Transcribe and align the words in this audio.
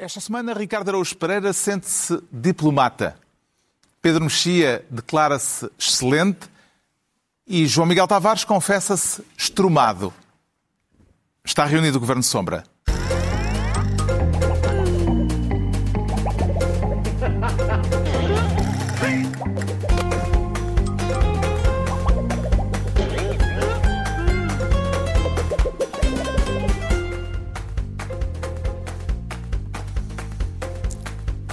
Esta 0.00 0.20
semana, 0.20 0.54
Ricardo 0.54 0.90
Araújo 0.90 1.16
Pereira 1.16 1.52
sente-se 1.52 2.22
diplomata. 2.30 3.18
Pedro 4.00 4.22
Mexia 4.22 4.86
declara-se 4.88 5.68
excelente 5.76 6.48
e 7.44 7.66
João 7.66 7.84
Miguel 7.84 8.06
Tavares 8.06 8.44
confessa-se 8.44 9.24
estrumado. 9.36 10.14
Está 11.44 11.64
reunido 11.64 11.96
o 11.96 12.00
Governo 12.00 12.22
Sombra. 12.22 12.62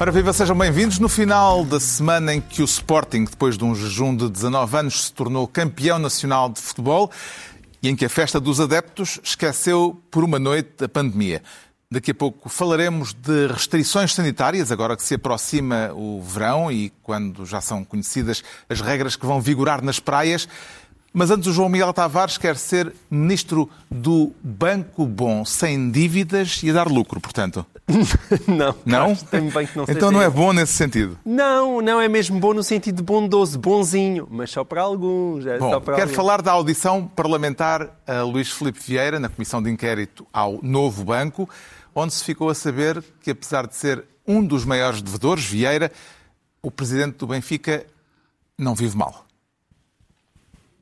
Para 0.06 0.12
viva, 0.12 0.32
sejam 0.34 0.56
bem-vindos. 0.56 1.00
No 1.00 1.10
final 1.10 1.66
da 1.66 1.80
semana 1.80 2.32
em 2.32 2.40
que 2.40 2.62
o 2.62 2.66
Sporting, 2.66 3.24
depois 3.24 3.58
de 3.58 3.66
um 3.66 3.74
jejum 3.74 4.16
de 4.16 4.30
19 4.30 4.78
anos, 4.78 5.06
se 5.06 5.12
tornou 5.12 5.48
campeão 5.48 5.98
nacional 5.98 6.48
de 6.48 6.62
futebol 6.62 7.10
e 7.82 7.90
em 7.90 7.96
que 7.96 8.06
a 8.06 8.10
festa 8.10 8.40
dos 8.40 8.60
adeptos 8.60 9.20
esqueceu 9.24 10.00
por 10.12 10.24
uma 10.24 10.38
noite 10.38 10.84
a 10.84 10.88
pandemia. 10.88 11.42
Daqui 11.90 12.12
a 12.12 12.14
pouco 12.14 12.50
falaremos 12.50 13.16
de 13.16 13.48
restrições 13.48 14.14
sanitárias, 14.14 14.72
agora 14.72 14.96
que 14.96 15.02
se 15.02 15.16
aproxima 15.16 15.92
o 15.96 16.22
verão 16.22 16.72
e 16.72 16.92
quando 17.02 17.44
já 17.44 17.60
são 17.60 17.84
conhecidas 17.84 18.44
as 18.70 18.82
regras 18.82 19.16
que 19.16 19.26
vão 19.26 19.42
vigorar 19.42 19.84
nas 19.84 20.00
praias. 20.00 20.48
Mas 21.18 21.32
antes 21.32 21.48
o 21.48 21.54
João 21.54 21.70
Miguel 21.70 21.94
Tavares 21.94 22.38
quer 22.38 22.58
ser 22.58 22.94
ministro 23.10 23.70
do 23.90 24.34
Banco 24.44 25.06
Bom, 25.06 25.46
sem 25.46 25.90
dívidas 25.90 26.60
e 26.62 26.70
a 26.70 26.74
dar 26.74 26.90
lucro, 26.90 27.22
portanto. 27.22 27.66
não. 28.46 28.76
Não? 28.86 29.18
bem 29.54 29.66
que 29.66 29.78
não 29.78 29.86
então 29.88 30.12
não 30.12 30.22
é 30.22 30.30
bom 30.30 30.52
nesse 30.52 30.74
sentido? 30.74 31.18
Não, 31.24 31.80
não 31.80 32.02
é 32.02 32.10
mesmo 32.10 32.38
bom 32.38 32.54
no 32.54 32.62
sentido 32.62 32.98
de 32.98 33.04
bondoso, 33.04 33.58
bonzinho, 33.58 34.28
mas 34.30 34.52
só 34.52 34.66
para 34.66 34.82
alguns. 34.82 35.46
É 35.46 35.58
bom, 35.58 35.70
só 35.70 35.80
para 35.80 35.96
quero 35.96 36.10
alguns. 36.10 36.18
falar 36.18 36.42
da 36.42 36.52
audição 36.52 37.08
parlamentar 37.08 37.90
a 38.06 38.22
Luís 38.22 38.52
Filipe 38.52 38.82
Vieira 38.86 39.18
na 39.18 39.30
Comissão 39.30 39.64
de 39.64 39.72
Inquérito 39.72 40.28
ao 40.34 40.60
Novo 40.62 41.06
Banco, 41.06 41.50
onde 41.96 42.14
se 42.14 42.26
ficou 42.26 42.50
a 42.50 42.54
saber 42.54 43.02
que, 43.22 43.32
apesar 43.32 43.68
de 43.68 43.76
ser 43.78 44.04
um 44.28 44.46
dos 44.46 44.66
maiores 44.66 45.02
devedores, 45.02 45.46
Vieira, 45.46 45.94
o 46.62 46.70
presidente 46.70 47.20
do 47.20 47.28
Benfica 47.28 47.86
não 48.58 48.76
vive 48.76 48.98
mal. 48.98 49.25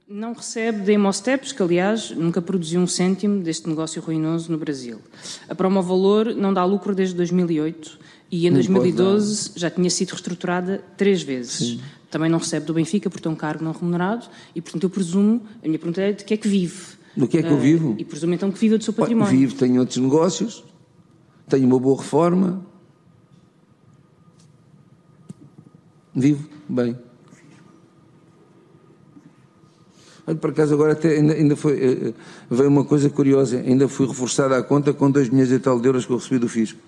Não 0.07 0.33
recebe 0.33 0.81
da 0.81 0.91
Hemosteps, 0.91 1.53
que 1.53 1.63
aliás 1.63 2.11
nunca 2.11 2.41
produziu 2.41 2.81
um 2.81 2.87
cêntimo 2.87 3.41
deste 3.41 3.69
negócio 3.69 4.01
ruinoso 4.01 4.51
no 4.51 4.57
Brasil. 4.57 4.99
A 5.47 5.55
Promovalor 5.55 6.35
não 6.35 6.53
dá 6.53 6.63
lucro 6.65 6.93
desde 6.93 7.15
2008 7.15 7.99
e 8.29 8.45
em 8.45 8.49
Não 8.49 8.55
2012 8.55 9.51
já 9.55 9.69
tinha 9.69 9.89
sido 9.89 10.09
reestruturada 10.09 10.83
três 10.97 11.21
vezes. 11.23 11.53
Sim. 11.53 11.81
Também 12.11 12.29
não 12.29 12.37
recebe 12.37 12.65
do 12.65 12.73
Benfica 12.73 13.09
por 13.09 13.19
ter 13.19 13.29
um 13.29 13.35
cargo 13.35 13.63
não 13.63 13.71
remunerado 13.71 14.27
e, 14.53 14.61
portanto, 14.61 14.83
eu 14.83 14.89
presumo, 14.89 15.41
a 15.63 15.67
minha 15.67 15.79
pergunta 15.79 16.01
é 16.01 16.11
de 16.11 16.23
que 16.25 16.33
é 16.33 16.37
que 16.37 16.47
vive? 16.47 16.97
Do 17.15 17.27
que 17.27 17.37
é 17.37 17.41
que 17.41 17.49
eu 17.49 17.57
Ah, 17.57 17.59
vivo? 17.59 17.95
E 17.97 18.03
presumo 18.03 18.33
então 18.33 18.51
que 18.51 18.59
viva 18.59 18.77
do 18.77 18.83
seu 18.83 18.93
Olha, 18.93 18.99
património. 18.99 19.31
Vivo, 19.39 19.55
tenho 19.55 19.79
outros 19.79 19.97
negócios, 19.97 20.63
tenho 21.47 21.65
uma 21.65 21.79
boa 21.79 21.97
reforma. 21.99 22.65
Vivo 26.13 26.47
bem. 26.67 26.97
Olha, 30.25 30.37
por 30.37 30.51
acaso 30.51 30.73
agora 30.73 30.93
até 30.93 31.09
ainda, 31.09 31.33
ainda 31.33 31.55
foi, 31.55 31.73
eh, 31.73 32.09
eh, 32.09 32.13
veio 32.49 32.69
uma 32.69 32.85
coisa 32.85 33.09
curiosa, 33.09 33.57
ainda 33.57 33.89
fui 33.89 34.07
reforçada 34.07 34.57
a 34.57 34.63
conta 34.63 34.93
com 34.93 35.11
2 35.11 35.29
milhões 35.29 35.51
e 35.51 35.59
tal 35.59 35.79
de 35.79 35.87
euros 35.87 36.05
que 36.05 36.13
eu 36.13 36.17
recebi 36.17 36.39
do 36.39 36.47
fisco. 36.47 36.79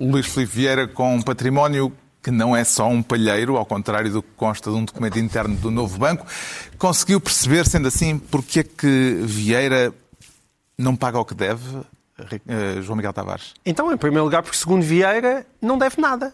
Luís 0.00 0.26
Filipe 0.26 0.52
Vieira 0.52 0.88
com 0.88 1.16
um 1.16 1.22
património 1.22 1.92
que 2.22 2.30
não 2.30 2.56
é 2.56 2.64
só 2.64 2.88
um 2.88 3.02
palheiro, 3.02 3.56
ao 3.56 3.66
contrário 3.66 4.10
do 4.10 4.22
que 4.22 4.28
consta 4.36 4.70
de 4.70 4.76
um 4.76 4.84
documento 4.84 5.18
interno 5.18 5.56
do 5.56 5.70
novo 5.70 5.98
banco, 5.98 6.26
conseguiu 6.78 7.20
perceber, 7.20 7.66
sendo 7.66 7.88
assim, 7.88 8.18
porque 8.18 8.60
é 8.60 8.64
que 8.64 9.20
Vieira 9.22 9.92
não 10.76 10.96
paga 10.96 11.18
o 11.18 11.24
que 11.24 11.34
deve, 11.34 11.78
eh, 12.48 12.80
João 12.80 12.96
Miguel 12.96 13.12
Tavares? 13.12 13.54
Então, 13.64 13.92
em 13.92 13.96
primeiro 13.96 14.24
lugar, 14.24 14.42
porque 14.42 14.56
segundo 14.56 14.82
Vieira, 14.82 15.46
não 15.60 15.76
deve 15.76 16.00
nada. 16.00 16.32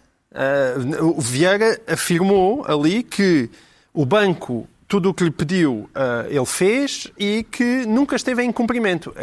O 1.01 1.21
Vieira 1.21 1.81
afirmou 1.87 2.65
ali 2.67 3.05
que 3.05 3.49
o 3.93 4.05
banco, 4.05 4.67
tudo 4.95 5.11
o 5.11 5.15
que 5.15 5.25
lhe 5.25 5.31
pediu, 5.33 5.91
ah, 5.93 6.25
ele 6.29 6.47
fez 6.47 7.11
e 7.19 7.45
que 7.51 7.85
nunca 7.85 8.15
esteve 8.15 8.45
em 8.45 8.53
cumprimento. 8.53 9.13
Ah, 9.17 9.23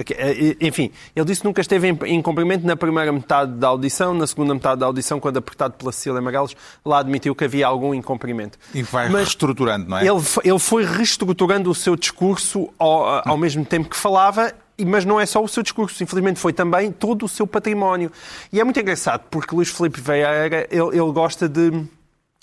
Enfim, 0.60 0.92
ele 1.16 1.26
disse 1.26 1.40
que 1.40 1.48
nunca 1.48 1.62
esteve 1.62 1.88
em- 2.08 2.22
cumprimento 2.22 2.68
na 2.68 2.76
primeira 2.76 3.10
metade 3.10 3.54
da 3.54 3.70
audição, 3.70 4.14
na 4.14 4.28
segunda 4.28 4.54
metade 4.54 4.82
da 4.82 4.86
audição, 4.86 5.18
quando 5.18 5.38
apertado 5.38 5.76
pela 5.76 5.94
Cecília 5.94 6.20
Magalhães, 6.20 6.58
lá 6.84 7.00
admitiu 7.00 7.34
que 7.34 7.46
havia 7.46 7.66
algum 7.68 7.94
incumprimento. 7.94 8.60
E 8.74 8.84
vai 8.84 9.08
Mas- 9.08 9.22
reestruturando, 9.22 9.88
não 9.90 9.98
é? 9.98 10.02
Ele, 10.06 10.20
ele 10.44 10.60
foi 10.60 10.84
reestruturando 10.84 11.70
o 11.72 11.74
seu 11.76 11.96
discurso 11.96 12.68
ao, 12.78 13.30
ao 13.30 13.38
mesmo 13.38 13.64
tempo 13.64 13.88
que 13.90 13.96
falava, 13.96 14.54
mas 14.86 15.06
não 15.06 15.22
é 15.22 15.26
só 15.26 15.42
o 15.42 15.48
seu 15.48 15.64
discurso, 15.64 16.04
infelizmente 16.04 16.38
foi 16.38 16.52
também 16.52 16.92
todo 16.92 17.24
o 17.24 17.30
seu 17.30 17.48
património. 17.48 18.12
E 18.52 18.60
é 18.60 18.64
muito 18.66 18.78
engraçado, 18.78 19.24
porque 19.32 19.56
Luís 19.56 19.70
Filipe 19.70 20.02
Vieira, 20.02 20.68
ele, 20.70 20.82
ele 20.98 21.12
gosta 21.14 21.48
de... 21.48 21.72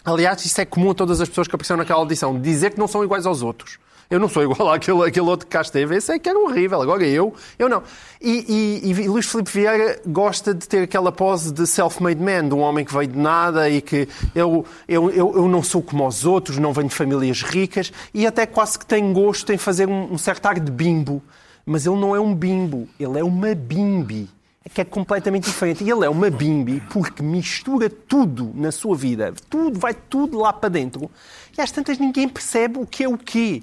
Aliás, 0.04 0.44
isso 0.44 0.60
é 0.60 0.64
comum 0.64 0.91
a 0.91 0.94
todas 0.94 1.20
as 1.20 1.28
pessoas 1.28 1.48
que 1.48 1.54
apareceram 1.54 1.78
naquela 1.78 1.98
audição, 2.00 2.41
dizer 2.41 2.70
que 2.70 2.78
não 2.78 2.88
são 2.88 3.04
iguais 3.04 3.26
aos 3.26 3.42
outros. 3.42 3.78
Eu 4.10 4.19
não 4.19 4.28
sou 4.28 4.42
igual 4.42 4.70
àquele, 4.72 5.03
àquele 5.04 5.26
outro 5.26 5.47
que 5.47 5.53
cá 5.53 5.60
esteve. 5.60 5.97
Esse 5.97 6.12
é 6.12 6.19
que 6.19 6.28
era 6.28 6.38
horrível. 6.38 6.81
Agora 6.81 7.06
eu, 7.06 7.34
eu 7.59 7.69
não. 7.69 7.82
E, 8.20 8.82
e, 8.82 8.91
e 8.91 9.08
Luís 9.08 9.26
Filipe 9.26 9.50
Vieira 9.50 10.00
gosta 10.06 10.54
de 10.54 10.66
ter 10.66 10.82
aquela 10.82 11.12
pose 11.12 11.53
de 11.53 11.66
self-made 11.66 12.20
man, 12.20 12.48
de 12.48 12.54
um 12.54 12.60
homem 12.60 12.84
que 12.84 12.92
veio 12.92 13.08
de 13.08 13.19
nada 13.19 13.69
e 13.69 13.82
que 13.82 14.08
eu, 14.34 14.64
eu, 14.88 15.10
eu, 15.10 15.37
eu 15.37 15.48
não 15.48 15.62
sou 15.62 15.82
como 15.82 16.06
os 16.06 16.25
outros, 16.25 16.58
não 16.58 16.72
venho 16.72 16.88
de 16.88 16.94
famílias 16.94 17.42
ricas 17.42 17.92
e 18.14 18.26
até 18.26 18.47
quase 18.47 18.78
que 18.78 18.87
tem 18.87 19.12
gosto 19.12 19.53
em 19.53 19.58
fazer 19.58 19.88
um, 19.88 20.14
um 20.14 20.19
certo 20.19 20.47
ar 20.47 20.58
de 20.58 20.70
bimbo. 20.70 21.22
Mas 21.66 21.84
ele 21.84 21.97
não 21.97 22.16
é 22.16 22.20
um 22.20 22.34
bimbo, 22.34 22.88
ele 22.98 23.19
é 23.19 23.25
uma 23.25 23.54
bimbi. 23.54 24.28
É 24.68 24.74
que 24.74 24.80
é 24.82 24.84
completamente 24.84 25.44
diferente. 25.44 25.82
E 25.82 25.90
ele 25.90 26.04
é 26.04 26.08
uma 26.10 26.28
bimbi 26.28 26.82
porque 26.90 27.22
mistura 27.22 27.88
tudo 27.88 28.52
na 28.54 28.70
sua 28.70 28.94
vida. 28.94 29.32
Tudo, 29.48 29.80
vai 29.80 29.94
tudo 29.94 30.38
lá 30.38 30.52
para 30.52 30.68
dentro. 30.68 31.10
E 31.56 31.60
às 31.60 31.70
tantas 31.70 31.98
ninguém 31.98 32.28
percebe 32.28 32.78
o 32.78 32.86
que 32.86 33.02
é 33.02 33.08
o 33.08 33.16
quê. 33.16 33.62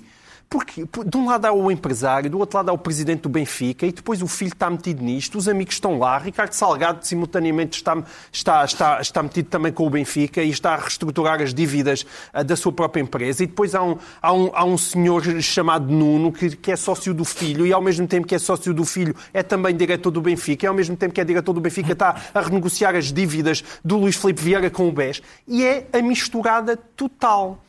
Porque 0.55 0.85
de 1.05 1.17
um 1.17 1.25
lado 1.25 1.45
há 1.45 1.51
o 1.51 1.69
empresário, 1.69 2.29
do 2.29 2.39
outro 2.39 2.55
lado 2.55 2.69
há 2.69 2.73
o 2.73 2.77
presidente 2.77 3.23
do 3.23 3.29
Benfica 3.29 3.85
e 3.85 3.91
depois 3.91 4.21
o 4.21 4.27
filho 4.27 4.53
está 4.53 4.69
metido 4.69 5.03
nisto, 5.03 5.37
os 5.37 5.49
amigos 5.49 5.75
estão 5.75 5.99
lá, 5.99 6.17
Ricardo 6.17 6.53
Salgado 6.53 7.05
simultaneamente 7.05 7.77
está, 7.77 8.01
está, 8.31 8.63
está, 8.63 9.01
está 9.01 9.21
metido 9.21 9.49
também 9.49 9.73
com 9.73 9.85
o 9.85 9.89
Benfica 9.89 10.41
e 10.41 10.49
está 10.49 10.75
a 10.75 10.77
reestruturar 10.77 11.41
as 11.41 11.53
dívidas 11.53 12.05
ah, 12.31 12.41
da 12.41 12.55
sua 12.55 12.71
própria 12.71 13.01
empresa. 13.01 13.43
E 13.43 13.47
depois 13.47 13.75
há 13.75 13.83
um, 13.83 13.97
há 14.21 14.31
um, 14.31 14.51
há 14.53 14.63
um 14.63 14.77
senhor 14.77 15.23
chamado 15.41 15.91
Nuno 15.91 16.31
que, 16.31 16.55
que 16.55 16.71
é 16.71 16.77
sócio 16.77 17.13
do 17.13 17.25
filho 17.25 17.67
e 17.67 17.73
ao 17.73 17.81
mesmo 17.81 18.07
tempo 18.07 18.25
que 18.25 18.35
é 18.35 18.39
sócio 18.39 18.73
do 18.73 18.85
filho 18.85 19.13
é 19.33 19.43
também 19.43 19.75
diretor 19.75 20.09
do 20.09 20.21
Benfica 20.21 20.65
e 20.65 20.69
ao 20.69 20.73
mesmo 20.73 20.95
tempo 20.95 21.13
que 21.13 21.19
é 21.19 21.25
diretor 21.25 21.51
do 21.51 21.59
Benfica 21.59 21.91
está 21.91 22.15
a 22.33 22.39
renegociar 22.39 22.95
as 22.95 23.11
dívidas 23.11 23.61
do 23.83 23.97
Luís 23.97 24.15
Filipe 24.15 24.41
Vieira 24.41 24.69
com 24.69 24.87
o 24.87 24.91
BES. 24.93 25.21
E 25.45 25.65
é 25.65 25.85
a 25.91 26.01
misturada 26.01 26.77
total. 26.77 27.59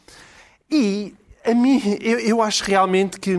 E 0.71 1.13
a 1.51 1.55
mim, 1.55 1.81
eu, 2.01 2.19
eu 2.21 2.43
acho 2.43 2.65
realmente 2.65 3.19
que. 3.21 3.37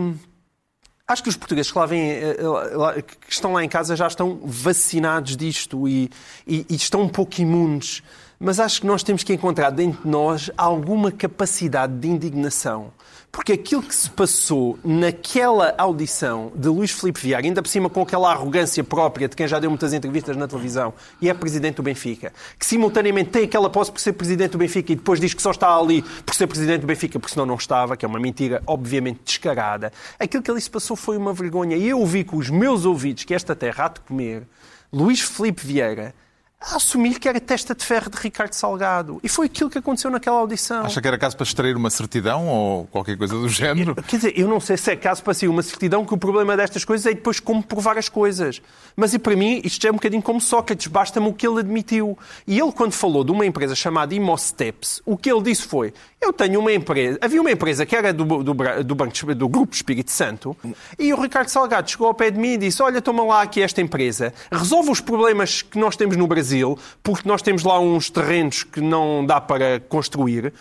Acho 1.06 1.22
que 1.22 1.28
os 1.30 1.36
portugueses 1.36 1.72
que, 1.72 1.78
lá 1.78 1.86
vêm, 1.86 2.10
eh, 2.10 2.36
lá- 2.74 2.92
que 3.00 3.16
estão 3.32 3.52
lá 3.54 3.64
em 3.64 3.68
casa 3.68 3.96
já 3.96 4.06
estão 4.06 4.40
vacinados 4.44 5.36
disto 5.38 5.88
e, 5.88 6.10
e- 6.46 6.66
e 6.68 6.74
estão 6.76 7.00
um 7.00 7.08
pouco 7.08 7.40
imunes. 7.40 8.02
Mas 8.38 8.60
acho 8.60 8.82
que 8.82 8.86
nós 8.86 9.02
temos 9.02 9.24
que 9.24 9.32
encontrar 9.32 9.70
dentro 9.70 10.02
de 10.02 10.08
nós 10.08 10.50
alguma 10.56 11.10
capacidade 11.10 11.94
de 11.94 12.08
indignação. 12.08 12.92
Porque 13.30 13.52
aquilo 13.52 13.82
que 13.82 13.94
se 13.94 14.10
passou 14.10 14.78
naquela 14.82 15.74
audição 15.78 16.50
de 16.54 16.68
Luís 16.68 16.90
Filipe 16.90 17.20
Vieira, 17.20 17.46
ainda 17.46 17.62
por 17.62 17.68
cima 17.68 17.88
com 17.90 18.02
aquela 18.02 18.30
arrogância 18.30 18.82
própria 18.82 19.28
de 19.28 19.36
quem 19.36 19.46
já 19.46 19.58
deu 19.58 19.70
muitas 19.70 19.92
entrevistas 19.92 20.36
na 20.36 20.48
televisão 20.48 20.94
e 21.20 21.28
é 21.28 21.34
presidente 21.34 21.76
do 21.76 21.82
Benfica, 21.82 22.32
que 22.58 22.66
simultaneamente 22.66 23.30
tem 23.30 23.44
aquela 23.44 23.70
posse 23.70 23.92
por 23.92 24.00
ser 24.00 24.14
presidente 24.14 24.52
do 24.52 24.58
Benfica 24.58 24.92
e 24.92 24.96
depois 24.96 25.20
diz 25.20 25.34
que 25.34 25.42
só 25.42 25.50
está 25.50 25.76
ali 25.76 26.02
por 26.24 26.34
ser 26.34 26.46
presidente 26.46 26.80
do 26.80 26.86
Benfica 26.86 27.18
porque 27.18 27.32
senão 27.32 27.46
não 27.46 27.56
estava, 27.56 27.96
que 27.96 28.04
é 28.04 28.08
uma 28.08 28.18
mentira 28.18 28.62
obviamente 28.66 29.20
descarada. 29.24 29.92
Aquilo 30.18 30.42
que 30.42 30.50
ali 30.50 30.60
se 30.60 30.70
passou 30.70 30.96
foi 30.96 31.16
uma 31.16 31.32
vergonha. 31.32 31.76
E 31.76 31.86
eu 31.88 32.00
ouvi 32.00 32.24
com 32.24 32.36
os 32.38 32.50
meus 32.50 32.84
ouvidos 32.84 33.24
que 33.24 33.34
esta 33.34 33.54
terra 33.54 33.86
há 33.86 33.88
de 33.88 34.00
comer 34.00 34.46
Luís 34.92 35.20
Filipe 35.20 35.66
Vieira 35.66 36.14
a 36.60 36.76
assumir 36.76 37.20
que 37.20 37.28
era 37.28 37.40
testa 37.40 37.72
de 37.72 37.84
ferro 37.84 38.10
de 38.10 38.16
Ricardo 38.16 38.52
Salgado. 38.52 39.20
E 39.22 39.28
foi 39.28 39.46
aquilo 39.46 39.70
que 39.70 39.78
aconteceu 39.78 40.10
naquela 40.10 40.38
audição. 40.38 40.84
Acha 40.84 41.00
que 41.00 41.06
era 41.06 41.16
caso 41.16 41.36
para 41.36 41.44
extrair 41.44 41.76
uma 41.76 41.88
certidão 41.88 42.48
ou 42.48 42.86
qualquer 42.86 43.16
coisa 43.16 43.34
do 43.34 43.48
género? 43.48 43.94
Quer 44.02 44.16
dizer, 44.16 44.32
eu 44.36 44.48
não 44.48 44.58
sei 44.58 44.76
se 44.76 44.90
é 44.90 44.96
caso 44.96 45.22
para 45.22 45.34
sair 45.34 45.48
uma 45.48 45.62
certidão, 45.62 46.04
que 46.04 46.12
o 46.12 46.18
problema 46.18 46.56
destas 46.56 46.84
coisas 46.84 47.06
é 47.06 47.14
depois 47.14 47.38
como 47.38 47.62
provar 47.62 47.96
as 47.96 48.08
coisas. 48.08 48.60
Mas 48.96 49.14
e 49.14 49.20
para 49.20 49.36
mim, 49.36 49.60
isto 49.64 49.86
é 49.86 49.90
um 49.90 49.94
bocadinho 49.94 50.20
como 50.20 50.40
Sócrates, 50.40 50.88
basta-me 50.88 51.28
o 51.28 51.32
que 51.32 51.46
ele 51.46 51.60
admitiu. 51.60 52.18
E 52.44 52.58
ele, 52.58 52.72
quando 52.72 52.92
falou 52.92 53.22
de 53.22 53.30
uma 53.30 53.46
empresa 53.46 53.76
chamada 53.76 54.12
Imosteps, 54.12 55.00
o 55.06 55.16
que 55.16 55.30
ele 55.30 55.42
disse 55.42 55.62
foi: 55.62 55.94
Eu 56.20 56.32
tenho 56.32 56.58
uma 56.58 56.72
empresa. 56.72 57.18
Havia 57.20 57.40
uma 57.40 57.52
empresa 57.52 57.86
que 57.86 57.94
era 57.94 58.12
do, 58.12 58.24
do, 58.24 58.54
do, 58.82 58.94
banco, 58.96 59.34
do 59.34 59.48
Grupo 59.48 59.74
Espírito 59.74 60.10
Santo, 60.10 60.56
e 60.98 61.12
o 61.14 61.20
Ricardo 61.22 61.48
Salgado 61.48 61.88
chegou 61.88 62.08
ao 62.08 62.14
pé 62.14 62.32
de 62.32 62.38
mim 62.38 62.54
e 62.54 62.56
disse: 62.56 62.82
Olha, 62.82 63.00
toma 63.00 63.22
lá 63.22 63.42
aqui 63.42 63.62
esta 63.62 63.80
empresa, 63.80 64.34
resolve 64.50 64.90
os 64.90 65.00
problemas 65.00 65.62
que 65.62 65.78
nós 65.78 65.94
temos 65.94 66.16
no 66.16 66.26
Brasil 66.26 66.47
Brasil, 66.48 66.78
porque 67.02 67.28
nós 67.28 67.42
temos 67.42 67.62
lá 67.62 67.78
uns 67.78 68.08
terrenos 68.08 68.62
que 68.62 68.80
não 68.80 69.24
dá 69.24 69.40
para 69.40 69.80
construir, 69.80 70.52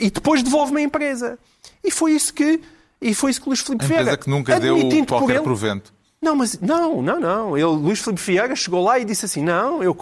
e 0.00 0.10
depois 0.10 0.42
devolve-me 0.42 0.80
a 0.80 0.84
empresa. 0.84 1.38
E 1.82 1.90
foi 1.90 2.12
isso 2.12 2.32
que, 2.32 2.60
e 3.00 3.14
foi 3.14 3.32
isso 3.32 3.40
que 3.40 3.48
Luís 3.48 3.60
Filipe 3.60 3.84
Vieira... 3.84 4.02
A 4.02 4.02
empresa 4.02 4.18
que 4.18 4.30
nunca 4.30 4.60
deu 4.60 4.76
qualquer 5.06 5.36
ele, 5.36 5.42
provento. 5.42 5.92
Não, 6.22 6.36
mas 6.36 6.60
não, 6.60 7.00
não, 7.00 7.18
não. 7.18 7.56
Ele, 7.56 7.66
Luís 7.66 7.98
Filipe 8.00 8.20
Vieira 8.20 8.54
chegou 8.54 8.84
lá 8.84 8.98
e 8.98 9.06
disse 9.06 9.24
assim: 9.24 9.42
não, 9.42 9.82
eu, 9.82 9.96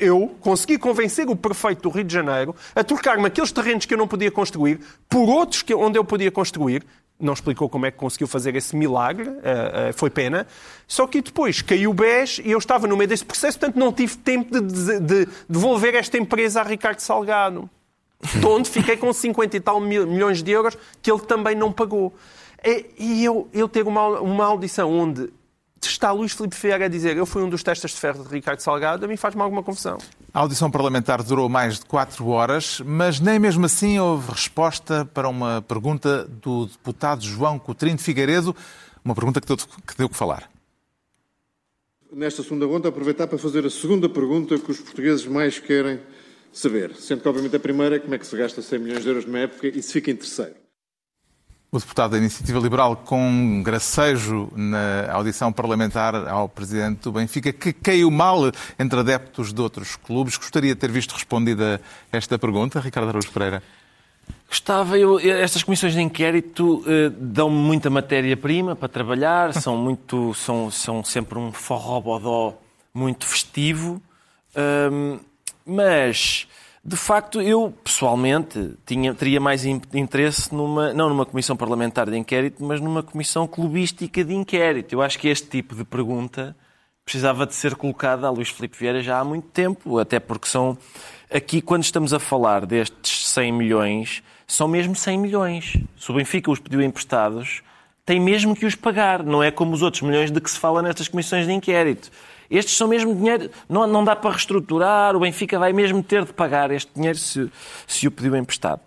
eu 0.00 0.34
consegui 0.40 0.76
convencer 0.76 1.28
o 1.28 1.36
prefeito 1.36 1.82
do 1.82 1.90
Rio 1.90 2.02
de 2.02 2.12
Janeiro 2.12 2.54
a 2.74 2.82
trocar-me 2.82 3.26
aqueles 3.26 3.52
terrenos 3.52 3.86
que 3.86 3.94
eu 3.94 3.98
não 3.98 4.08
podia 4.08 4.30
construir 4.30 4.80
por 5.08 5.28
outros 5.28 5.62
que, 5.62 5.72
onde 5.72 5.96
eu 5.96 6.04
podia 6.04 6.32
construir, 6.32 6.84
não 7.22 7.32
explicou 7.32 7.68
como 7.68 7.86
é 7.86 7.90
que 7.90 7.96
conseguiu 7.96 8.26
fazer 8.26 8.54
esse 8.56 8.74
milagre, 8.76 9.28
uh, 9.28 9.90
uh, 9.90 9.92
foi 9.94 10.10
pena. 10.10 10.46
Só 10.86 11.06
que 11.06 11.22
depois 11.22 11.62
caiu 11.62 11.90
o 11.90 11.94
BES 11.94 12.40
e 12.44 12.50
eu 12.50 12.58
estava 12.58 12.86
no 12.86 12.96
meio 12.96 13.08
desse 13.08 13.24
processo, 13.24 13.58
portanto 13.58 13.78
não 13.78 13.92
tive 13.92 14.16
tempo 14.16 14.60
de, 14.60 14.60
de, 14.60 15.00
de 15.00 15.28
devolver 15.48 15.94
esta 15.94 16.18
empresa 16.18 16.60
a 16.60 16.64
Ricardo 16.64 17.00
Salgado. 17.00 17.68
De 18.34 18.46
onde 18.46 18.70
fiquei 18.70 18.96
com 18.96 19.12
50 19.12 19.56
e 19.56 19.60
tal 19.60 19.80
mil, 19.80 20.06
milhões 20.06 20.42
de 20.42 20.50
euros 20.52 20.76
que 21.00 21.10
ele 21.10 21.20
também 21.20 21.56
não 21.56 21.72
pagou. 21.72 22.14
E, 22.64 22.86
e 22.98 23.24
eu, 23.24 23.48
eu 23.52 23.68
ter 23.68 23.86
uma, 23.86 24.20
uma 24.20 24.44
audição 24.44 24.92
onde 24.92 25.28
está 25.88 26.12
Luís 26.12 26.32
Filipe 26.32 26.56
Vieira 26.56 26.86
a 26.86 26.88
dizer 26.88 27.16
eu 27.16 27.26
fui 27.26 27.42
um 27.42 27.48
dos 27.48 27.62
testas 27.62 27.92
de 27.92 27.96
ferro 27.98 28.24
de 28.24 28.30
Ricardo 28.30 28.60
Salgado, 28.60 29.04
a 29.04 29.08
mim 29.08 29.16
faz-me 29.16 29.42
alguma 29.42 29.62
confusão. 29.62 29.98
A 30.32 30.40
audição 30.40 30.70
parlamentar 30.70 31.22
durou 31.22 31.48
mais 31.48 31.78
de 31.78 31.86
quatro 31.86 32.26
horas, 32.28 32.80
mas 32.84 33.20
nem 33.20 33.38
mesmo 33.38 33.66
assim 33.66 33.98
houve 33.98 34.30
resposta 34.30 35.04
para 35.12 35.28
uma 35.28 35.62
pergunta 35.62 36.24
do 36.24 36.66
deputado 36.66 37.22
João 37.22 37.58
Coutinho 37.58 37.96
de 37.96 38.02
Figueiredo, 38.02 38.54
uma 39.04 39.14
pergunta 39.14 39.40
que 39.40 39.46
deu, 39.46 39.56
que 39.56 39.96
deu 39.96 40.08
que 40.08 40.16
falar. 40.16 40.50
Nesta 42.12 42.42
segunda 42.42 42.66
ronda, 42.66 42.88
aproveitar 42.88 43.26
para 43.26 43.38
fazer 43.38 43.64
a 43.64 43.70
segunda 43.70 44.08
pergunta 44.08 44.58
que 44.58 44.70
os 44.70 44.80
portugueses 44.80 45.26
mais 45.26 45.58
querem 45.58 45.98
saber. 46.52 46.94
Sendo 46.96 47.22
que, 47.22 47.28
obviamente, 47.28 47.56
a 47.56 47.60
primeira 47.60 47.96
é 47.96 47.98
como 47.98 48.14
é 48.14 48.18
que 48.18 48.26
se 48.26 48.36
gasta 48.36 48.60
100 48.60 48.78
milhões 48.78 49.02
de 49.02 49.08
euros 49.08 49.24
numa 49.24 49.38
época 49.38 49.66
e 49.68 49.82
se 49.82 49.92
fica 49.92 50.10
em 50.10 50.16
terceiro. 50.16 50.54
O 51.74 51.78
deputado 51.78 52.10
da 52.10 52.18
Iniciativa 52.18 52.58
Liberal 52.58 52.94
com 52.96 53.62
gracejo 53.64 54.52
na 54.54 55.10
audição 55.10 55.50
parlamentar 55.50 56.14
ao 56.28 56.46
presidente 56.46 57.00
do 57.00 57.12
Benfica, 57.12 57.50
que 57.50 57.72
caiu 57.72 58.10
mal 58.10 58.52
entre 58.78 59.00
adeptos 59.00 59.54
de 59.54 59.60
outros 59.62 59.96
clubes. 59.96 60.36
Gostaria 60.36 60.74
de 60.74 60.78
ter 60.78 60.90
visto 60.90 61.12
respondida 61.12 61.80
esta 62.12 62.38
pergunta, 62.38 62.78
Ricardo 62.78 63.08
Araújo 63.08 63.30
Pereira. 63.30 63.62
Gostava, 64.46 64.98
eu, 64.98 65.18
estas 65.18 65.62
comissões 65.62 65.94
de 65.94 66.02
inquérito 66.02 66.84
eh, 66.86 67.10
dão-me 67.16 67.56
muita 67.56 67.88
matéria-prima 67.88 68.76
para 68.76 68.88
trabalhar, 68.88 69.54
são, 69.58 69.74
muito, 69.74 70.34
são, 70.34 70.70
são 70.70 71.02
sempre 71.02 71.38
um 71.38 71.52
forró-bodó 71.52 72.52
muito 72.92 73.24
festivo, 73.24 73.98
um, 74.92 75.18
mas 75.64 76.46
de 76.84 76.96
facto, 76.96 77.40
eu 77.40 77.72
pessoalmente 77.84 78.76
tinha, 78.84 79.14
teria 79.14 79.40
mais 79.40 79.64
interesse 79.64 80.52
numa, 80.52 80.92
não 80.92 81.08
numa 81.08 81.24
comissão 81.24 81.56
parlamentar 81.56 82.10
de 82.10 82.16
inquérito, 82.16 82.64
mas 82.64 82.80
numa 82.80 83.04
comissão 83.04 83.46
clubística 83.46 84.24
de 84.24 84.34
inquérito. 84.34 84.92
Eu 84.92 85.00
acho 85.00 85.16
que 85.16 85.28
este 85.28 85.48
tipo 85.48 85.76
de 85.76 85.84
pergunta 85.84 86.56
precisava 87.04 87.46
de 87.46 87.54
ser 87.54 87.76
colocada 87.76 88.26
a 88.26 88.30
Luís 88.30 88.48
Filipe 88.48 88.76
Vieira 88.76 89.00
já 89.00 89.20
há 89.20 89.24
muito 89.24 89.46
tempo, 89.48 89.98
até 89.98 90.18
porque 90.18 90.48
são 90.48 90.76
aqui 91.30 91.62
quando 91.62 91.84
estamos 91.84 92.12
a 92.12 92.18
falar 92.18 92.66
destes 92.66 93.28
100 93.28 93.52
milhões, 93.52 94.22
são 94.44 94.66
mesmo 94.66 94.96
100 94.96 95.18
milhões. 95.18 95.76
Se 95.96 96.10
o 96.10 96.14
Benfica 96.14 96.50
os 96.50 96.58
pediu 96.58 96.82
emprestados, 96.82 97.62
tem 98.04 98.18
mesmo 98.18 98.56
que 98.56 98.66
os 98.66 98.74
pagar, 98.74 99.22
não 99.22 99.40
é 99.40 99.52
como 99.52 99.72
os 99.72 99.82
outros 99.82 100.02
milhões 100.02 100.32
de 100.32 100.40
que 100.40 100.50
se 100.50 100.58
fala 100.58 100.82
nestas 100.82 101.06
comissões 101.06 101.46
de 101.46 101.52
inquérito. 101.52 102.10
Estes 102.52 102.76
são 102.76 102.86
mesmo 102.86 103.14
dinheiro, 103.14 103.50
não, 103.66 103.86
não 103.86 104.04
dá 104.04 104.14
para 104.14 104.30
reestruturar, 104.30 105.16
o 105.16 105.20
Benfica 105.20 105.58
vai 105.58 105.72
mesmo 105.72 106.02
ter 106.02 106.26
de 106.26 106.34
pagar 106.34 106.70
este 106.70 106.90
dinheiro 106.94 107.16
se, 107.16 107.50
se 107.86 108.06
o 108.06 108.10
pediu 108.10 108.36
emprestado. 108.36 108.80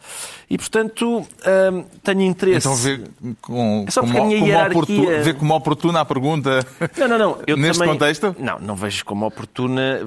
E, 0.48 0.56
portanto, 0.56 1.26
hum, 1.74 1.86
tenho 2.04 2.22
interesse... 2.22 2.68
Então 2.68 2.76
vê 2.76 3.02
com, 3.42 3.86
é 3.88 3.92
como, 3.92 4.14
como, 4.14 4.32
hierarquia... 4.32 5.24
vê 5.24 5.34
como 5.34 5.56
oportuna 5.56 6.02
a 6.02 6.06
pergunta 6.06 6.66
não, 6.96 7.08
não, 7.08 7.18
não. 7.18 7.38
Neste 7.58 7.80
também... 7.80 7.94
contexto? 7.94 8.36
Não, 8.38 8.60
não 8.60 8.76
vejo 8.76 9.04
como 9.04 9.26
oportuna. 9.26 10.02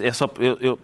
É 0.00 0.12
só... 0.12 0.28
Eu, 0.38 0.58
eu... 0.60 0.78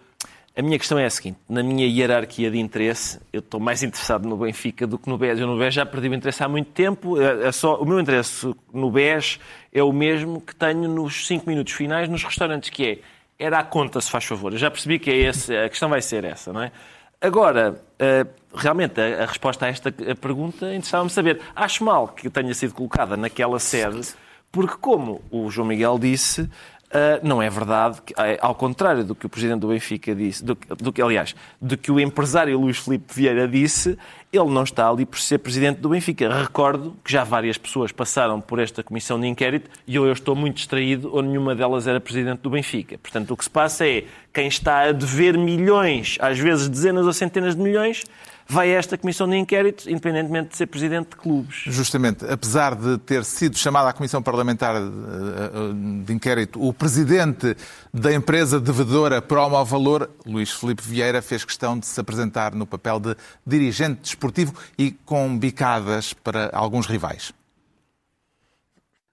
A 0.55 0.61
minha 0.61 0.77
questão 0.77 0.99
é 0.99 1.05
a 1.05 1.09
seguinte: 1.09 1.39
na 1.47 1.63
minha 1.63 1.87
hierarquia 1.87 2.51
de 2.51 2.59
interesse, 2.59 3.19
eu 3.31 3.39
estou 3.39 3.59
mais 3.59 3.83
interessado 3.83 4.27
no 4.27 4.35
Benfica 4.37 4.85
do 4.85 4.97
que 4.97 5.09
no 5.09 5.17
BES. 5.17 5.39
Eu 5.39 5.47
no 5.47 5.57
BES 5.57 5.73
já 5.73 5.85
perdi 5.85 6.09
o 6.09 6.13
interesse 6.13 6.43
há 6.43 6.49
muito 6.49 6.71
tempo. 6.71 7.19
É, 7.21 7.47
é 7.47 7.51
só, 7.51 7.75
o 7.81 7.85
meu 7.85 7.99
interesse 7.99 8.53
no 8.73 8.91
BES 8.91 9.39
é 9.71 9.81
o 9.81 9.93
mesmo 9.93 10.41
que 10.41 10.53
tenho 10.53 10.89
nos 10.89 11.25
5 11.25 11.49
minutos 11.49 11.73
finais 11.73 12.09
nos 12.09 12.23
restaurantes, 12.23 12.69
que 12.69 12.85
é 12.85 12.99
era 13.41 13.57
a 13.57 13.63
conta, 13.63 13.99
se 13.99 14.11
faz 14.11 14.23
favor. 14.25 14.51
Eu 14.51 14.59
já 14.59 14.69
percebi 14.69 14.99
que 14.99 15.09
é 15.09 15.15
esse, 15.15 15.55
a 15.57 15.67
questão 15.67 15.89
vai 15.89 16.01
ser 16.01 16.23
essa, 16.23 16.53
não 16.53 16.61
é? 16.61 16.71
Agora, 17.19 17.81
eh, 17.97 18.25
realmente, 18.53 19.01
a 19.01 19.25
resposta 19.25 19.65
a 19.65 19.69
esta 19.69 19.91
pergunta 19.91 20.67
interessava-me 20.67 21.09
saber. 21.09 21.41
Acho 21.55 21.83
mal 21.83 22.09
que 22.09 22.29
tenha 22.29 22.53
sido 22.53 22.75
colocada 22.75 23.17
naquela 23.17 23.57
sede, 23.57 24.13
porque, 24.51 24.75
como 24.79 25.23
o 25.31 25.49
João 25.49 25.67
Miguel 25.67 25.97
disse, 25.97 26.47
Uh, 26.91 27.25
não 27.25 27.41
é 27.41 27.49
verdade, 27.49 28.01
que, 28.05 28.13
é, 28.17 28.37
ao 28.41 28.53
contrário 28.53 29.05
do 29.05 29.15
que 29.15 29.25
o 29.25 29.29
presidente 29.29 29.61
do 29.61 29.69
Benfica 29.69 30.13
disse, 30.13 30.43
do, 30.43 30.57
do, 30.77 30.91
que, 30.91 31.01
aliás, 31.01 31.33
do 31.61 31.77
que 31.77 31.89
o 31.89 31.97
empresário 31.97 32.59
Luís 32.59 32.77
Filipe 32.77 33.13
Vieira 33.13 33.47
disse, 33.47 33.97
ele 34.31 34.49
não 34.49 34.63
está 34.63 34.89
ali 34.89 35.05
por 35.05 35.17
ser 35.17 35.37
presidente 35.37 35.79
do 35.79 35.87
Benfica. 35.87 36.29
Recordo 36.33 36.93
que 37.01 37.09
já 37.09 37.23
várias 37.23 37.57
pessoas 37.57 37.93
passaram 37.93 38.41
por 38.41 38.59
esta 38.59 38.83
comissão 38.83 39.17
de 39.17 39.25
inquérito 39.25 39.69
e 39.87 39.97
ou 39.97 40.05
eu 40.05 40.11
estou 40.11 40.35
muito 40.35 40.57
distraído 40.57 41.09
ou 41.13 41.21
nenhuma 41.21 41.55
delas 41.55 41.87
era 41.87 41.99
presidente 42.01 42.39
do 42.39 42.49
Benfica. 42.49 42.97
Portanto, 42.97 43.31
o 43.31 43.37
que 43.37 43.45
se 43.45 43.49
passa 43.49 43.87
é 43.87 44.03
quem 44.33 44.47
está 44.47 44.81
a 44.81 44.91
dever 44.91 45.37
milhões, 45.37 46.17
às 46.19 46.37
vezes 46.37 46.67
dezenas 46.67 47.05
ou 47.05 47.13
centenas 47.13 47.55
de 47.55 47.61
milhões, 47.61 48.03
vai 48.51 48.75
a 48.75 48.77
esta 48.77 48.97
comissão 48.97 49.29
de 49.29 49.37
inquérito, 49.37 49.89
independentemente 49.89 50.49
de 50.49 50.57
ser 50.57 50.67
presidente 50.67 51.11
de 51.11 51.15
clubes. 51.15 51.63
Justamente, 51.67 52.25
apesar 52.25 52.75
de 52.75 52.97
ter 52.97 53.23
sido 53.23 53.57
chamada 53.57 53.89
à 53.89 53.93
comissão 53.93 54.21
parlamentar 54.21 54.75
eh, 54.75 54.79
eh, 54.79 56.05
de 56.05 56.13
inquérito 56.13 56.61
o 56.61 56.73
presidente 56.73 57.55
da 57.93 58.13
empresa 58.13 58.59
devedora 58.59 59.21
Promo 59.21 59.55
ao 59.55 59.65
Valor, 59.65 60.09
Luís 60.25 60.51
Felipe 60.51 60.83
Vieira, 60.83 61.21
fez 61.21 61.45
questão 61.45 61.79
de 61.79 61.85
se 61.85 61.99
apresentar 61.99 62.53
no 62.53 62.65
papel 62.65 62.99
de 62.99 63.15
dirigente 63.47 64.01
desportivo 64.01 64.53
e 64.77 64.91
com 64.91 65.37
bicadas 65.37 66.13
para 66.13 66.49
alguns 66.51 66.87
rivais. 66.87 67.31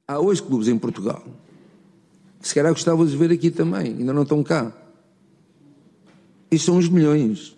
Há 0.06 0.18
hoje 0.18 0.42
clubes 0.42 0.66
em 0.66 0.76
Portugal 0.76 1.22
que 2.40 2.48
se 2.48 2.54
calhar 2.54 2.72
gostava 2.72 3.04
de 3.04 3.16
ver 3.16 3.32
aqui 3.32 3.50
também, 3.50 3.96
ainda 3.98 4.12
não 4.12 4.22
estão 4.22 4.42
cá. 4.42 4.72
E 6.50 6.58
são 6.58 6.78
os 6.78 6.88
milhões. 6.88 7.57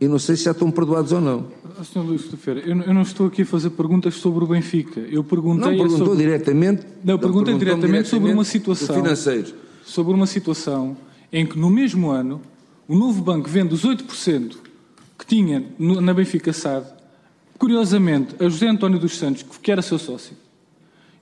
E 0.00 0.06
não 0.06 0.18
sei 0.18 0.36
se 0.36 0.44
já 0.44 0.50
estão 0.50 0.70
perdoados 0.70 1.12
ou 1.12 1.20
não. 1.20 1.46
Ah, 1.78 1.82
Sr. 1.82 2.00
Luís 2.00 2.22
Ferreira, 2.22 2.68
eu, 2.68 2.82
eu 2.82 2.94
não 2.94 3.02
estou 3.02 3.26
aqui 3.26 3.42
a 3.42 3.46
fazer 3.46 3.70
perguntas 3.70 4.14
sobre 4.14 4.44
o 4.44 4.46
Benfica. 4.46 5.00
Eu 5.00 5.24
perguntei. 5.24 5.70
Não 5.70 5.78
perguntou 5.78 6.06
sobre... 6.06 6.24
diretamente. 6.24 6.82
Não, 7.02 7.18
perguntei 7.18 7.54
diretamente, 7.54 7.86
diretamente, 7.86 8.08
sobre 8.08 8.32
uma 8.32 8.44
situação. 8.44 8.94
Financeiros. 8.94 9.54
Sobre 9.84 10.12
uma 10.12 10.26
situação 10.26 10.96
em 11.32 11.46
que 11.46 11.58
no 11.58 11.70
mesmo 11.70 12.10
ano 12.10 12.40
o 12.86 12.94
novo 12.94 13.22
banco 13.22 13.48
vende 13.48 13.74
os 13.74 13.84
8% 13.84 14.56
que 15.18 15.26
tinha 15.26 15.64
na 15.78 16.12
Benfica 16.12 16.52
SAD, 16.52 16.86
curiosamente, 17.58 18.36
a 18.38 18.48
José 18.48 18.68
António 18.68 18.98
dos 18.98 19.16
Santos, 19.16 19.44
que 19.62 19.72
era 19.72 19.80
seu 19.80 19.98
sócio. 19.98 20.36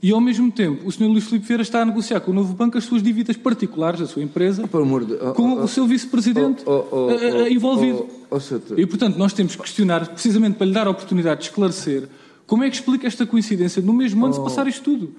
E, 0.04 0.12
ao 0.12 0.20
mesmo 0.20 0.52
tempo, 0.52 0.86
o 0.86 0.92
Sr. 0.92 1.06
Luís 1.06 1.24
Filipe 1.24 1.46
Vieira 1.46 1.62
está 1.62 1.80
a 1.80 1.84
negociar 1.86 2.20
com 2.20 2.30
o 2.30 2.34
novo 2.34 2.52
banco 2.52 2.76
as 2.76 2.84
suas 2.84 3.02
dívidas 3.02 3.38
particulares, 3.38 4.02
a 4.02 4.06
sua 4.06 4.22
empresa, 4.22 4.68
de... 5.06 5.14
oh, 5.14 5.32
com 5.32 5.54
oh, 5.54 5.64
o 5.64 5.66
seu 5.66 5.86
vice-presidente 5.86 6.62
oh, 6.66 6.84
oh, 6.92 7.06
oh 7.06 7.46
envolvido. 7.48 8.06
e, 8.76 8.84
portanto, 8.84 9.16
nós 9.16 9.32
temos 9.32 9.56
que 9.56 9.62
questionar, 9.62 10.06
precisamente 10.08 10.58
para 10.58 10.66
lhe 10.66 10.74
dar 10.74 10.86
a 10.86 10.90
oportunidade 10.90 11.40
de 11.40 11.46
esclarecer, 11.46 12.06
como 12.46 12.62
é 12.62 12.68
que 12.68 12.76
explica 12.76 13.06
esta 13.06 13.24
coincidência 13.24 13.80
no 13.80 13.94
mesmo 13.94 14.26
ano 14.26 14.34
de 14.34 14.40
passar 14.40 14.66
isto 14.66 14.82
tudo? 14.82 15.14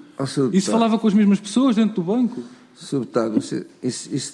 E 0.55 0.61
se 0.61 0.69
falava 0.69 0.99
com 0.99 1.07
as 1.07 1.15
mesmas 1.15 1.39
pessoas 1.39 1.75
dentro 1.75 1.95
do 1.95 2.03
banco? 2.03 2.43
Deputado, 2.91 3.39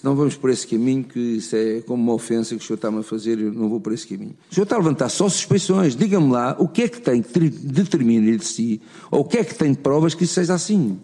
não 0.04 0.16
vamos 0.16 0.36
por 0.36 0.50
esse 0.50 0.66
caminho, 0.66 1.04
que 1.04 1.20
isso 1.20 1.56
é 1.56 1.82
como 1.82 2.02
uma 2.02 2.14
ofensa 2.14 2.56
que 2.56 2.64
o 2.64 2.66
senhor 2.66 2.76
está-me 2.76 3.00
a 3.00 3.04
fazer 3.04 3.40
eu 3.40 3.54
não 3.54 3.70
vou 3.70 3.80
por 3.80 3.94
esse 3.94 4.08
caminho. 4.08 4.36
O 4.50 4.54
senhor 4.54 4.64
está 4.64 4.76
a 4.76 4.80
levantar 4.80 5.10
só 5.10 5.30
suspeições. 5.30 5.96
Diga-me 5.96 6.32
lá 6.32 6.56
o 6.58 6.68
que 6.68 6.84
é 6.84 6.88
que 6.88 7.00
tem 7.00 7.22
que 7.22 7.40
determinar 7.40 8.38
de 8.38 8.46
si, 8.46 8.82
ou 9.12 9.22
o 9.22 9.24
que 9.26 9.38
é 9.38 9.44
que 9.44 9.54
tem 9.54 9.72
de 9.74 9.78
provas 9.78 10.16
que 10.16 10.24
isso 10.24 10.34
seja 10.34 10.56
assim. 10.56 11.00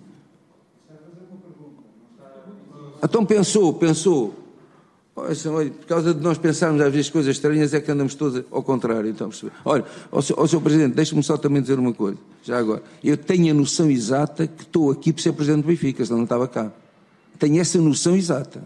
Então 3.03 3.23
pensou, 3.23 3.71
pensou. 3.73 4.33
Olha, 5.15 5.71
por 5.71 5.85
causa 5.87 6.13
de 6.13 6.21
nós 6.21 6.37
pensarmos 6.39 6.81
às 6.81 6.91
vezes 6.91 7.09
coisas 7.09 7.35
estranhas, 7.35 7.73
é 7.73 7.79
que 7.79 7.91
andamos 7.91 8.15
todos 8.15 8.43
ao 8.51 8.63
contrário. 8.63 9.09
Então. 9.09 9.29
Olha, 9.63 9.85
ó, 10.11 10.19
ó, 10.37 10.47
Sr. 10.47 10.61
Presidente, 10.61 10.95
deixe-me 10.95 11.21
só 11.21 11.37
também 11.37 11.61
dizer 11.61 11.77
uma 11.77 11.93
coisa, 11.93 12.17
já 12.43 12.57
agora. 12.57 12.81
Eu 13.03 13.15
tenho 13.15 13.51
a 13.51 13.53
noção 13.53 13.89
exata 13.91 14.47
que 14.47 14.63
estou 14.63 14.91
aqui 14.91 15.13
por 15.13 15.21
ser 15.21 15.33
Presidente 15.33 15.63
do 15.63 15.67
Benfica, 15.67 16.03
senão 16.03 16.17
não 16.17 16.23
estava 16.25 16.47
cá. 16.47 16.71
Tenho 17.39 17.59
essa 17.59 17.79
noção 17.79 18.15
exata. 18.15 18.63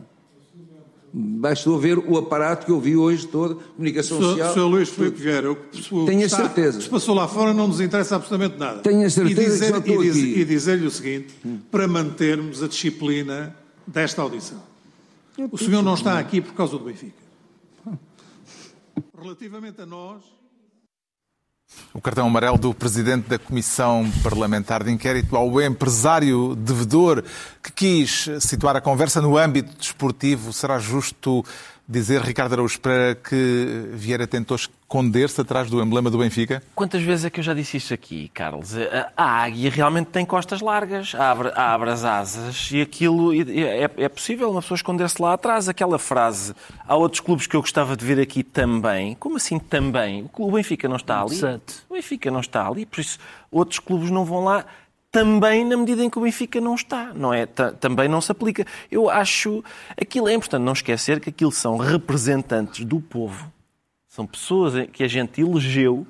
Bastou 1.13 1.77
ver 1.77 1.97
o 1.97 2.17
aparato 2.17 2.65
que 2.65 2.71
eu 2.71 2.79
vi 2.79 2.95
hoje 2.95 3.27
todo, 3.27 3.55
comunicação 3.75 4.17
Sr. 4.17 4.23
social. 4.23 4.53
Sr. 4.53 4.59
Luís 4.61 4.89
Filipe 4.89 5.21
Vieira, 5.21 5.51
o 5.51 5.55
que 5.57 5.81
Tenho 6.05 6.21
está- 6.21 6.37
certeza. 6.37 6.79
se 6.79 6.87
passou 6.87 7.13
lá 7.13 7.27
fora 7.27 7.53
não 7.53 7.67
nos 7.67 7.81
interessa 7.81 8.15
absolutamente 8.15 8.57
nada. 8.57 8.79
Tenho 8.79 9.05
a 9.05 9.09
certeza 9.09 9.41
e 9.41 9.43
que 9.43 9.49
dizer, 9.51 9.69
já 9.71 9.77
estou 9.79 10.03
e 10.05 10.09
diz- 10.11 10.23
aqui. 10.31 10.45
Dizer-lhe 10.45 10.85
o 10.87 10.91
seguinte, 10.91 11.33
para 11.69 11.85
mantermos 11.85 12.63
a 12.63 12.67
disciplina 12.69 13.53
desta 13.85 14.21
audição. 14.21 14.61
O 15.51 15.57
senhor 15.57 15.81
não 15.81 15.95
está 15.95 16.17
aqui 16.17 16.39
por 16.39 16.53
causa 16.53 16.77
do 16.77 16.85
Benfica. 16.85 17.19
Relativamente 19.21 19.81
a 19.81 19.85
nós, 19.85 20.21
O 21.93 21.99
cartão 21.99 22.25
amarelo 22.25 22.57
do 22.57 22.73
presidente 22.73 23.27
da 23.27 23.37
Comissão 23.37 24.09
Parlamentar 24.23 24.81
de 24.81 24.91
Inquérito 24.91 25.35
ao 25.35 25.61
empresário 25.61 26.55
devedor 26.55 27.21
que 27.61 27.71
quis 27.71 28.29
situar 28.39 28.77
a 28.77 28.81
conversa 28.81 29.21
no 29.21 29.37
âmbito 29.37 29.75
desportivo. 29.77 30.53
Será 30.53 30.79
justo 30.79 31.43
dizer, 31.91 32.21
Ricardo 32.21 32.53
Araújo 32.53 32.79
Pereira, 32.79 33.15
que 33.15 33.89
Vieira 33.93 34.25
tentou 34.25 34.55
esconder-se 34.55 35.39
atrás 35.41 35.69
do 35.69 35.81
emblema 35.81 36.09
do 36.09 36.17
Benfica? 36.17 36.63
Quantas 36.73 37.01
vezes 37.01 37.25
é 37.25 37.29
que 37.29 37.39
eu 37.39 37.43
já 37.43 37.53
disse 37.53 37.77
isto 37.77 37.93
aqui, 37.93 38.29
Carlos? 38.33 38.75
A, 38.75 39.11
a 39.15 39.43
águia 39.43 39.69
realmente 39.69 40.07
tem 40.07 40.25
costas 40.25 40.61
largas, 40.61 41.13
abre, 41.13 41.51
abre 41.55 41.89
as 41.89 42.03
asas 42.03 42.69
e 42.71 42.81
aquilo 42.81 43.33
é, 43.33 43.89
é 43.97 44.09
possível 44.09 44.49
uma 44.49 44.61
pessoa 44.61 44.75
esconder-se 44.75 45.21
lá 45.21 45.33
atrás. 45.33 45.67
Aquela 45.67 45.99
frase, 45.99 46.53
há 46.87 46.95
outros 46.95 47.19
clubes 47.19 47.45
que 47.45 47.55
eu 47.55 47.61
gostava 47.61 47.95
de 47.95 48.05
ver 48.05 48.19
aqui 48.19 48.43
também. 48.43 49.15
Como 49.15 49.37
assim 49.37 49.59
também? 49.59 50.29
O 50.37 50.51
Benfica 50.51 50.87
não 50.87 50.95
está 50.95 51.21
ali. 51.21 51.35
Exato. 51.35 51.73
O 51.89 51.93
Benfica 51.93 52.31
não 52.31 52.39
está 52.39 52.67
ali, 52.67 52.85
por 52.85 52.99
isso 53.01 53.19
outros 53.51 53.79
clubes 53.79 54.09
não 54.09 54.23
vão 54.23 54.45
lá 54.45 54.65
também 55.11 55.65
na 55.65 55.75
medida 55.75 56.03
em 56.03 56.09
que 56.09 56.17
o 56.17 56.21
Benfica 56.21 56.61
não 56.61 56.73
está, 56.75 57.11
não 57.13 57.33
é? 57.33 57.45
Ta- 57.45 57.71
Também 57.73 58.07
não 58.07 58.21
se 58.21 58.31
aplica. 58.31 58.65
Eu 58.89 59.09
acho, 59.09 59.63
aquilo 59.99 60.29
é 60.29 60.33
importante 60.33 60.63
não 60.63 60.73
esquecer 60.73 61.19
que 61.19 61.29
aquilo 61.29 61.51
são 61.51 61.75
representantes 61.77 62.85
do 62.85 62.99
povo, 63.01 63.51
são 64.07 64.25
pessoas 64.25 64.73
que 64.91 65.03
a 65.03 65.07
gente 65.07 65.41
elegeu 65.41 66.07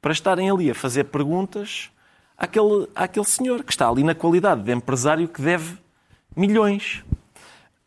para 0.00 0.12
estarem 0.12 0.50
ali 0.50 0.70
a 0.70 0.74
fazer 0.74 1.04
perguntas 1.04 1.90
àquele, 2.36 2.88
àquele 2.94 3.26
senhor 3.26 3.62
que 3.62 3.72
está 3.72 3.88
ali 3.88 4.02
na 4.02 4.14
qualidade 4.14 4.62
de 4.62 4.72
empresário 4.72 5.28
que 5.28 5.42
deve 5.42 5.76
milhões. 6.36 7.04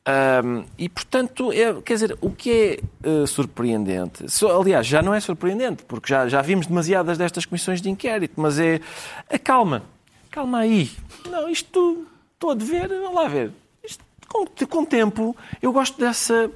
Ahm, 0.06 0.64
e, 0.78 0.90
portanto, 0.90 1.52
é, 1.52 1.80
quer 1.82 1.94
dizer, 1.94 2.18
o 2.22 2.32
que 2.32 2.52
é 2.52 2.80
eh, 3.04 3.26
surpreendente, 3.28 4.30
só- 4.32 4.60
aliás, 4.60 4.86
já 4.88 5.00
não 5.02 5.14
é 5.14 5.20
surpreendente, 5.20 5.84
porque 5.86 6.10
já, 6.12 6.28
já 6.28 6.42
vimos 6.42 6.66
demasiadas 6.66 7.20
destas 7.20 7.46
comissões 7.46 7.80
de 7.82 7.90
inquérito, 7.90 8.34
mas 8.36 8.58
é 8.60 8.80
a 9.30 9.38
calma, 9.38 9.84
calma 10.32 10.60
aí. 10.60 10.90
Não, 11.30 11.50
isto 11.50 12.08
estou 12.34 12.52
a 12.52 12.54
dever, 12.56 12.88
vamos 12.88 13.14
lá 13.14 13.28
ver. 13.28 13.52
Isto, 13.84 14.04
com, 14.28 14.46
com 14.66 14.86
tempo, 14.86 15.36
eu 15.62 15.72
gosto 15.72 16.00
dessa. 16.00 16.50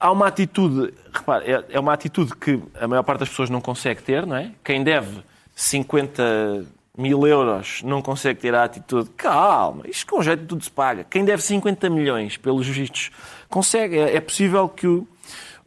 Há 0.00 0.12
uma 0.12 0.28
atitude, 0.28 0.94
repare, 1.12 1.50
é, 1.50 1.64
é 1.70 1.80
uma 1.80 1.92
atitude 1.92 2.34
que 2.36 2.62
a 2.80 2.86
maior 2.86 3.02
parte 3.02 3.20
das 3.20 3.28
pessoas 3.28 3.50
não 3.50 3.60
consegue 3.60 4.00
ter, 4.00 4.24
não 4.24 4.36
é? 4.36 4.52
Quem 4.62 4.84
deve 4.84 5.22
50 5.56 6.64
mil 6.96 7.26
euros 7.26 7.82
não 7.82 8.00
consegue 8.00 8.40
ter 8.40 8.54
a 8.54 8.64
atitude, 8.64 9.10
calma, 9.16 9.82
isto 9.88 10.06
com 10.06 10.22
jeito 10.22 10.46
tudo 10.46 10.62
se 10.62 10.70
paga. 10.70 11.04
Quem 11.04 11.24
deve 11.24 11.42
50 11.42 11.90
milhões, 11.90 12.36
pelos 12.36 12.66
vistos, 12.66 13.10
consegue. 13.48 13.98
É, 13.98 14.16
é 14.16 14.20
possível 14.20 14.68
que 14.68 14.86
o, 14.86 15.06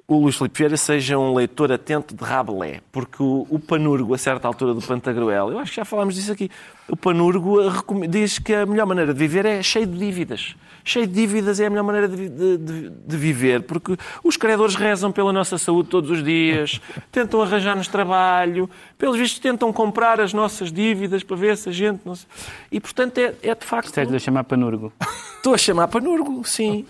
o 0.08 0.16
Luís 0.16 0.38
Filipe 0.38 0.58
Vieira 0.58 0.78
seja 0.78 1.18
um 1.18 1.34
leitor 1.34 1.72
atento 1.72 2.16
de 2.16 2.24
Rabelais, 2.24 2.82
porque 2.92 3.22
o, 3.22 3.46
o 3.50 3.60
Panurgo, 3.60 4.14
a 4.14 4.18
certa 4.18 4.48
altura 4.48 4.74
do 4.74 4.82
Pantagruel, 4.82 5.52
eu 5.52 5.60
acho 5.60 5.72
que 5.72 5.78
já 5.78 5.86
falámos 5.86 6.16
disso 6.16 6.32
aqui, 6.32 6.50
o 6.92 6.96
Panurgo 6.98 7.58
diz 8.10 8.38
que 8.38 8.54
a 8.54 8.66
melhor 8.66 8.86
maneira 8.86 9.14
de 9.14 9.20
viver 9.20 9.46
é 9.46 9.64
cheio 9.64 9.88
de 9.88 9.98
dívidas. 9.98 10.56
Cheio 10.84 11.06
de 11.06 11.14
dívidas 11.14 11.60
é 11.60 11.68
a 11.68 11.70
melhor 11.70 11.84
maneira 11.84 12.08
de, 12.08 12.28
de- 12.28 12.58
de- 12.58 12.90
de 12.90 13.18
viver, 13.18 13.62
porque 13.62 13.96
os 14.24 14.36
credores 14.36 14.74
rezam 14.74 15.12
pela 15.12 15.32
nossa 15.32 15.56
saúde 15.60 15.90
todos 15.90 16.10
os 16.10 16.24
dias, 16.24 16.82
tentam 17.12 17.40
arranjar-nos 17.42 17.88
trabalho, 17.88 18.68
pelos 18.98 19.16
vistos 19.16 19.40
tentam 19.40 19.72
comprar 19.72 20.20
as 20.20 20.34
nossas 20.34 20.72
dívidas 20.72 21.22
para 21.24 21.36
ver 21.38 21.56
se 21.56 21.70
a 21.70 21.72
gente... 21.72 22.02
Não 22.04 22.16
se... 22.16 22.26
E, 22.72 22.80
portanto, 22.80 23.20
é, 23.20 23.36
é 23.44 23.54
de 23.54 23.64
facto... 23.64 23.90
Estás 23.90 24.12
a 24.12 24.18
chamar 24.18 24.44
Panurgo. 24.44 24.92
Estou 25.38 25.54
a 25.54 25.58
chamar 25.58 25.88
Panurgo, 25.88 26.44
sim. 26.46 26.84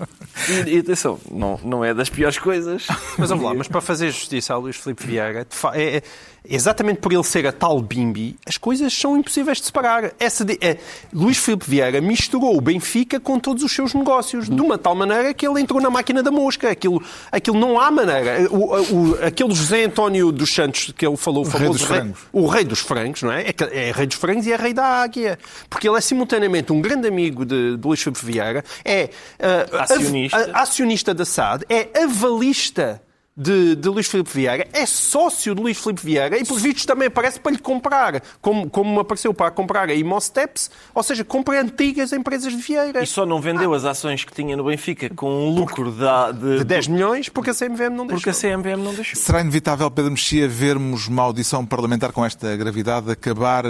E, 0.66 0.76
e 0.76 0.80
atenção, 0.80 1.20
não, 1.30 1.60
não 1.62 1.84
é 1.84 1.94
das 1.94 2.10
piores 2.10 2.38
coisas. 2.40 2.88
Mas 3.18 3.30
vamos 3.30 3.44
lá, 3.44 3.54
mas 3.54 3.68
para 3.68 3.82
fazer 3.82 4.10
justiça 4.12 4.54
ao 4.54 4.62
Luís 4.62 4.78
Filipe 4.78 5.06
Vieira, 5.06 5.46
é, 5.74 5.98
é- 5.98 6.04
exatamente 6.48 7.00
por 7.00 7.14
ele 7.14 7.24
ser 7.24 7.46
a 7.48 7.52
tal 7.52 7.82
bimbi, 7.82 8.36
as 8.46 8.58
coisas 8.58 8.92
são 8.94 9.16
impossíveis 9.18 9.60
de 9.60 9.66
separar. 9.66 10.12
Essa 10.20 10.44
de- 10.44 10.58
é, 10.62 10.78
Luís 11.14 11.38
Filipe 11.38 11.66
Vieira 11.70 12.02
misturou 12.02 12.58
o 12.58 12.62
Benfica 12.62 13.20
com 13.20 13.40
todos 13.40 13.64
os 13.64 13.72
seus 13.72 13.94
negócios, 13.94 14.50
de 14.50 14.62
uma 14.62 14.78
tal 14.78 14.96
maneira 14.96 15.34
que 15.34 15.48
ele 15.48 15.62
entrou 15.62 15.80
na 15.82 15.90
máquina 15.90 16.22
da 16.24 16.32
mosca. 16.32 16.70
Aquilo, 16.72 17.02
aquilo 17.32 17.60
não 17.60 17.80
há 17.80 17.92
maneira. 17.92 18.48
O, 18.52 18.76
o- 19.12 19.20
aquele 19.26 19.54
José 19.54 19.84
António 19.84 20.32
dos 20.32 20.54
Santos 20.54 20.92
que 20.98 21.06
ele 21.06 21.18
falou, 21.18 21.44
o 21.46 21.48
rei 21.48 21.60
famoso 21.60 21.80
dos 21.80 21.88
rei, 21.88 22.00
frangos. 22.00 22.20
o 22.34 22.48
rei 22.48 22.64
dos 22.64 22.80
frangos, 22.80 23.22
não 23.24 23.32
é? 23.32 23.42
É, 23.50 23.90
é 23.90 23.92
rei 23.92 24.08
dos 24.08 24.18
frangos 24.18 24.46
e 24.48 24.52
é 24.52 24.56
rei 24.56 24.74
da 24.74 24.84
águia. 24.86 25.38
Porque 25.70 25.88
ele 25.88 25.98
é 25.98 26.02
simultaneamente 26.02 26.72
um 26.74 26.82
grande 26.82 27.08
amigo 27.08 27.46
de, 27.46 27.78
de 27.78 27.88
Luís 27.88 28.02
Filipe 28.02 28.26
Vieira, 28.26 28.64
é 28.84 29.10
ah, 29.40 29.84
Acionista. 29.84 30.38
av- 30.38 30.50
a- 30.56 30.62
acionista 30.62 31.14
da 31.14 31.26
SAD, 31.26 31.66
é 31.70 31.90
avalista 32.04 33.02
de, 33.36 33.76
de 33.78 33.88
Luís 33.90 34.08
Filipe 34.08 34.30
Vieira, 34.30 34.68
é 34.74 34.86
sócio 34.86 35.56
de 35.56 35.62
Luís 35.62 35.78
Filipe 35.78 36.02
Vieira 36.06 36.38
e, 36.38 36.44
pelos 36.46 36.62
vistos, 36.62 36.86
também 36.86 37.08
aparece 37.08 37.40
para 37.40 37.54
lhe 37.54 37.58
comprar, 37.58 38.22
como, 38.42 38.70
como 38.70 39.00
apareceu 39.00 39.34
para 39.34 39.50
comprar 39.50 39.90
a 39.90 39.94
Imosteps, 39.94 40.70
ou 40.94 41.02
seja, 41.02 41.24
compra 41.24 41.62
antigas 41.62 42.12
empresas 42.12 42.52
de 42.52 42.62
Vieira. 42.62 43.02
E 43.02 43.08
só 43.08 43.26
não 43.26 43.40
vendeu 43.42 43.74
as 43.74 43.86
ações 43.86 44.24
que 44.26 44.34
tinha 44.34 44.56
no 44.58 44.66
Benfica 44.66 45.10
com 45.16 45.32
um 45.48 45.50
lucro 45.56 45.92
da- 45.92 46.32
de, 46.34 46.58
De 46.60 46.64
10 46.66 46.88
milhões, 46.90 47.30
porque 47.30 47.50
a 47.52 47.54
CMVM 47.54 47.90
não 47.96 48.06
porque 48.06 48.30
a 48.30 48.34
deixou. 48.34 48.50
CMVM 48.52 48.84
não 48.84 48.94
deixou. 48.94 49.20
Será 49.20 49.40
inevitável, 49.42 49.90
Pedro 49.90 50.12
Mexia, 50.12 50.48
vermos 50.48 51.08
uma 51.08 51.24
audição 51.24 51.66
parlamentar 51.66 52.12
com 52.12 52.26
esta 52.26 52.56
gravidade 52.58 53.10
acabar 53.12 53.66
eh, 53.66 53.70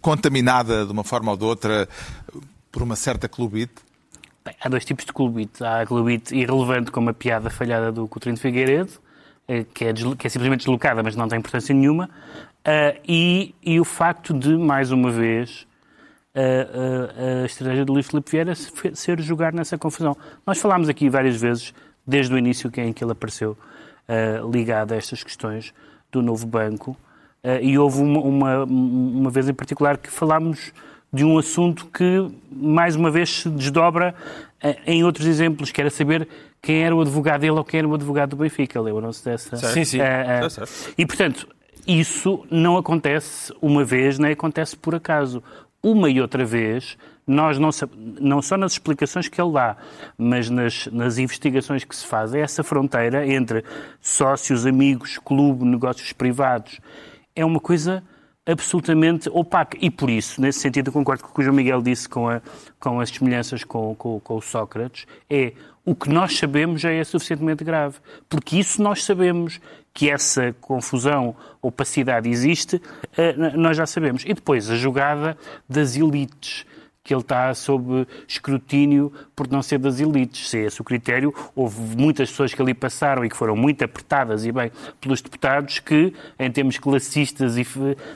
contaminada 0.00 0.84
de 0.86 0.92
uma 0.92 1.04
forma 1.04 1.30
ou 1.32 1.36
de 1.36 1.44
outra 1.44 1.88
por 2.70 2.82
uma 2.82 2.96
certa 2.96 3.28
clubite? 3.28 3.74
Bem, 4.44 4.54
há 4.60 4.68
dois 4.68 4.84
tipos 4.84 5.04
de 5.04 5.12
clubite. 5.12 5.62
Há 5.62 5.82
a 5.82 5.86
clubite 5.86 6.34
irrelevante, 6.34 6.90
como 6.90 7.10
a 7.10 7.14
piada 7.14 7.48
falhada 7.50 7.92
do 7.92 8.08
Coutinho 8.08 8.34
de 8.34 8.40
Figueiredo, 8.40 8.92
eh, 9.46 9.64
que 9.72 9.84
é, 9.84 9.92
que 9.92 10.26
é 10.26 10.30
simplesmente 10.30 10.60
deslocada, 10.60 11.02
mas 11.02 11.14
não 11.14 11.28
tem 11.28 11.38
importância 11.38 11.74
nenhuma. 11.74 12.10
Ah, 12.64 12.94
e, 13.06 13.54
e 13.62 13.78
o 13.80 13.84
facto 13.84 14.32
de, 14.34 14.56
mais 14.56 14.90
uma 14.90 15.10
vez, 15.10 15.66
a, 16.34 16.40
a- 16.40 17.42
a 17.42 17.46
estratégia 17.46 17.84
de 17.84 17.92
Luís 17.92 18.06
Filipe 18.06 18.30
Vieira 18.30 18.54
ser 18.54 19.20
jogar 19.20 19.52
nessa 19.52 19.76
confusão. 19.78 20.16
Nós 20.46 20.58
falámos 20.58 20.88
aqui 20.88 21.08
várias 21.08 21.40
vezes, 21.40 21.72
desde 22.06 22.34
o 22.34 22.38
início 22.38 22.70
que- 22.70 22.80
em 22.80 22.92
que 22.92 23.04
ele 23.04 23.12
apareceu, 23.12 23.56
ligado 24.52 24.92
a 24.92 24.96
estas 24.96 25.22
questões 25.22 25.72
do 26.10 26.20
novo 26.20 26.46
banco, 26.46 26.96
e 27.62 27.78
houve 27.78 28.00
uma, 28.02 28.20
uma, 28.20 28.64
uma 28.64 29.30
vez 29.30 29.48
em 29.48 29.54
particular 29.54 29.96
que 29.96 30.10
falámos 30.10 30.72
de 31.12 31.24
um 31.24 31.36
assunto 31.36 31.86
que, 31.86 32.28
mais 32.50 32.96
uma 32.96 33.10
vez, 33.10 33.42
se 33.42 33.50
desdobra 33.50 34.14
ah, 34.62 34.76
em 34.86 35.04
outros 35.04 35.26
exemplos, 35.26 35.70
que 35.70 35.80
era 35.80 35.90
saber 35.90 36.26
quem 36.60 36.82
era 36.82 36.94
o 36.94 37.00
advogado 37.00 37.40
dele 37.40 37.52
ou 37.52 37.64
quem 37.64 37.78
era 37.78 37.88
o 37.88 37.94
advogado 37.94 38.30
do 38.30 38.36
Benfica. 38.36 38.80
Lembram-se 38.80 39.24
dessa? 39.24 39.56
Sim, 39.56 39.84
sim. 39.84 40.00
Ah, 40.00 40.44
ah, 40.46 40.50
Certo, 40.50 40.66
certo. 40.66 40.94
e, 40.96 41.04
portanto, 41.04 41.48
isso 41.86 42.46
não 42.50 42.76
acontece 42.76 43.52
uma 43.60 43.84
vez, 43.84 44.18
nem 44.18 44.32
acontece 44.32 44.76
por 44.76 44.94
acaso. 44.94 45.42
Uma 45.82 46.08
e 46.08 46.20
outra 46.20 46.44
vez, 46.44 46.96
nós 47.26 47.58
não, 47.58 47.70
não 48.20 48.40
só 48.40 48.56
nas 48.56 48.72
explicações 48.72 49.28
que 49.28 49.40
ele 49.40 49.52
dá, 49.52 49.76
mas 50.16 50.48
nas, 50.48 50.86
nas 50.86 51.18
investigações 51.18 51.84
que 51.84 51.94
se 51.94 52.06
fazem, 52.06 52.40
essa 52.40 52.62
fronteira 52.62 53.26
entre 53.26 53.64
sócios, 54.00 54.64
amigos, 54.64 55.18
clube, 55.18 55.64
negócios 55.64 56.12
privados, 56.12 56.80
é 57.34 57.44
uma 57.44 57.58
coisa 57.60 58.02
absolutamente 58.46 59.28
opaca. 59.32 59.76
E 59.80 59.90
por 59.90 60.10
isso, 60.10 60.40
nesse 60.40 60.60
sentido, 60.60 60.88
eu 60.88 60.92
concordo 60.92 61.22
com 61.22 61.30
o 61.30 61.34
que 61.34 61.40
o 61.40 61.42
João 61.44 61.56
Miguel 61.56 61.80
disse 61.82 62.08
com, 62.08 62.28
a- 62.28 62.40
com 62.80 63.00
as 63.00 63.10
semelhanças 63.10 63.64
com, 63.64 63.94
com, 63.94 64.18
com 64.20 64.36
o 64.36 64.42
Sócrates, 64.42 65.06
é 65.30 65.52
o 65.84 65.94
que 65.94 66.08
nós 66.08 66.36
sabemos 66.38 66.80
já 66.80 66.90
é 66.90 67.02
suficientemente 67.04 67.64
grave. 67.64 67.96
Porque 68.28 68.58
isso 68.58 68.82
nós 68.82 69.04
sabemos 69.04 69.60
que 69.94 70.08
essa 70.10 70.54
confusão, 70.60 71.34
opacidade 71.60 72.28
existe, 72.28 72.80
eh, 73.16 73.34
nós 73.56 73.76
já 73.76 73.84
sabemos. 73.86 74.24
E 74.26 74.32
depois 74.32 74.70
a 74.70 74.76
jogada 74.76 75.36
das 75.68 75.96
elites 75.96 76.64
que 77.04 77.12
ele 77.12 77.20
está 77.20 77.52
sob 77.54 78.06
escrutínio 78.28 79.12
por 79.34 79.48
não 79.48 79.62
ser 79.62 79.78
das 79.78 79.98
elites. 79.98 80.48
Se 80.48 80.58
é 80.58 80.66
esse 80.66 80.80
o 80.80 80.84
critério, 80.84 81.34
houve 81.54 81.80
muitas 81.96 82.30
pessoas 82.30 82.54
que 82.54 82.62
ali 82.62 82.74
passaram 82.74 83.24
e 83.24 83.28
que 83.28 83.36
foram 83.36 83.56
muito 83.56 83.84
apertadas 83.84 84.44
e 84.44 84.52
bem 84.52 84.70
pelos 85.00 85.20
deputados 85.20 85.80
que, 85.80 86.14
em 86.38 86.50
termos 86.50 86.78
classistas, 86.78 87.56
e 87.56 87.66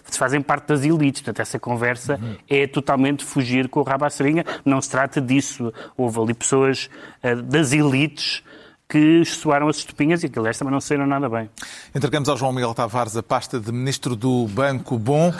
fazem 0.04 0.40
parte 0.40 0.68
das 0.68 0.84
elites. 0.84 1.20
Portanto, 1.20 1.40
essa 1.40 1.58
conversa 1.58 2.20
é 2.48 2.66
totalmente 2.66 3.24
fugir 3.24 3.68
com 3.68 3.80
o 3.80 3.82
rabo 3.82 4.04
à 4.04 4.10
seringa. 4.10 4.44
Não 4.64 4.80
se 4.80 4.90
trata 4.90 5.20
disso. 5.20 5.72
Houve 5.96 6.20
ali 6.20 6.34
pessoas 6.34 6.88
eh, 7.22 7.34
das 7.34 7.72
elites 7.72 8.42
que 8.88 9.24
soaram 9.24 9.68
as 9.68 9.78
estupinhas 9.78 10.22
e 10.22 10.30
aliás, 10.36 10.58
também 10.58 10.72
não 10.72 10.80
saíram 10.80 11.06
nada 11.06 11.28
bem. 11.28 11.50
Entregamos 11.94 12.28
ao 12.28 12.36
João 12.36 12.52
Miguel 12.52 12.72
Tavares 12.72 13.16
a 13.16 13.22
pasta 13.22 13.58
de 13.58 13.72
Ministro 13.72 14.14
do 14.14 14.46
Banco 14.46 14.96
Bom. 14.98 15.32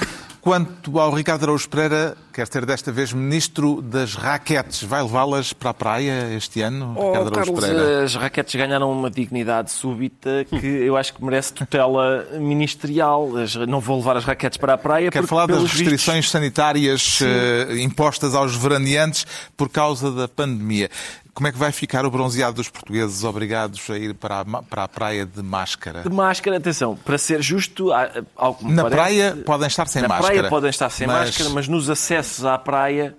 Quanto 0.47 1.00
ao 1.00 1.12
Ricardo 1.12 1.43
Araújo 1.43 1.69
Pereira, 1.69 2.17
quer 2.33 2.47
ser 2.47 2.65
desta 2.65 2.93
vez 2.93 3.12
Ministro 3.12 3.83
das 3.83 4.15
Raquetes. 4.15 4.85
Vai 4.85 5.03
levá-las 5.03 5.53
para 5.53 5.71
a 5.71 5.75
praia 5.75 6.33
este 6.37 6.61
ano, 6.62 6.95
Oh, 6.97 7.09
Ricardo 7.09 7.35
Araújo 7.35 7.53
Carlos, 7.53 7.65
Pereira? 7.65 8.05
as 8.05 8.15
raquetes 8.15 8.55
ganharam 8.55 8.93
uma 8.93 9.11
dignidade 9.11 9.73
súbita 9.73 10.47
que 10.49 10.65
eu 10.65 10.97
acho 10.97 11.12
que 11.15 11.25
merece 11.25 11.53
tutela 11.53 12.25
ministerial. 12.38 13.29
Não 13.67 13.81
vou 13.81 13.97
levar 13.97 14.19
as 14.19 14.25
raquetes 14.25 14.57
para 14.57 14.75
a 14.75 14.79
praia 14.79 15.11
Quero 15.11 15.25
porque, 15.25 15.35
falar 15.35 15.47
das 15.49 15.57
pelos 15.57 15.73
vistos, 15.73 15.81
restrições 15.81 16.31
sanitárias 16.31 17.19
eh, 17.23 17.79
impostas 17.81 18.33
aos 18.33 18.55
veraneantes 18.55 19.26
por 19.57 19.69
causa 19.69 20.12
da 20.12 20.29
pandemia. 20.29 20.88
Como 21.37 21.49
é 21.49 21.52
que 21.52 21.59
vai 21.59 21.71
ficar 21.71 22.07
o 22.07 22.11
bronzeado 22.11 22.57
dos 22.57 22.71
portugueses 22.71 23.23
obrigados 23.23 23.90
a 23.90 23.99
ir 23.99 24.14
para 24.14 24.40
a, 24.40 24.45
para 24.62 24.85
a 24.85 24.88
praia 24.88 25.26
de 25.26 25.43
máscara? 25.43 26.00
De 26.00 26.09
máscara, 26.09 26.57
atenção, 26.57 26.97
para 26.97 27.19
ser 27.19 27.43
justo, 27.43 27.90
ao 28.35 28.55
que 28.55 28.64
me 28.64 28.73
Na 28.73 28.85
parece, 28.85 28.97
praia 28.97 29.37
podem 29.45 29.69
estar 29.69 29.87
sem 29.87 30.00
na 30.00 30.09
máscara. 30.09 30.33
praia 30.35 30.49
podem 30.49 30.71
estar 30.71 30.88
sem 30.88 31.07
mas- 31.07 31.26
máscara, 31.28 31.50
mas 31.50 31.69
nos 31.69 31.90
acessos 31.90 32.43
à 32.47 32.57
praia, 32.57 33.14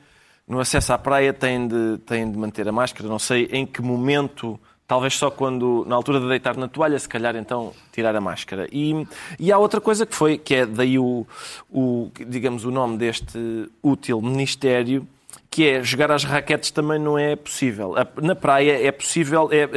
no 0.47 0.59
acesso 0.59 0.93
à 0.93 0.97
praia 0.97 1.31
têm 1.31 1.67
de, 1.67 1.99
têm 2.07 2.31
de 2.31 2.35
manter 2.39 2.67
a 2.67 2.71
máscara. 2.71 3.07
Não 3.07 3.19
sei 3.19 3.49
em 3.51 3.67
que 3.67 3.83
momento, 3.83 4.59
talvez 4.87 5.13
só 5.15 5.29
quando, 5.29 5.85
na 5.87 5.95
altura 5.95 6.19
de 6.19 6.27
deitar 6.27 6.57
na 6.57 6.67
toalha, 6.67 6.97
se 6.97 7.07
calhar 7.07 7.35
então 7.35 7.71
tirar 7.91 8.15
a 8.15 8.19
máscara. 8.19 8.67
E, 8.71 9.05
e 9.39 9.51
há 9.51 9.59
outra 9.59 9.79
coisa 9.79 10.07
que 10.07 10.15
foi, 10.15 10.39
que 10.39 10.55
é 10.55 10.65
daí 10.65 10.97
o, 10.97 11.23
o, 11.69 12.09
digamos, 12.27 12.65
o 12.65 12.71
nome 12.71 12.97
deste 12.97 13.69
útil 13.83 14.19
ministério, 14.23 15.07
que 15.49 15.67
é 15.67 15.83
jogar 15.83 16.11
às 16.11 16.23
raquetes 16.23 16.71
também 16.71 16.99
não 16.99 17.17
é 17.17 17.35
possível. 17.35 17.93
Na 18.21 18.35
praia 18.35 18.85
é 18.85 18.91
possível, 18.91 19.49
é, 19.51 19.61
é- 19.63 19.67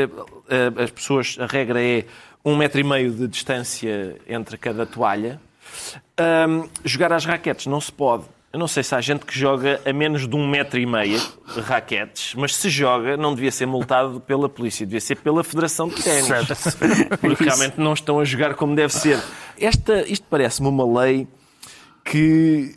é- 0.80 0.82
as 0.84 0.90
pessoas, 0.90 1.36
a 1.40 1.46
regra 1.46 1.82
é 1.82 2.04
um 2.44 2.56
metro 2.56 2.80
e 2.80 2.84
meio 2.84 3.10
de 3.12 3.26
distância 3.28 4.16
entre 4.28 4.56
cada 4.56 4.84
toalha. 4.86 5.40
Ahm, 6.18 6.68
jogar 6.84 7.12
às 7.12 7.24
raquetes 7.24 7.66
não 7.66 7.80
se 7.80 7.92
pode. 7.92 8.24
Eu 8.52 8.58
não 8.58 8.66
sei 8.66 8.82
se 8.82 8.92
há 8.96 9.00
gente 9.00 9.24
que 9.24 9.38
joga 9.38 9.80
a 9.86 9.92
menos 9.92 10.26
de 10.26 10.34
um 10.34 10.48
metro 10.48 10.80
e 10.80 10.84
meio 10.84 11.20
de 11.54 11.60
raquetes, 11.60 12.34
mas 12.34 12.56
se 12.56 12.68
joga 12.68 13.16
não 13.16 13.32
devia 13.32 13.52
ser 13.52 13.64
multado 13.64 14.18
pela 14.20 14.48
polícia, 14.48 14.84
devia 14.84 15.00
ser 15.00 15.14
pela 15.18 15.44
Federação 15.44 15.86
de 15.88 16.02
Ténis. 16.02 16.28
Porque 17.20 17.44
realmente 17.44 17.74
não 17.78 17.92
estão 17.92 18.18
a 18.18 18.24
jogar 18.24 18.54
como 18.54 18.74
deve 18.74 18.92
ser. 18.92 19.22
Esta, 19.56 20.02
isto 20.08 20.26
parece-me 20.28 20.66
uma 20.66 21.00
lei 21.00 21.28
que 22.04 22.74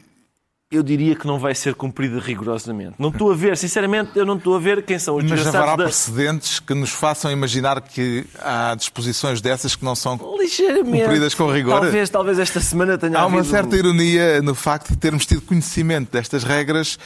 eu 0.75 0.83
diria 0.83 1.15
que 1.15 1.25
não 1.27 1.37
vai 1.39 1.53
ser 1.55 1.75
cumprida 1.75 2.19
rigorosamente. 2.19 2.95
Não 2.99 3.09
estou 3.09 3.31
a 3.31 3.35
ver, 3.35 3.57
sinceramente, 3.57 4.11
eu 4.15 4.25
não 4.25 4.35
estou 4.37 4.55
a 4.55 4.59
ver 4.59 4.83
quem 4.83 4.97
são 4.99 5.15
os 5.17 5.23
Mas 5.23 5.45
haverá 5.47 5.75
da... 5.75 5.83
precedentes 5.85 6.59
que 6.59 6.73
nos 6.73 6.89
façam 6.91 7.31
imaginar 7.31 7.79
que 7.81 8.25
há 8.39 8.75
disposições 8.75 9.41
dessas 9.41 9.75
que 9.75 9.83
não 9.85 9.95
são 9.95 10.17
cumpridas 10.17 11.33
com 11.33 11.51
rigor? 11.51 11.79
Talvez, 11.81 12.09
talvez 12.09 12.39
esta 12.39 12.59
semana 12.59 12.97
tenha 12.97 13.17
Há 13.17 13.25
uma 13.25 13.39
havido- 13.39 13.47
um- 13.53 13.57
certa 13.57 13.75
ironia 13.75 14.41
no 14.41 14.55
facto 14.55 14.89
de 14.89 14.97
termos 14.97 15.25
tido 15.25 15.41
conhecimento 15.41 16.11
destas 16.11 16.43
regras 16.43 16.97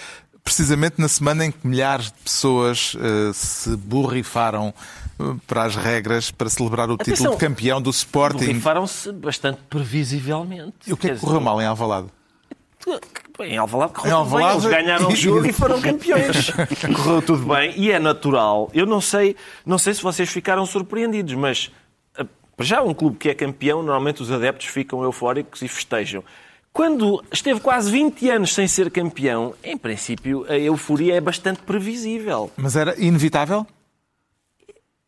precisamente 0.43 0.95
na 0.97 1.09
semana 1.09 1.45
em 1.45 1.51
que 1.51 1.67
milhares 1.67 2.05
de 2.05 2.13
pessoas 2.23 2.95
eh, 3.01 3.31
se 3.33 3.75
borrifaram 3.75 4.73
eh, 5.19 5.23
para 5.45 5.63
as 5.63 5.75
regras 5.75 6.31
para 6.31 6.49
celebrar 6.49 6.89
o 6.89 6.95
título 6.95 7.13
Atenção, 7.15 7.31
de 7.33 7.37
campeão 7.37 7.81
do 7.81 7.89
Sporting. 7.89 8.45
Borrifaram-se 8.45 9.11
bastante 9.11 9.59
previsivelmente. 9.69 10.73
E 10.87 10.93
o 10.93 10.97
que 10.97 11.09
é 11.09 11.13
que 11.15 11.19
correu 11.19 11.41
mal 11.41 11.61
em 11.61 11.65
Alvalade? 11.65 12.07
Em 13.39 13.57
Alvalade 13.57 13.93
correu 13.93 14.11
Em 14.11 14.23
tudo 14.23 14.35
bem. 14.35 14.45
Alvalade- 14.45 14.65
Eles 14.67 14.77
ganharam 14.77 15.07
o 15.09 15.15
jogo 15.15 15.45
e 15.45 15.53
foram 15.53 15.81
campeões. 15.81 16.49
correu 16.95 17.21
tudo 17.21 17.45
bem 17.53 17.73
e 17.77 17.91
é 17.91 17.99
natural. 17.99 18.69
Eu 18.73 18.85
não 18.85 18.99
sei, 19.01 19.35
não 19.65 19.77
sei 19.77 19.93
se 19.93 20.01
vocês 20.01 20.29
ficaram 20.29 20.65
surpreendidos, 20.65 21.33
mas 21.35 21.71
ah, 22.17 22.25
para 22.55 22.65
já 22.65 22.81
um 22.81 22.93
clube 22.93 23.17
que 23.17 23.29
é 23.29 23.33
campeão, 23.35 23.83
normalmente 23.83 24.21
os 24.21 24.31
adeptos 24.31 24.67
ficam 24.67 25.03
eufóricos 25.03 25.61
e 25.61 25.67
festejam. 25.67 26.23
Quando 26.73 27.23
esteve 27.31 27.59
quase 27.59 27.91
20 27.91 28.29
anos 28.29 28.53
sem 28.53 28.67
ser 28.67 28.91
campeão, 28.91 29.53
em 29.63 29.75
princípio 29.77 30.45
a 30.47 30.55
euforia 30.57 31.15
é 31.15 31.21
bastante 31.21 31.59
previsível. 31.61 32.51
Mas 32.55 32.75
era 32.75 32.93
inevitável? 33.01 33.65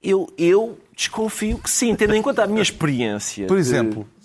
Eu, 0.01 0.31
eu 0.37 0.77
desconfio 0.95 1.57
que 1.57 1.69
sim, 1.69 1.93
tendo 1.93 2.15
em 2.15 2.21
conta 2.21 2.43
a 2.43 2.47
minha 2.47 2.61
experiência. 2.61 3.45
Por 3.47 3.57
exemplo, 3.57 4.07
eh, 4.09 4.18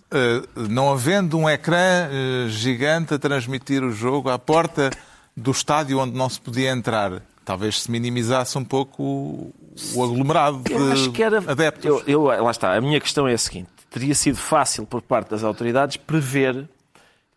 não 0.71 0.93
havendo 0.93 1.37
um 1.39 1.49
ecrã 1.49 1.77
eh, 2.11 2.47
gigante 2.49 3.15
a 3.15 3.19
transmitir 3.19 3.83
o 3.83 3.91
jogo 3.91 4.29
à 4.31 4.39
porta 4.39 4.91
do 5.37 5.51
estádio 5.51 5.99
onde 5.99 6.17
não 6.17 6.29
se 6.29 6.41
podia 6.41 6.71
entrar, 6.71 7.21
talvez 7.45 7.83
se 7.83 7.91
minimizasse 7.91 8.57
um 8.57 8.65
pouco 8.65 9.03
o, 9.03 9.55
o 9.95 10.05
aglomerado 10.05 10.59
de 10.63 10.73
Eu 10.73 10.93
acho 10.93 11.11
que 11.11 11.23
era. 11.23 11.39
adeptos. 11.39 11.85
Eu, 11.85 12.03
eu- 12.07 12.23
lá 12.45 12.51
está. 12.51 12.75
A 12.77 12.81
minha 12.81 13.01
questão 13.01 13.27
é 13.27 13.33
a 13.35 13.39
seguinte: 13.39 13.69
teria 13.91 14.15
sido 14.15 14.37
fácil 14.37 14.87
por 14.87 15.03
parte 15.03 15.31
das 15.31 15.43
autoridades 15.43 15.97
prever 15.97 16.69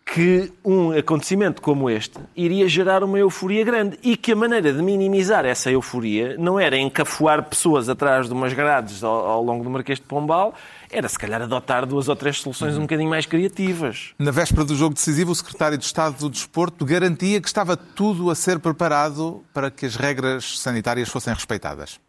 que 0.05 0.53
um 0.63 0.91
acontecimento 0.97 1.61
como 1.61 1.89
este 1.89 2.17
iria 2.33 2.69
gerar 2.69 3.03
uma 3.03 3.19
euforia 3.19 3.65
grande 3.65 3.99
e 4.01 4.15
que 4.15 4.31
a 4.31 4.35
maneira 4.37 4.71
de 4.71 4.81
minimizar 4.81 5.45
essa 5.45 5.69
euforia 5.69 6.37
não 6.37 6.57
era 6.57 6.77
encafuar 6.77 7.43
pessoas 7.43 7.89
atrás 7.89 8.27
de 8.27 8.33
umas 8.33 8.53
grades 8.53 9.03
ao, 9.03 9.25
ao 9.27 9.43
longo 9.43 9.65
do 9.65 9.69
Marquês 9.69 9.99
de 9.99 10.05
Pombal, 10.05 10.53
era 10.91 11.07
se 11.09 11.17
calhar 11.17 11.41
adotar 11.41 11.85
duas 11.85 12.07
ou 12.09 12.15
três 12.15 12.39
soluções 12.39 12.77
um 12.77 12.81
bocadinho 12.81 13.09
mais 13.09 13.25
criativas. 13.25 14.13
Na 14.17 14.31
véspera 14.31 14.63
do 14.65 14.75
jogo 14.75 14.93
decisivo, 14.93 15.31
o 15.31 15.35
secretário 15.35 15.77
de 15.77 15.85
Estado 15.85 16.17
do 16.17 16.29
Desporto 16.29 16.85
garantia 16.85 17.39
que 17.41 17.47
estava 17.47 17.75
tudo 17.77 18.29
a 18.29 18.35
ser 18.35 18.59
preparado 18.59 19.43
para 19.53 19.69
que 19.69 19.85
as 19.85 19.95
regras 19.95 20.59
sanitárias 20.59 21.09
fossem 21.09 21.33
respeitadas. 21.33 21.99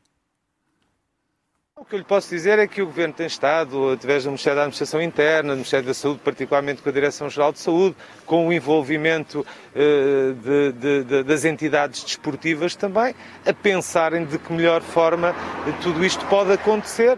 O 1.81 1.85
que 1.85 1.95
eu 1.95 2.01
lhe 2.01 2.05
posso 2.05 2.29
dizer 2.29 2.59
é 2.59 2.67
que 2.67 2.83
o 2.83 2.87
Governo 2.87 3.15
tem 3.15 3.27
estado, 3.29 3.91
através 3.93 4.25
do 4.25 4.31
Ministério 4.31 4.57
da 4.57 4.63
Administração 4.63 5.01
Interna, 5.01 5.51
do 5.51 5.57
Ministério 5.59 5.87
da 5.87 5.95
Saúde, 5.95 6.21
particularmente 6.25 6.83
com 6.83 6.89
a 6.89 6.93
Direção-Geral 6.93 7.53
de 7.53 7.61
Saúde, 7.61 7.95
com 8.27 8.49
o 8.49 8.53
envolvimento 8.53 9.47
eh, 9.77 10.33
de- 10.43 10.73
de- 10.73 11.05
de- 11.05 11.23
das 11.23 11.45
entidades 11.45 12.03
desportivas 12.03 12.75
também, 12.75 13.15
a 13.47 13.53
pensarem 13.55 14.25
de 14.27 14.39
que 14.41 14.53
melhor 14.53 14.83
forma 14.83 15.33
tudo 15.81 16.05
isto 16.05 16.25
pode 16.27 16.51
acontecer. 16.53 17.17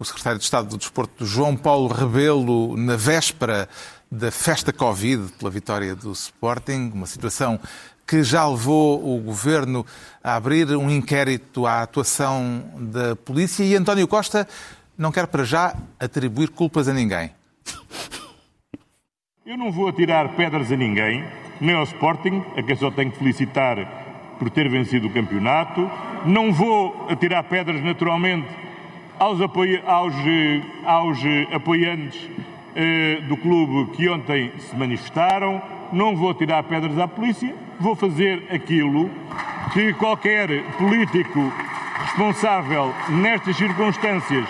O 0.00 0.04
secretário 0.06 0.38
de 0.38 0.44
Estado 0.44 0.66
do 0.66 0.78
Desporto, 0.78 1.26
João 1.26 1.54
Paulo 1.54 1.88
Rebelo, 1.88 2.74
na 2.74 2.96
véspera 2.96 3.68
da 4.10 4.30
festa 4.30 4.72
Covid, 4.72 5.30
pela 5.32 5.50
vitória 5.50 5.94
do 5.94 6.10
Sporting, 6.12 6.90
uma 6.94 7.04
situação 7.04 7.60
que 8.06 8.22
já 8.22 8.48
levou 8.48 9.14
o 9.14 9.20
governo 9.20 9.84
a 10.24 10.36
abrir 10.36 10.74
um 10.74 10.88
inquérito 10.88 11.66
à 11.66 11.82
atuação 11.82 12.64
da 12.78 13.14
polícia 13.14 13.62
e 13.62 13.76
António 13.76 14.08
Costa 14.08 14.48
não 14.96 15.12
quer 15.12 15.26
para 15.26 15.44
já 15.44 15.76
atribuir 15.98 16.48
culpas 16.48 16.88
a 16.88 16.94
ninguém. 16.94 17.30
Eu 19.44 19.58
não 19.58 19.70
vou 19.70 19.86
atirar 19.86 20.34
pedras 20.34 20.72
a 20.72 20.76
ninguém, 20.76 21.22
nem 21.60 21.76
ao 21.76 21.84
Sporting, 21.84 22.42
a 22.56 22.62
quem 22.62 22.74
só 22.74 22.90
tenho 22.90 23.12
que 23.12 23.18
felicitar 23.18 23.76
por 24.38 24.48
ter 24.48 24.66
vencido 24.70 25.08
o 25.08 25.12
campeonato. 25.12 25.90
Não 26.24 26.54
vou 26.54 27.06
atirar 27.10 27.44
pedras, 27.44 27.84
naturalmente, 27.84 28.48
aos, 29.20 29.38
apoia- 29.40 29.82
aos, 29.86 30.14
eh, 30.26 30.62
aos, 30.84 31.24
eh, 31.24 31.46
apoiantes 31.52 32.28
eh, 32.74 33.20
do 33.28 33.36
clube 33.36 33.92
que 33.92 34.08
ontem 34.08 34.50
se 34.58 34.74
manifestaram. 34.74 35.60
Não 35.92 36.16
vou 36.16 36.30
atirar 36.30 36.62
pedras 36.64 36.98
à 36.98 37.06
polícia. 37.06 37.54
Vou 37.78 37.94
fazer 37.94 38.46
aquilo 38.50 39.10
que 39.72 39.92
qualquer 39.94 40.48
político 40.78 41.52
responsável 42.00 42.94
nestas 43.08 43.56
circunstâncias 43.56 44.48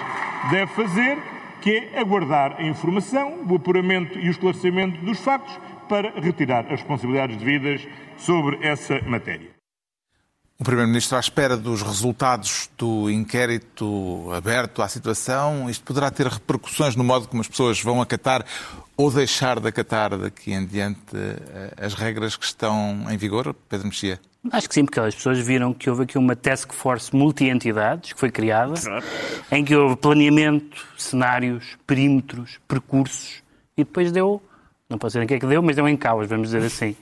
deve 0.50 0.68
fazer, 0.68 1.18
que 1.60 1.90
é 1.92 1.98
aguardar 1.98 2.56
a 2.58 2.62
informação, 2.62 3.40
o 3.48 3.56
apuramento 3.56 4.18
e 4.18 4.28
o 4.28 4.30
esclarecimento 4.30 5.04
dos 5.04 5.18
factos 5.18 5.58
para 5.88 6.12
retirar 6.20 6.64
as 6.64 6.80
responsabilidades 6.80 7.36
devidas 7.36 7.86
sobre 8.16 8.58
essa 8.62 9.00
matéria. 9.06 9.59
O 10.60 10.62
Primeiro-Ministro 10.62 11.16
à 11.16 11.20
espera 11.20 11.56
dos 11.56 11.80
resultados 11.80 12.68
do 12.76 13.10
inquérito 13.10 14.30
aberto 14.30 14.82
à 14.82 14.88
situação. 14.88 15.70
Isto 15.70 15.82
poderá 15.84 16.10
ter 16.10 16.26
repercussões 16.26 16.94
no 16.94 17.02
modo 17.02 17.26
como 17.26 17.40
as 17.40 17.48
pessoas 17.48 17.80
vão 17.80 18.02
acatar 18.02 18.44
ou 18.94 19.10
deixar 19.10 19.58
de 19.58 19.66
acatar 19.66 20.18
daqui 20.18 20.52
em 20.52 20.66
diante 20.66 21.16
eh, 21.16 21.72
as 21.78 21.94
regras 21.94 22.36
que 22.36 22.44
estão 22.44 23.06
em 23.08 23.16
vigor, 23.16 23.54
Pedro 23.70 23.86
Mexia? 23.86 24.20
Acho 24.52 24.68
que 24.68 24.74
sim, 24.74 24.84
porque 24.84 25.00
as 25.00 25.14
pessoas 25.14 25.38
viram 25.38 25.72
que 25.72 25.88
houve 25.88 26.02
aqui 26.02 26.18
uma 26.18 26.36
task 26.36 26.74
force 26.74 27.16
multi-entidades 27.16 28.12
que 28.12 28.20
foi 28.20 28.30
criada, 28.30 28.74
em 29.50 29.64
que 29.64 29.74
houve 29.74 29.96
planeamento, 29.96 30.86
cenários, 30.98 31.78
perímetros, 31.86 32.58
percursos, 32.68 33.42
e 33.78 33.82
depois 33.82 34.12
deu, 34.12 34.42
não 34.90 34.98
posso 34.98 35.12
dizer 35.12 35.24
o 35.24 35.26
que 35.26 35.34
é 35.34 35.38
que 35.38 35.46
deu, 35.46 35.62
mas 35.62 35.74
deu 35.74 35.88
em 35.88 35.96
caos, 35.96 36.28
vamos 36.28 36.48
dizer 36.50 36.66
assim. 36.66 36.94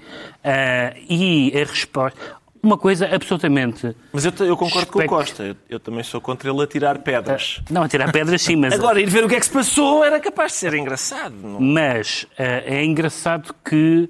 Ah, 0.44 0.94
e 1.08 1.52
a 1.60 1.64
resposta. 1.64 2.38
Uma 2.62 2.76
coisa 2.76 3.08
absolutamente. 3.12 3.94
Mas 4.12 4.24
eu, 4.24 4.32
eu 4.40 4.56
concordo 4.56 4.90
com 4.90 4.98
o 4.98 5.06
Costa. 5.06 5.42
Eu, 5.44 5.56
eu 5.68 5.80
também 5.80 6.02
sou 6.02 6.20
contra 6.20 6.50
ele 6.50 6.62
atirar 6.62 6.98
pedras. 6.98 7.60
Não, 7.70 7.82
a 7.82 7.88
tirar 7.88 8.10
pedras 8.12 8.42
sim, 8.42 8.56
mas. 8.56 8.74
Agora, 8.74 9.00
ir 9.00 9.08
ver 9.08 9.24
o 9.24 9.28
que 9.28 9.36
é 9.36 9.40
que 9.40 9.46
se 9.46 9.52
passou 9.52 10.04
era 10.04 10.18
capaz 10.20 10.52
de 10.52 10.58
ser 10.58 10.74
engraçado. 10.74 11.34
Não? 11.34 11.60
Mas 11.60 12.26
eh, 12.38 12.64
é 12.66 12.84
engraçado 12.84 13.54
que, 13.64 14.08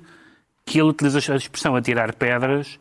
que 0.65 0.81
ele 0.81 0.89
utiliza 0.89 1.19
a 1.33 1.37
expressão 1.37 1.77
atirar 1.77 2.15
pedras 2.15 2.79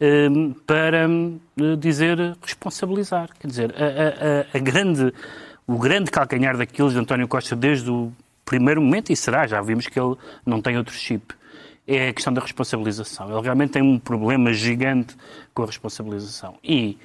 hum, 0.00 0.54
para 0.66 1.08
hum, 1.08 1.38
dizer 1.78 2.36
responsabilizar. 2.42 3.28
Quer 3.38 3.46
dizer, 3.46 3.74
a, 3.76 4.56
a, 4.56 4.58
a 4.58 4.60
grande, 4.60 5.12
o 5.66 5.78
grande 5.78 6.10
calcanhar 6.10 6.56
daquilo 6.56 6.90
de 6.90 6.98
António 6.98 7.28
Costa 7.28 7.54
desde 7.54 7.90
o 7.90 8.12
primeiro 8.44 8.80
momento, 8.82 9.12
e 9.12 9.16
será, 9.16 9.46
já 9.46 9.60
vimos 9.60 9.86
que 9.86 10.00
ele 10.00 10.16
não 10.44 10.60
tem 10.60 10.76
outro 10.76 10.94
chip, 10.94 11.34
é 11.96 12.08
a 12.08 12.12
questão 12.12 12.32
da 12.32 12.40
responsabilização. 12.40 13.30
Ele 13.30 13.42
realmente 13.42 13.70
tem 13.70 13.82
um 13.82 13.98
problema 13.98 14.52
gigante 14.52 15.16
com 15.52 15.62
a 15.64 15.66
responsabilização. 15.66 16.54
E 16.62 16.96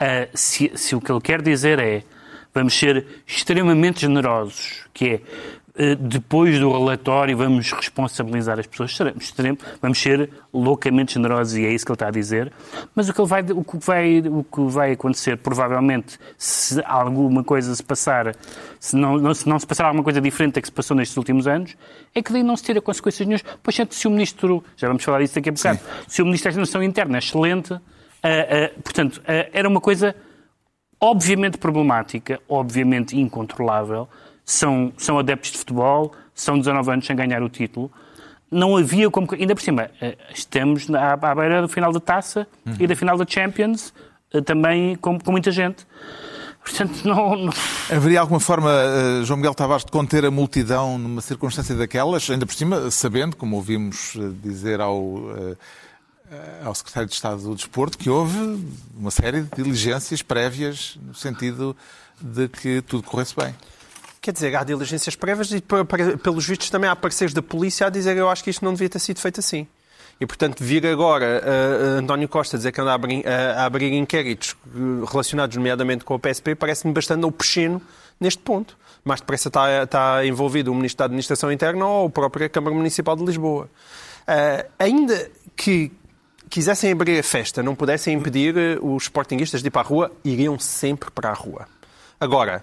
uh, 0.00 0.28
se, 0.34 0.72
se 0.74 0.96
o 0.96 1.00
que 1.00 1.12
ele 1.12 1.20
quer 1.20 1.42
dizer 1.42 1.78
é 1.78 2.02
vamos 2.52 2.74
ser 2.74 3.06
extremamente 3.26 4.00
generosos, 4.00 4.84
que 4.92 5.08
é 5.08 5.20
depois 5.98 6.58
do 6.58 6.70
relatório 6.70 7.36
vamos 7.36 7.72
responsabilizar 7.72 8.58
as 8.58 8.66
pessoas, 8.66 8.96
vamos 9.80 10.00
ser 10.00 10.30
loucamente 10.52 11.14
generosos 11.14 11.56
e 11.56 11.64
é 11.64 11.72
isso 11.72 11.86
que 11.86 11.90
ele 11.90 11.94
está 11.94 12.08
a 12.08 12.10
dizer. 12.10 12.52
Mas 12.94 13.08
o 13.08 13.14
que, 13.14 13.24
vai, 13.24 13.42
o 13.42 13.64
que, 13.64 13.78
vai, 13.78 14.18
o 14.20 14.44
que 14.44 14.60
vai 14.62 14.92
acontecer, 14.92 15.38
provavelmente, 15.38 16.18
se 16.36 16.82
alguma 16.84 17.42
coisa 17.42 17.74
se 17.74 17.82
passar, 17.82 18.36
se 18.78 18.94
não, 18.94 19.16
não, 19.16 19.32
se 19.32 19.48
não 19.48 19.58
se 19.58 19.66
passar 19.66 19.86
alguma 19.86 20.04
coisa 20.04 20.20
diferente 20.20 20.54
da 20.54 20.60
que 20.60 20.68
se 20.68 20.72
passou 20.72 20.96
nestes 20.96 21.16
últimos 21.16 21.46
anos, 21.46 21.76
é 22.14 22.22
que 22.22 22.32
daí 22.32 22.42
não 22.42 22.56
se 22.56 22.64
tira 22.64 22.80
consequências 22.80 23.26
nenhumas. 23.26 23.44
Pois 23.62 23.76
se 23.90 24.06
o 24.06 24.10
Ministro, 24.10 24.62
já 24.76 24.86
vamos 24.86 25.02
falar 25.02 25.20
disso 25.20 25.34
daqui 25.36 25.48
a 25.48 25.52
bocado, 25.52 25.78
Sim. 25.78 26.04
se 26.08 26.22
o 26.22 26.24
Ministro 26.26 26.44
da 26.44 26.50
Administração 26.50 26.82
Interna 26.82 27.16
é 27.16 27.20
excelente, 27.20 27.72
uh, 27.72 27.76
uh, 27.76 28.82
portanto, 28.82 29.16
uh, 29.18 29.50
era 29.52 29.68
uma 29.68 29.80
coisa 29.80 30.14
obviamente 31.00 31.56
problemática, 31.56 32.38
obviamente 32.46 33.18
incontrolável, 33.18 34.06
são, 34.50 34.92
são 34.96 35.18
adeptos 35.18 35.52
de 35.52 35.58
futebol, 35.58 36.12
são 36.34 36.58
19 36.58 36.90
anos 36.90 37.06
sem 37.06 37.14
ganhar 37.14 37.42
o 37.42 37.48
título. 37.48 37.90
Não 38.50 38.76
havia 38.76 39.08
como. 39.08 39.28
Ainda 39.32 39.54
por 39.54 39.62
cima, 39.62 39.90
eh, 40.00 40.18
estamos 40.34 40.92
à, 40.92 41.12
à 41.12 41.34
beira 41.34 41.62
do 41.62 41.68
final 41.68 41.92
da 41.92 42.00
taça 42.00 42.48
uhum. 42.66 42.74
e 42.80 42.86
da 42.86 42.96
final 42.96 43.16
da 43.16 43.24
Champions, 43.26 43.94
eh, 44.34 44.40
também 44.40 44.96
com, 44.96 45.20
com 45.20 45.30
muita 45.30 45.52
gente. 45.52 45.86
Portanto, 46.64 47.00
não, 47.06 47.36
não... 47.36 47.52
Haveria 47.88 48.20
alguma 48.20 48.40
forma, 48.40 48.72
eh, 48.72 49.24
João 49.24 49.36
Miguel 49.36 49.54
Tavares, 49.54 49.84
de 49.84 49.92
conter 49.92 50.24
a 50.24 50.32
multidão 50.32 50.98
numa 50.98 51.20
circunstância 51.20 51.76
daquelas, 51.76 52.28
ainda 52.28 52.44
por 52.44 52.54
cima, 52.54 52.90
sabendo, 52.90 53.36
como 53.36 53.54
ouvimos 53.54 54.16
dizer 54.42 54.80
ao, 54.80 54.98
ao 56.64 56.74
Secretário 56.74 57.08
de 57.08 57.14
Estado 57.14 57.40
do 57.40 57.54
Desporto, 57.54 57.96
que 57.96 58.10
houve 58.10 58.66
uma 58.98 59.12
série 59.12 59.42
de 59.42 59.62
diligências 59.62 60.22
prévias 60.22 60.98
no 61.00 61.14
sentido 61.14 61.76
de 62.20 62.48
que 62.48 62.82
tudo 62.82 63.04
corresse 63.04 63.36
bem? 63.36 63.54
Quer 64.20 64.32
dizer, 64.32 64.54
há 64.54 64.62
diligências 64.62 65.16
prévias 65.16 65.50
e, 65.50 65.62
pelos 66.22 66.46
vistos, 66.46 66.68
também 66.68 66.90
há 66.90 66.94
parceiros 66.94 67.32
da 67.32 67.40
polícia 67.40 67.86
a 67.86 67.90
dizer 67.90 68.16
eu 68.16 68.28
acho 68.28 68.44
que 68.44 68.50
isto 68.50 68.62
não 68.62 68.74
devia 68.74 68.88
ter 68.88 68.98
sido 68.98 69.18
feito 69.18 69.40
assim. 69.40 69.66
E, 70.20 70.26
portanto, 70.26 70.62
vir 70.62 70.86
agora 70.86 71.42
uh, 71.42 71.98
António 72.00 72.28
Costa 72.28 72.58
dizer 72.58 72.72
que 72.72 72.80
anda 72.82 72.90
a 72.90 72.94
abrir, 72.94 73.20
uh, 73.20 73.28
a 73.56 73.64
abrir 73.64 73.90
inquéritos 73.94 74.54
relacionados, 75.10 75.56
nomeadamente 75.56 76.04
com 76.04 76.14
o 76.14 76.18
PSP, 76.18 76.54
parece-me 76.54 76.92
bastante 76.92 77.24
opechino 77.24 77.80
neste 78.20 78.42
ponto. 78.42 78.76
Mais 79.02 79.20
depressa 79.20 79.48
está, 79.48 79.84
está 79.84 80.26
envolvido 80.26 80.70
o 80.70 80.74
Ministro 80.74 80.98
da 80.98 81.04
Administração 81.06 81.50
Interna 81.50 81.86
ou 81.86 82.08
a 82.08 82.10
própria 82.10 82.50
Câmara 82.50 82.76
Municipal 82.76 83.16
de 83.16 83.24
Lisboa. 83.24 83.70
Uh, 84.28 84.68
ainda 84.78 85.30
que 85.56 85.90
quisessem 86.50 86.92
abrir 86.92 87.18
a 87.18 87.22
festa, 87.22 87.62
não 87.62 87.74
pudessem 87.74 88.14
impedir 88.14 88.54
os 88.82 89.04
sportinguistas 89.04 89.62
de 89.62 89.68
ir 89.68 89.70
para 89.70 89.80
a 89.80 89.84
rua, 89.84 90.12
iriam 90.22 90.58
sempre 90.58 91.10
para 91.10 91.30
a 91.30 91.32
rua. 91.32 91.66
Agora, 92.20 92.62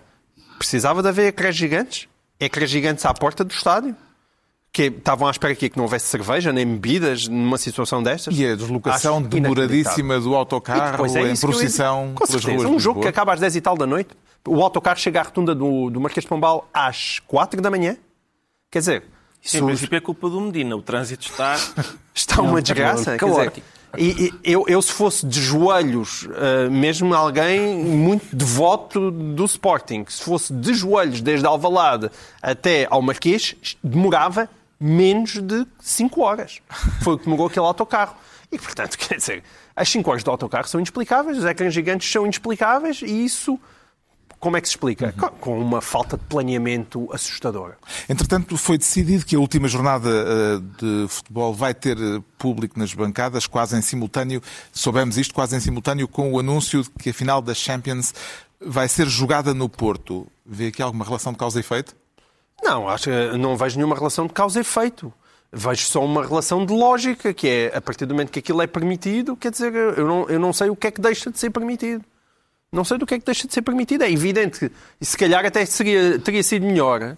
Precisava 0.58 1.02
de 1.02 1.10
haver 1.10 1.28
ecrãs 1.28 1.56
gigantes? 1.56 2.08
Ecrãs 2.39 2.70
gigantes 2.70 3.06
à 3.06 3.13
porta 3.13 3.43
do 3.43 3.52
estádio? 3.52 3.96
Que 4.72 4.84
estavam 4.84 5.28
à 5.28 5.32
espera 5.32 5.56
que 5.56 5.72
não 5.76 5.86
houvesse 5.86 6.06
cerveja 6.06 6.52
nem 6.54 6.65
bebidas 6.65 7.28
numa 7.28 7.58
situação 7.58 8.04
destas? 8.04 8.38
E 8.38 8.46
a 8.46 8.56
deslocação 8.56 9.20
Acho 9.20 9.28
demoradíssima 9.28 10.20
do 10.20 10.36
autocarro 10.36 11.06
é 11.17 11.32
em 11.32 11.38
procissão 11.38 12.13
Com 12.13 12.28
pelas 12.28 12.43
ruas 12.43 12.65
Um 12.65 12.80
jogo 12.80 13.02
que 13.02 13.08
acaba 13.08 13.34
às 13.34 13.39
10 13.39 13.56
e 13.56 13.62
tal 13.62 13.76
da 13.76 13.88
noite, 13.88 14.10
o 14.46 14.62
autocarro 14.62 15.00
chega 15.00 15.22
à 15.22 15.24
rotunda 15.24 15.56
do, 15.56 15.89
do 15.89 16.00
Marquês 16.00 16.24
de 16.24 16.30
Pombal 16.30 16.70
às 16.74 17.20
4 17.20 17.62
da 17.62 17.72
manhã. 17.72 17.98
Quer 18.70 18.80
dizer... 18.80 19.04
Isso, 19.41 19.58
em 19.58 19.65
princípio, 19.65 19.96
é 19.96 20.02
culpa 20.02 20.30
do 20.30 20.41
Medina. 20.41 20.76
O 20.76 20.82
trânsito 20.82 21.28
está... 21.28 21.56
está 22.13 22.41
uma 22.41 22.62
desgraça. 22.62 23.17
Quer 23.17 23.26
dizer, 23.26 23.63
e, 23.95 24.34
e 24.43 24.52
eu, 24.52 24.65
eu, 24.67 24.82
se 24.82 24.91
fosse 24.91 25.26
de 25.26 25.39
joelhos, 25.39 26.23
uh, 26.23 26.69
mesmo 26.69 27.13
alguém 27.13 27.78
muito 27.78 28.36
devoto 28.36 29.12
do 29.12 29.45
Sporting, 29.45 30.06
se 30.10 30.23
fosse 30.23 30.52
de 30.52 30.73
joelhos 30.73 31.21
desde 31.21 31.45
Alvalade 31.45 32.10
até 32.41 32.88
ao 32.89 33.02
Marquês, 33.02 33.56
demorava 33.84 34.50
menos 34.80 35.39
de 35.41 35.65
5 35.80 36.21
horas. 36.21 36.62
Foi 37.02 37.15
o 37.15 37.17
que 37.17 37.26
demorou 37.26 37.47
aquele 37.47 37.65
autocarro. 37.65 38.15
E, 38.52 38.58
portanto, 38.58 38.97
quer 39.00 39.17
dizer, 39.17 39.43
as 39.76 39.89
5 39.89 40.10
horas 40.10 40.23
do 40.23 40.32
autocarro 40.32 40.67
são 40.67 40.80
inexplicáveis, 40.80 41.38
os 41.38 41.45
ecrãs 41.45 41.73
gigantes 41.73 42.12
são 42.12 42.23
inexplicáveis 42.23 43.02
e 43.02 43.26
isso 43.26 43.60
como 44.39 44.58
é 44.58 44.62
que 44.62 44.67
se 44.67 44.73
explica? 44.73 45.13
Uhum. 45.17 45.30
Com 45.39 45.60
uma 45.60 45.82
falta 45.82 46.17
de 46.17 46.23
planeamento 46.26 47.10
assustadora. 47.12 47.78
Entretanto, 48.08 48.58
foi 48.58 48.78
decidido 48.78 49.26
que 49.26 49.36
a 49.36 49.39
última 49.39 49.67
jornada 49.67 50.10
eh, 50.10 50.60
de 50.80 51.08
futebol 51.08 51.54
vai 51.54 51.73
ter 51.73 51.97
eh, 51.97 52.21
público 52.38 52.78
nas 52.78 52.93
bancadas, 52.93 53.47
quase 53.47 53.76
em 53.76 53.82
simultâneo, 53.82 54.41
soubemos 54.71 55.17
isto, 55.17 55.34
quase 55.34 55.56
em 55.56 55.60
simultâneo 55.60 56.08
com 56.08 56.32
o 56.34 56.39
anúncio 56.39 56.84
de 56.84 56.89
que 56.89 57.10
a 57.10 57.13
final 57.13 57.41
da 57.41 57.54
Champions 57.54 58.13
vai 58.60 58.88
ser 58.88 59.08
jogada 59.08 59.54
no 59.54 59.67
Porto. 59.67 60.28
Vê 60.45 60.67
aqui 60.67 60.82
alguma 60.82 61.04
relação 61.04 61.32
de 61.32 61.38
causa 61.38 61.58
e 61.58 61.62
efeito? 61.62 61.95
Não, 62.63 62.88
acho 62.89 63.06
que 63.06 63.38
não 63.38 63.56
vejo 63.56 63.78
nenhuma 63.78 63.95
relação 63.95 64.28
de 64.28 64.34
causa 64.34 64.60
e 64.60 64.62
efeito. 64.62 65.12
Vejo 65.52 65.86
só 65.86 66.04
uma 66.04 66.26
relação 66.26 66.65
de 66.65 66.73
lógica, 66.73 67.34
que 67.34 67.47
é 67.47 67.78
a 67.78 67.82
partir 67.82 68.06
do 68.06 68.13
momento 68.13 68.32
que 68.32 68.39
aquilo 68.39 68.62
é 68.62 68.67
permitido, 68.67 69.36
quer 69.36 69.50
dizer, 69.50 69.73
eu 69.73 70.06
não, 70.06 70.30
eu 70.30 70.39
não 70.39 70.52
sei 70.52 70.69
o 70.69 70.76
que 70.76 70.88
é 70.88 70.91
que 70.91 71.00
deixa 71.00 71.32
de 71.32 71.39
ser 71.39 71.50
permitido. 71.50 72.04
Não 72.71 72.84
sei 72.84 72.97
do 72.97 73.06
que 73.06 73.15
é 73.15 73.19
que 73.19 73.25
deixa 73.25 73.47
de 73.47 73.53
ser 73.53 73.62
permitido. 73.62 74.03
É 74.03 74.12
evidente 74.12 74.60
que, 74.60 74.71
e 74.99 75.06
se 75.06 75.17
calhar 75.17 75.45
até 75.45 75.65
seria, 75.65 76.19
teria 76.19 76.43
sido 76.43 76.65
melhor. 76.65 77.15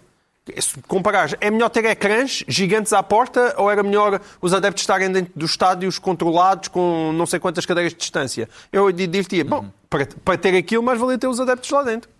Se 0.58 0.80
comparar, 0.88 1.36
é 1.40 1.50
melhor 1.50 1.68
ter 1.68 1.84
ecrãs 1.84 2.42
gigantes 2.48 2.92
à 2.92 3.02
porta 3.02 3.54
ou 3.58 3.70
era 3.70 3.82
melhor 3.82 4.20
os 4.40 4.52
adeptos 4.54 4.82
estarem 4.82 5.10
dentro 5.10 5.32
dos 5.36 5.50
estádios 5.50 5.98
controlados 5.98 6.68
com 6.68 7.12
não 7.12 7.26
sei 7.26 7.38
quantas 7.38 7.66
cadeiras 7.66 7.92
de 7.92 7.98
distância? 7.98 8.48
Eu 8.72 8.90
diria, 8.90 9.44
bom, 9.44 9.70
para, 9.88 10.08
para 10.24 10.38
ter 10.38 10.56
aquilo, 10.56 10.82
mais 10.82 10.98
valia 10.98 11.18
ter 11.18 11.28
os 11.28 11.38
adeptos 11.38 11.70
lá 11.70 11.82
dentro. 11.82 12.10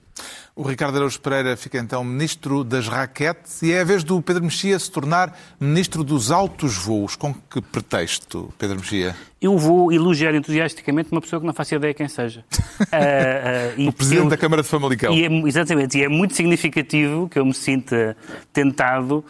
O 0.55 0.62
Ricardo 0.62 0.96
Araújo 0.96 1.20
Pereira 1.20 1.57
fica 1.57 1.79
então 1.79 2.05
ministro 2.05 2.62
das 2.64 2.87
raquetes 2.87 3.62
e 3.62 3.73
é 3.73 3.81
a 3.81 3.85
vez 3.85 4.05
do 4.05 4.20
Pedro 4.20 4.44
Mexia 4.44 4.79
se 4.79 4.90
tornar 4.90 5.38
ministro 5.59 6.05
dos 6.05 6.31
altos 6.31 6.77
voos. 6.77 7.16
Com 7.16 7.33
que 7.33 7.62
pretexto, 7.62 8.53
Pedro 8.59 8.77
Mexia? 8.77 9.16
Eu 9.40 9.57
vou 9.57 9.90
elogiar 9.90 10.35
entusiasticamente 10.35 11.11
uma 11.12 11.20
pessoa 11.20 11.40
que 11.40 11.46
não 11.46 11.55
faço 11.55 11.75
ideia 11.75 11.94
quem 11.94 12.09
seja. 12.09 12.44
uh, 12.51 13.81
uh, 13.81 13.88
o 13.88 13.92
Presidente 13.92 14.25
eu, 14.25 14.29
da 14.29 14.37
Câmara 14.37 14.62
de 14.62 14.68
Famalicão. 14.68 15.14
E 15.14 15.25
é, 15.25 15.49
exatamente, 15.49 15.96
e 15.96 16.05
é 16.05 16.09
muito 16.09 16.35
significativo 16.35 17.29
que 17.29 17.38
eu 17.38 17.46
me 17.46 17.55
sinta 17.55 18.14
tentado 18.53 19.25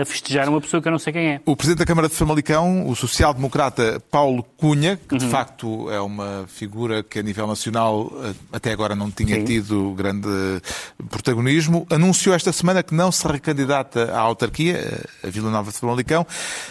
a, 0.00 0.04
festejar 0.04 0.48
uma 0.48 0.60
pessoa 0.60 0.80
que 0.80 0.88
eu 0.88 0.92
não 0.92 0.98
sei 0.98 1.12
quem 1.12 1.26
é. 1.28 1.40
O 1.44 1.54
Presidente 1.56 1.80
da 1.80 1.86
Câmara 1.86 2.08
de 2.08 2.14
Famalicão, 2.14 2.88
o 2.88 2.96
social-democrata 2.96 4.00
Paulo 4.10 4.42
Cunha, 4.56 4.96
que 4.96 5.14
uhum. 5.14 5.18
de 5.18 5.26
facto 5.28 5.90
é 5.90 6.00
uma 6.00 6.46
figura 6.48 7.02
que 7.02 7.18
a 7.18 7.22
nível 7.22 7.46
nacional 7.46 8.10
eh, 8.24 8.34
até 8.52 8.72
agora 8.72 8.94
não 8.94 9.10
tinha 9.10 9.36
Sim. 9.36 9.44
tido 9.44 9.92
grande 9.92 10.28
protagonismo, 11.10 11.86
anunciou 11.90 12.34
esta 12.34 12.52
semana 12.52 12.82
que 12.82 12.94
não 12.94 13.12
se 13.12 13.26
recandidata 13.26 14.12
à 14.12 14.20
autarquia, 14.20 14.76
eh, 15.22 15.26
a 15.26 15.30
Vila 15.30 15.50
Nova 15.50 15.70
de 15.70 15.78
Famalicão, 15.78 16.26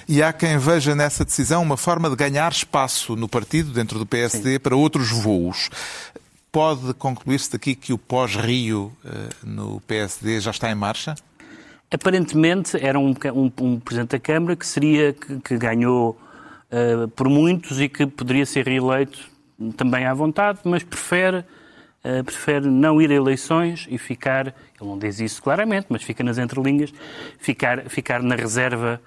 e 0.08 0.24
há 0.24 0.34
quem 0.34 0.58
veja 0.58 0.96
nessa 0.96 1.24
decisão 1.24 1.62
uma 1.62 1.78
forma 1.78 2.10
de 2.10 2.16
ganhar 2.16 2.52
espaço 2.52 3.16
no 3.16 3.28
partido, 3.28 3.72
dentro 3.72 4.00
do 4.00 4.06
PSD, 4.06 4.54
Sim. 4.54 4.60
para 4.60 4.76
outros 4.76 5.12
voos. 5.12 5.70
Pode 6.52 6.94
concluir-se 6.96 7.52
daqui 7.52 7.76
que 7.76 7.94
o 7.94 7.98
pós-Rio 7.98 8.92
eh, 9.06 9.10
no 9.44 9.80
PSD 9.82 10.40
já 10.40 10.52
está 10.52 10.72
em 10.72 10.76
marcha? 10.76 11.16
Aparentemente 11.90 12.78
era 12.84 13.00
um, 13.00 13.14
um, 13.34 13.52
um 13.62 13.80
Presidente 13.80 14.12
da 14.12 14.20
Câmara 14.20 14.56
que 14.56 14.66
seria, 14.66 15.14
que, 15.14 15.40
que 15.40 15.58
ganhou 15.58 16.20
uh, 16.72 17.08
por 17.10 17.30
muitos 17.30 17.80
e 17.80 17.88
que 17.88 18.06
poderia 18.06 18.46
ser 18.46 18.66
reeleito 18.68 19.20
também 19.76 20.06
à 20.06 20.14
vontade, 20.14 20.60
mas 20.66 20.84
prefere, 20.84 21.40
uh, 22.04 22.24
prefere 22.26 22.68
não 22.68 23.02
ir 23.02 23.10
a 23.10 23.16
eleições 23.16 23.88
e 23.90 23.98
ficar, 23.98 24.48
ele 24.48 24.90
não 24.90 25.00
diz 25.00 25.20
isso 25.22 25.42
claramente, 25.42 25.88
mas 25.90 26.04
fica 26.04 26.24
nas 26.24 26.38
entrelinhas, 26.38 26.94
ficar, 27.40 27.90
ficar 27.90 28.22
na 28.22 28.36
reserva 28.36 29.02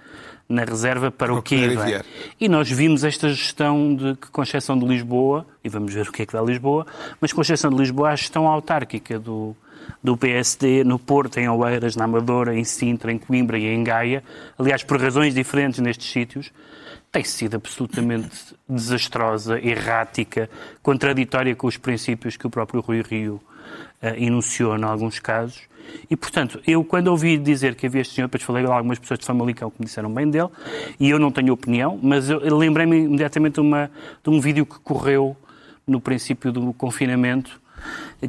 na 0.49 0.65
reserva 0.65 1.13
para 1.13 1.33
o, 1.33 1.39
o 1.39 1.43
que 1.43 1.55
vem. 1.55 2.03
E 2.41 2.49
nós 2.49 2.69
vimos 2.69 3.05
esta 3.05 3.29
gestão 3.29 3.95
de 3.95 4.17
com 4.33 4.43
exceção 4.43 4.77
de 4.77 4.85
Lisboa, 4.85 5.47
e 5.63 5.69
vamos 5.69 5.95
ver 5.95 6.09
o 6.09 6.13
que 6.13 6.23
é 6.23 6.27
que 6.27 6.33
dá 6.33 6.43
Lisboa, 6.43 6.85
mas 7.21 7.33
com 7.33 7.41
exceção 7.41 7.71
de 7.71 7.77
Lisboa, 7.77 8.11
a 8.11 8.17
gestão 8.17 8.49
autárquica 8.49 9.17
do, 9.17 9.55
do 10.03 10.17
PSD 10.17 10.85
no 10.85 10.99
Porto, 10.99 11.39
em 11.39 11.49
Oeiras, 11.49 11.97
na 11.97 12.05
Amadora, 12.05 12.57
em 12.57 12.65
Sintra, 12.65 13.13
em 13.13 13.19
Coimbra 13.19 13.59
e 13.59 13.67
em 13.67 13.83
Gaia, 13.83 14.23
aliás, 14.59 14.83
por 14.83 15.01
razões 15.01 15.35
diferentes 15.35 15.81
nestes 15.81 16.11
sítios, 16.11 16.53
tem 17.13 17.25
sido 17.25 17.57
absolutamente 17.57 18.55
desastrosa, 18.69 19.59
errática, 19.61 20.49
contraditória 20.83 21.55
com 21.57 21.67
os 21.67 21.77
princípios 21.77 22.37
que 22.37 22.47
o 22.47 22.51
próprio 22.51 22.81
Rui 22.81 23.03
Rio 23.03 23.41
uh, 24.03 24.15
enunciou 24.17 24.77
em 24.77 24.85
alguns 24.85 25.19
casos. 25.19 25.69
E, 26.09 26.17
portanto, 26.17 26.61
eu 26.67 26.85
quando 26.85 27.09
ouvi 27.09 27.37
dizer 27.37 27.75
que 27.75 27.87
havia 27.87 28.01
este 28.01 28.15
senhor, 28.15 28.29
depois 28.29 28.43
falei 28.43 28.65
com 28.65 28.73
algumas 28.73 28.99
pessoas 28.99 29.19
de 29.19 29.27
Famalicão 29.27 29.71
que 29.71 29.81
me 29.81 29.87
disseram 29.87 30.13
bem 30.13 30.31
dele, 30.31 30.49
e 30.99 31.11
eu 31.11 31.19
não 31.19 31.33
tenho 31.33 31.53
opinião, 31.53 31.99
mas 32.01 32.31
eu, 32.31 32.57
lembrei-me 32.57 33.05
imediatamente 33.05 33.61
uma, 33.61 33.91
de 34.23 34.31
um 34.31 34.41
vídeo 34.41 34.65
que 34.65 34.79
correu 34.81 35.37
no 35.87 36.01
princípio 36.01 36.53
do 36.53 36.73
confinamento, 36.73 37.60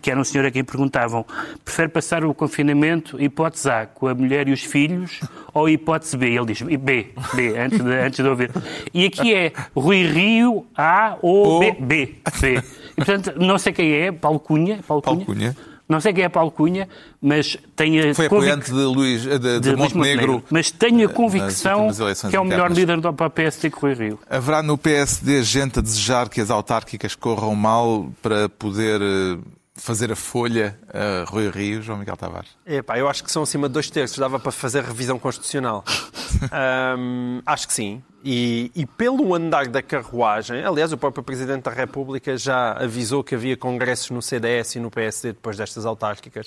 que 0.02 0.10
era 0.10 0.20
um 0.20 0.24
senhor 0.24 0.46
a 0.46 0.52
quem 0.52 0.64
perguntavam 0.64 1.26
prefere 1.64 1.90
passar 1.90 2.24
o 2.24 2.34
confinamento, 2.34 3.22
hipótese 3.22 3.70
A, 3.70 3.86
com 3.86 4.08
a 4.08 4.14
mulher 4.14 4.48
e 4.48 4.52
os 4.52 4.64
filhos, 4.64 5.20
ou 5.54 5.70
hipótese 5.70 6.18
B? 6.18 6.30
Ele 6.30 6.46
diz 6.46 6.62
B, 6.62 6.78
B, 6.78 7.58
antes 7.58 7.80
de, 7.80 7.94
antes 7.94 8.24
de 8.24 8.30
ouvir. 8.30 8.52
E 8.94 9.06
aqui 9.06 9.34
é 9.34 9.54
Rui 9.76 10.04
Rio, 10.04 10.66
A 10.76 11.18
ou 11.22 11.60
B, 11.60 11.76
B, 11.80 12.16
B. 12.40 12.62
E, 12.92 12.96
portanto, 12.96 13.34
não 13.38 13.58
sei 13.58 13.74
quem 13.74 13.94
é, 13.94 14.12
Paulo 14.12 14.40
Cunha. 14.40 14.80
Paulo 14.88 15.02
Cunha. 15.02 15.26
Paulo 15.26 15.26
Cunha. 15.26 15.56
Não 15.92 16.00
sei 16.00 16.14
quem 16.14 16.24
é 16.24 16.30
Paulo 16.30 16.50
Cunha, 16.52 16.88
mas 17.22 17.58
tenho 17.76 18.12
a 18.12 18.16
Foi 18.16 18.30
convic- 18.30 18.50
apoiante 18.50 18.72
de, 18.72 18.78
Luís, 18.86 19.24
de, 19.24 19.38
de, 19.38 19.60
de 19.60 19.76
Luís 19.76 19.92
Montenegro. 19.92 20.42
Mas 20.50 20.72
tenho 20.72 21.00
a 21.04 21.08
nas 21.08 21.14
convicção 21.14 21.90
que 22.30 22.36
é 22.36 22.40
o 22.40 22.46
melhor 22.46 22.72
líder 22.72 23.02
do 23.02 23.14
PSD 23.30 23.70
que 23.70 23.78
Rui 23.78 23.94
Rio. 23.94 24.20
Haverá 24.30 24.64
no 24.64 24.78
PSD 24.78 25.44
gente 25.44 25.80
a 25.80 25.82
desejar 25.82 26.30
que 26.30 26.40
as 26.40 26.50
autárquicas 26.50 27.14
corram 27.14 27.54
mal 27.56 28.08
para 28.22 28.48
poder 28.48 29.02
eh, 29.02 29.38
fazer 29.82 30.12
a 30.12 30.16
folha 30.16 30.80
a 30.94 31.24
Rui 31.30 31.50
Rio, 31.50 31.82
João 31.82 31.98
Miguel 31.98 32.16
Tavares? 32.16 32.50
Epá, 32.66 33.00
eu 33.00 33.10
acho 33.10 33.24
que 33.24 33.32
são 33.32 33.42
acima 33.44 33.68
de 33.68 33.74
dois 33.74 33.90
terços, 33.90 34.18
dava 34.20 34.40
para 34.40 34.52
fazer 34.52 34.84
revisão 34.84 35.18
constitucional. 35.18 35.84
Ahm, 36.52 37.42
acho 37.46 37.68
que 37.68 37.74
sim. 37.74 38.04
E, 38.24 38.72
e 38.76 38.86
pelo 38.86 39.34
andar 39.34 39.68
da 39.68 39.82
carruagem, 39.82 40.64
aliás, 40.64 40.94
o 40.94 40.98
próprio 40.98 41.24
Presidente 41.24 41.64
da 41.64 41.72
República 41.72 42.38
já 42.38 42.74
avisou 42.74 43.24
que 43.24 43.34
havia 43.36 43.58
congressos 43.58 44.12
no 44.12 44.22
CDS 44.22 44.76
e 44.76 44.80
no 44.80 44.92
PSD 44.92 45.34
depois 45.34 45.58
destas 45.58 45.86
autárquicas. 45.86 46.46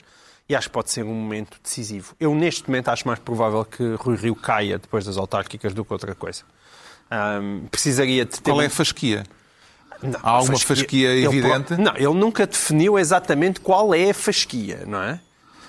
E 0.49 0.55
acho 0.55 0.69
que 0.69 0.73
pode 0.75 0.91
ser 0.91 1.03
um 1.05 1.15
momento 1.15 1.59
decisivo. 1.63 2.15
Eu, 2.21 2.35
neste 2.35 2.69
momento, 2.69 2.89
acho 2.89 3.07
mais 3.09 3.19
provável 3.19 3.65
que 3.65 3.95
Rui 3.95 4.15
Rio 4.17 4.37
caia 4.37 4.79
depois 4.79 5.05
das 5.05 5.17
autárquicas 5.17 5.73
do 5.75 5.85
que 5.85 5.93
outra 5.93 6.15
coisa. 6.15 6.43
Ahm, 7.11 7.67
precisaria 7.71 8.25
de 8.25 8.41
ter. 8.41 8.51
Qual 8.51 8.61
é 8.61 8.65
um- 8.65 8.67
a 8.67 8.71
fasquia? 8.71 9.25
Não, 10.05 10.21
Há 10.23 10.31
alguma 10.31 10.59
fasquia 10.59 11.09
ele 11.09 11.27
evidente? 11.27 11.75
pro- 11.75 11.83
Não, 11.83 11.97
ele 11.97 12.15
nunca 12.15 12.47
definiu 12.47 12.99
exatamente 12.99 13.61
qual 13.61 13.95
é 13.95 14.11
a 14.11 14.15
fasquia, 14.15 14.85
não 14.87 15.03
é? 15.03 15.19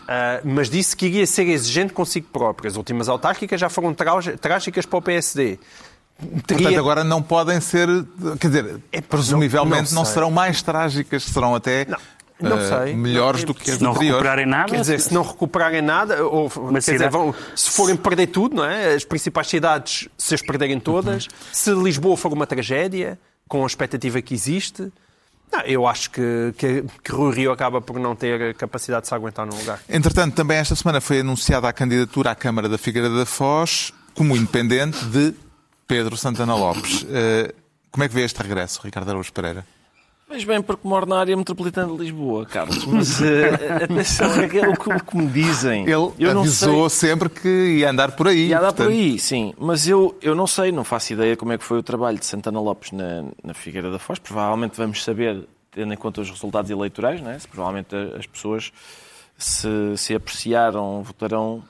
Ah, 0.08 0.40
mas 0.44 0.70
disse 0.70 0.96
que 0.96 1.08
iria 1.08 1.26
ser 1.26 1.48
exigente 1.48 1.92
consigo 1.94 2.28
próprio. 2.32 2.70
As 2.70 2.76
últimas 2.78 3.10
autárquicas 3.10 3.60
já 3.60 3.70
foram 3.70 3.96
trágicas 4.40 4.86
para 4.86 5.00
o 5.00 5.02
PSD. 5.02 5.58
Portanto, 6.18 6.68
agora 6.78 7.04
não 7.04 7.22
podem 7.22 7.60
ser, 7.60 7.88
quer 8.40 8.48
dizer, 8.48 8.80
presumivelmente 9.10 9.92
não 9.94 10.00
não, 10.02 10.06
sei. 10.06 10.14
serão 10.14 10.32
mais 10.32 10.62
trágicas, 10.62 11.24
serão 11.24 11.54
até 11.56 11.86
não 12.40 12.58
eh, 12.60 12.84
sei. 12.86 12.96
melhores 12.96 13.42
Não, 13.42 13.48
do 13.48 13.54
que 13.54 13.70
as 13.72 13.78
Se 13.78 13.84
não 13.84 13.92
anteriores. 13.92 14.14
recuperarem 14.18 14.46
nada, 14.46 14.70
Quer 14.72 14.80
dizer, 14.82 15.00
se 15.02 15.14
não 15.14 15.24
recuperarem 15.24 15.82
nada, 15.82 16.24
ou 16.26 16.50
quer 16.50 16.78
dizer, 16.80 16.98
será- 17.00 17.10
vão, 17.10 17.36
se 17.56 17.70
forem 17.72 17.96
perder 17.98 18.28
tudo, 18.28 18.56
não 18.56 18.64
é? 18.66 18.94
As 18.94 19.04
principais 19.04 19.48
cidades, 19.48 20.08
se 20.18 20.36
as 20.36 20.42
perderem 20.42 20.80
todas, 20.80 21.28
se 21.52 21.72
Lisboa 21.72 22.16
for 22.16 22.32
uma 22.32 22.48
tragédia, 22.48 23.20
com 23.48 23.64
a 23.64 23.68
expectativa 23.68 24.22
que 24.22 24.34
existe, 24.34 24.92
não, 25.52 25.62
eu 25.62 25.88
acho 25.88 26.10
que, 26.12 26.54
que, 26.58 26.84
que 27.04 27.12
Rui 27.12 27.34
Rio 27.34 27.52
acaba 27.52 27.80
por 27.80 28.00
não 28.00 28.16
ter 28.16 28.56
capacidade 28.56 29.04
de 29.04 29.08
se 29.08 29.14
aguentar 29.14 29.46
no 29.46 29.56
lugar. 29.56 29.80
Entretanto, 29.88 30.36
também 30.36 30.58
esta 30.58 30.76
semana 30.76 31.00
foi 31.00 31.20
anunciada 31.20 31.68
a 31.68 31.74
candidatura 31.74 32.32
à 32.32 32.36
Câmara 32.36 32.68
da 32.68 32.78
Figueira 32.78 33.10
da 33.10 33.26
Foz 33.26 33.94
como 34.14 34.36
independente 34.36 35.04
de 35.06 35.34
Pedro 35.88 36.18
Santana 36.18 36.56
Lopes. 36.56 37.06
Eh, 37.10 37.54
como 37.92 38.04
é 38.04 38.10
que 38.10 38.16
vê 38.16 38.24
este 38.24 38.42
regresso, 38.42 38.82
Ricardo 38.84 39.10
Araújo 39.10 39.32
Pereira? 39.32 39.66
Mas 40.28 40.44
bem, 40.44 40.60
porque 40.60 40.88
moro 40.88 41.06
na 41.06 41.20
área 41.20 41.38
metropolitana 41.38 41.94
de 41.94 42.00
Lisboa, 42.00 42.46
Carlos. 42.46 42.84
Mas 42.86 43.22
eh, 43.22 43.84
atenção, 43.84 44.28
é 44.42 44.58
é 44.58 44.68
o 44.68 44.74
que, 44.74 44.90
o 44.90 45.04
que 45.04 45.18
me 45.18 45.28
dizem. 45.28 45.84
Ele 45.84 46.12
eu 46.18 46.40
avisou 46.40 46.90
sei. 46.90 47.10
sempre 47.10 47.30
que 47.30 47.48
ia 47.48 47.92
andar 47.92 48.14
por 48.14 48.28
aí. 48.28 48.48
Ia 48.48 48.60
dar 48.60 48.74
por 48.74 48.86
portanto, 48.86 48.90
aí, 48.90 49.20
sim. 49.20 49.54
Mas 49.58 49.88
eu, 49.88 50.18
eu 50.22 50.34
não 50.34 50.48
sei, 50.48 50.72
não 50.72 50.84
faço 50.84 51.14
ideia 51.14 51.38
como 51.38 51.54
é 51.54 51.58
que 51.58 51.64
foi 51.64 51.78
o 51.78 51.84
trabalho 51.84 52.18
de 52.18 52.26
Santana 52.26 52.60
Lopes 52.60 52.92
na, 52.92 53.24
na 53.44 53.54
Figueira 53.54 53.92
da 53.92 54.00
Foz. 54.00 54.18
Provavelmente 54.18 54.76
vamos 54.78 55.04
saber, 55.04 55.48
tendo 55.70 55.94
em 55.94 55.98
conta 55.98 56.22
os 56.22 56.30
resultados 56.30 56.72
eleitorais, 56.72 57.22
não 57.22 57.30
é? 57.30 57.38
Se 57.38 57.48
provavelmente 57.48 57.96
as 58.18 58.26
pessoas 58.26 58.74
se, 59.38 59.96
se 59.96 60.16
apreciaram, 60.16 61.04
votarão 61.04 61.64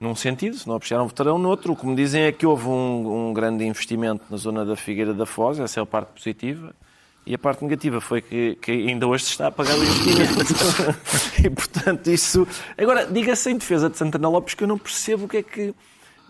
num 0.00 0.14
sentido, 0.14 0.56
se 0.56 0.66
não 0.66 0.76
apreciaram, 0.76 1.06
votarão 1.06 1.38
noutro. 1.38 1.74
O 1.74 1.76
que 1.76 1.86
me 1.86 1.94
dizem 1.94 2.22
é 2.22 2.32
que 2.32 2.46
houve 2.46 2.68
um, 2.68 3.28
um 3.28 3.32
grande 3.34 3.64
investimento 3.64 4.24
na 4.30 4.38
zona 4.38 4.64
da 4.64 4.76
Figueira 4.76 5.12
da 5.12 5.26
Foz, 5.26 5.58
essa 5.58 5.80
é 5.80 5.82
a 5.82 5.86
parte 5.86 6.08
positiva. 6.14 6.74
E 7.30 7.34
a 7.34 7.38
parte 7.38 7.62
negativa 7.62 8.00
foi 8.00 8.22
que, 8.22 8.56
que 8.62 8.70
ainda 8.72 9.06
hoje 9.06 9.24
se 9.24 9.32
está 9.32 9.48
a 9.48 9.50
pagar 9.50 9.74
o 9.76 9.84
investimento. 9.84 10.96
e, 11.44 11.50
portanto, 11.50 12.06
isso... 12.08 12.48
Agora, 12.78 13.04
diga-se 13.04 13.50
em 13.50 13.58
defesa 13.58 13.90
de 13.90 13.98
Santana 13.98 14.28
Lopes 14.30 14.54
que 14.54 14.64
eu 14.64 14.68
não 14.68 14.78
percebo 14.78 15.26
o 15.26 15.28
que 15.28 15.36
é 15.36 15.42
que... 15.42 15.74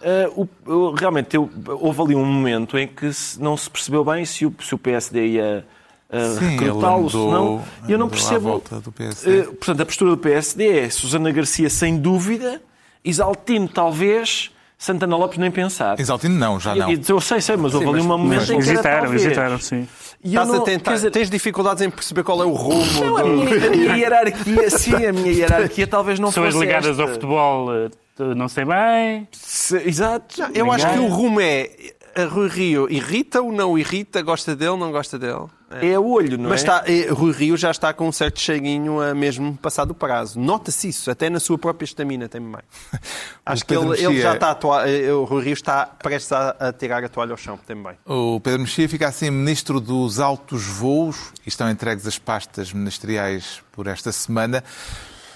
eh, 0.02 0.28
o- 0.34 0.48
o- 0.66 0.90
realmente, 0.94 1.36
eu- 1.36 1.48
houve 1.80 2.02
ali 2.02 2.14
um 2.16 2.24
momento 2.24 2.76
em 2.76 2.88
que 2.88 3.12
se- 3.12 3.40
não 3.40 3.56
se 3.56 3.70
percebeu 3.70 4.04
bem 4.04 4.24
se 4.24 4.44
o, 4.44 4.52
se 4.60 4.74
o 4.74 4.78
PSD 4.78 5.24
ia 5.28 5.64
ele 6.10 6.38
recrutá-lo, 6.56 7.08
se 7.10 7.16
não. 7.16 7.64
Eu 7.88 7.96
não 7.96 8.08
percebo... 8.08 8.40
volta 8.48 8.80
do 8.80 8.90
PSD. 8.90 9.38
eh, 9.38 9.42
portanto, 9.44 9.80
a 9.82 9.86
postura 9.86 10.10
do 10.10 10.16
PSD 10.18 10.78
é 10.80 10.90
Susana 10.90 11.30
Garcia 11.30 11.70
sem 11.70 11.96
dúvida, 11.96 12.60
Isaltino 13.04 13.68
talvez, 13.68 14.50
Santana 14.76 15.16
Lopes 15.16 15.38
nem 15.38 15.50
pensar. 15.52 16.00
Exaltino 16.00 16.34
não, 16.34 16.58
já 16.58 16.74
não. 16.74 16.90
Eu, 16.90 17.00
eu 17.08 17.20
sei, 17.20 17.40
sei, 17.40 17.56
mas 17.56 17.72
houve 17.74 17.86
ali 17.88 18.00
um 18.00 18.04
momento 18.04 18.42
em 18.42 18.46
que 18.46 18.52
era 18.52 18.58
Hesitaram, 18.72 19.02
talvez. 19.02 19.24
hesitaram, 19.24 19.60
sim. 19.60 19.86
E 20.22 20.34
eu 20.34 20.42
Estás 20.42 20.48
não- 20.48 20.62
a 20.62 20.64
tentar, 20.64 20.94
dizer, 20.94 21.10
tens 21.12 21.30
dificuldades 21.30 21.82
em 21.82 21.90
perceber 21.90 22.24
qual 22.24 22.42
é 22.42 22.44
o 22.46 22.52
rumo 22.52 23.04
não, 23.04 23.16
a, 23.16 23.22
do... 23.22 23.28
minha, 23.28 23.66
a 23.66 23.70
minha 23.70 23.94
hierarquia, 23.96 24.70
sim, 24.70 25.06
a 25.06 25.12
minha 25.12 25.32
hierarquia 25.32 25.86
talvez 25.86 26.18
não 26.18 26.28
Pessoas 26.28 26.54
fosse 26.54 26.66
ligadas 26.66 26.90
esta. 26.90 27.02
ao 27.02 27.08
futebol, 27.08 27.68
eh, 27.72 27.88
não 28.34 28.48
sei 28.48 28.64
bem. 28.64 29.28
Se- 29.32 29.76
Exato. 29.88 30.42
Eu 30.52 30.72
acho 30.72 30.86
que 30.86 30.92
Ninguém. 30.96 31.08
o 31.08 31.14
rumo 31.14 31.40
é 31.40 31.70
a 32.14 32.24
Rui 32.24 32.48
Rio 32.48 32.90
irrita-o, 32.90 33.52
não 33.52 33.78
irrita, 33.78 34.20
gosta 34.22 34.54
dele, 34.56 34.76
não 34.76 34.90
gosta 34.92 35.18
dele. 35.18 35.46
É 35.82 35.98
o 35.98 36.08
olho, 36.12 36.38
não 36.38 36.48
Mas 36.48 36.60
é? 36.60 36.64
está, 36.64 36.82
eh, 36.86 37.08
Rui 37.10 37.30
Rio 37.32 37.54
já 37.56 37.70
está 37.70 37.92
com 37.92 38.08
um 38.08 38.12
certo 38.12 38.40
cheirinho 38.40 39.00
a 39.02 39.14
mesmo 39.14 39.54
passado 39.58 39.90
o 39.90 39.94
prazo. 39.94 40.40
Nota-se 40.40 40.88
isso, 40.88 41.10
até 41.10 41.28
na 41.28 41.38
sua 41.38 41.58
própria 41.58 41.84
estamina 41.84 42.26
tem 42.28 42.40
bem. 42.40 42.62
Acho 43.44 43.66
que 43.66 43.74
ele, 43.74 43.82
ele 43.98 44.08
Mexia- 44.08 44.22
já 44.22 44.34
está 44.34 44.50
a 44.50 44.54
toa- 44.54 44.88
eh, 44.88 45.12
o 45.12 45.24
Rui 45.24 45.44
Rio 45.44 45.52
está 45.52 45.84
prestes 45.84 46.32
a, 46.32 46.50
a 46.58 46.72
tirar 46.72 47.04
a 47.04 47.08
toalha 47.08 47.32
ao 47.32 47.36
chão, 47.36 47.58
tem 47.66 47.76
bem. 47.82 47.92
O 48.06 48.40
Pedro 48.40 48.60
Mexia 48.60 48.88
fica 48.88 49.08
assim 49.08 49.30
ministro 49.30 49.78
dos 49.80 50.18
altos 50.20 50.64
voos 50.64 51.32
e 51.44 51.48
estão 51.50 51.68
entregues 51.70 52.06
as 52.06 52.18
pastas 52.18 52.72
ministeriais 52.72 53.60
por 53.70 53.86
esta 53.86 54.10
semana. 54.10 54.64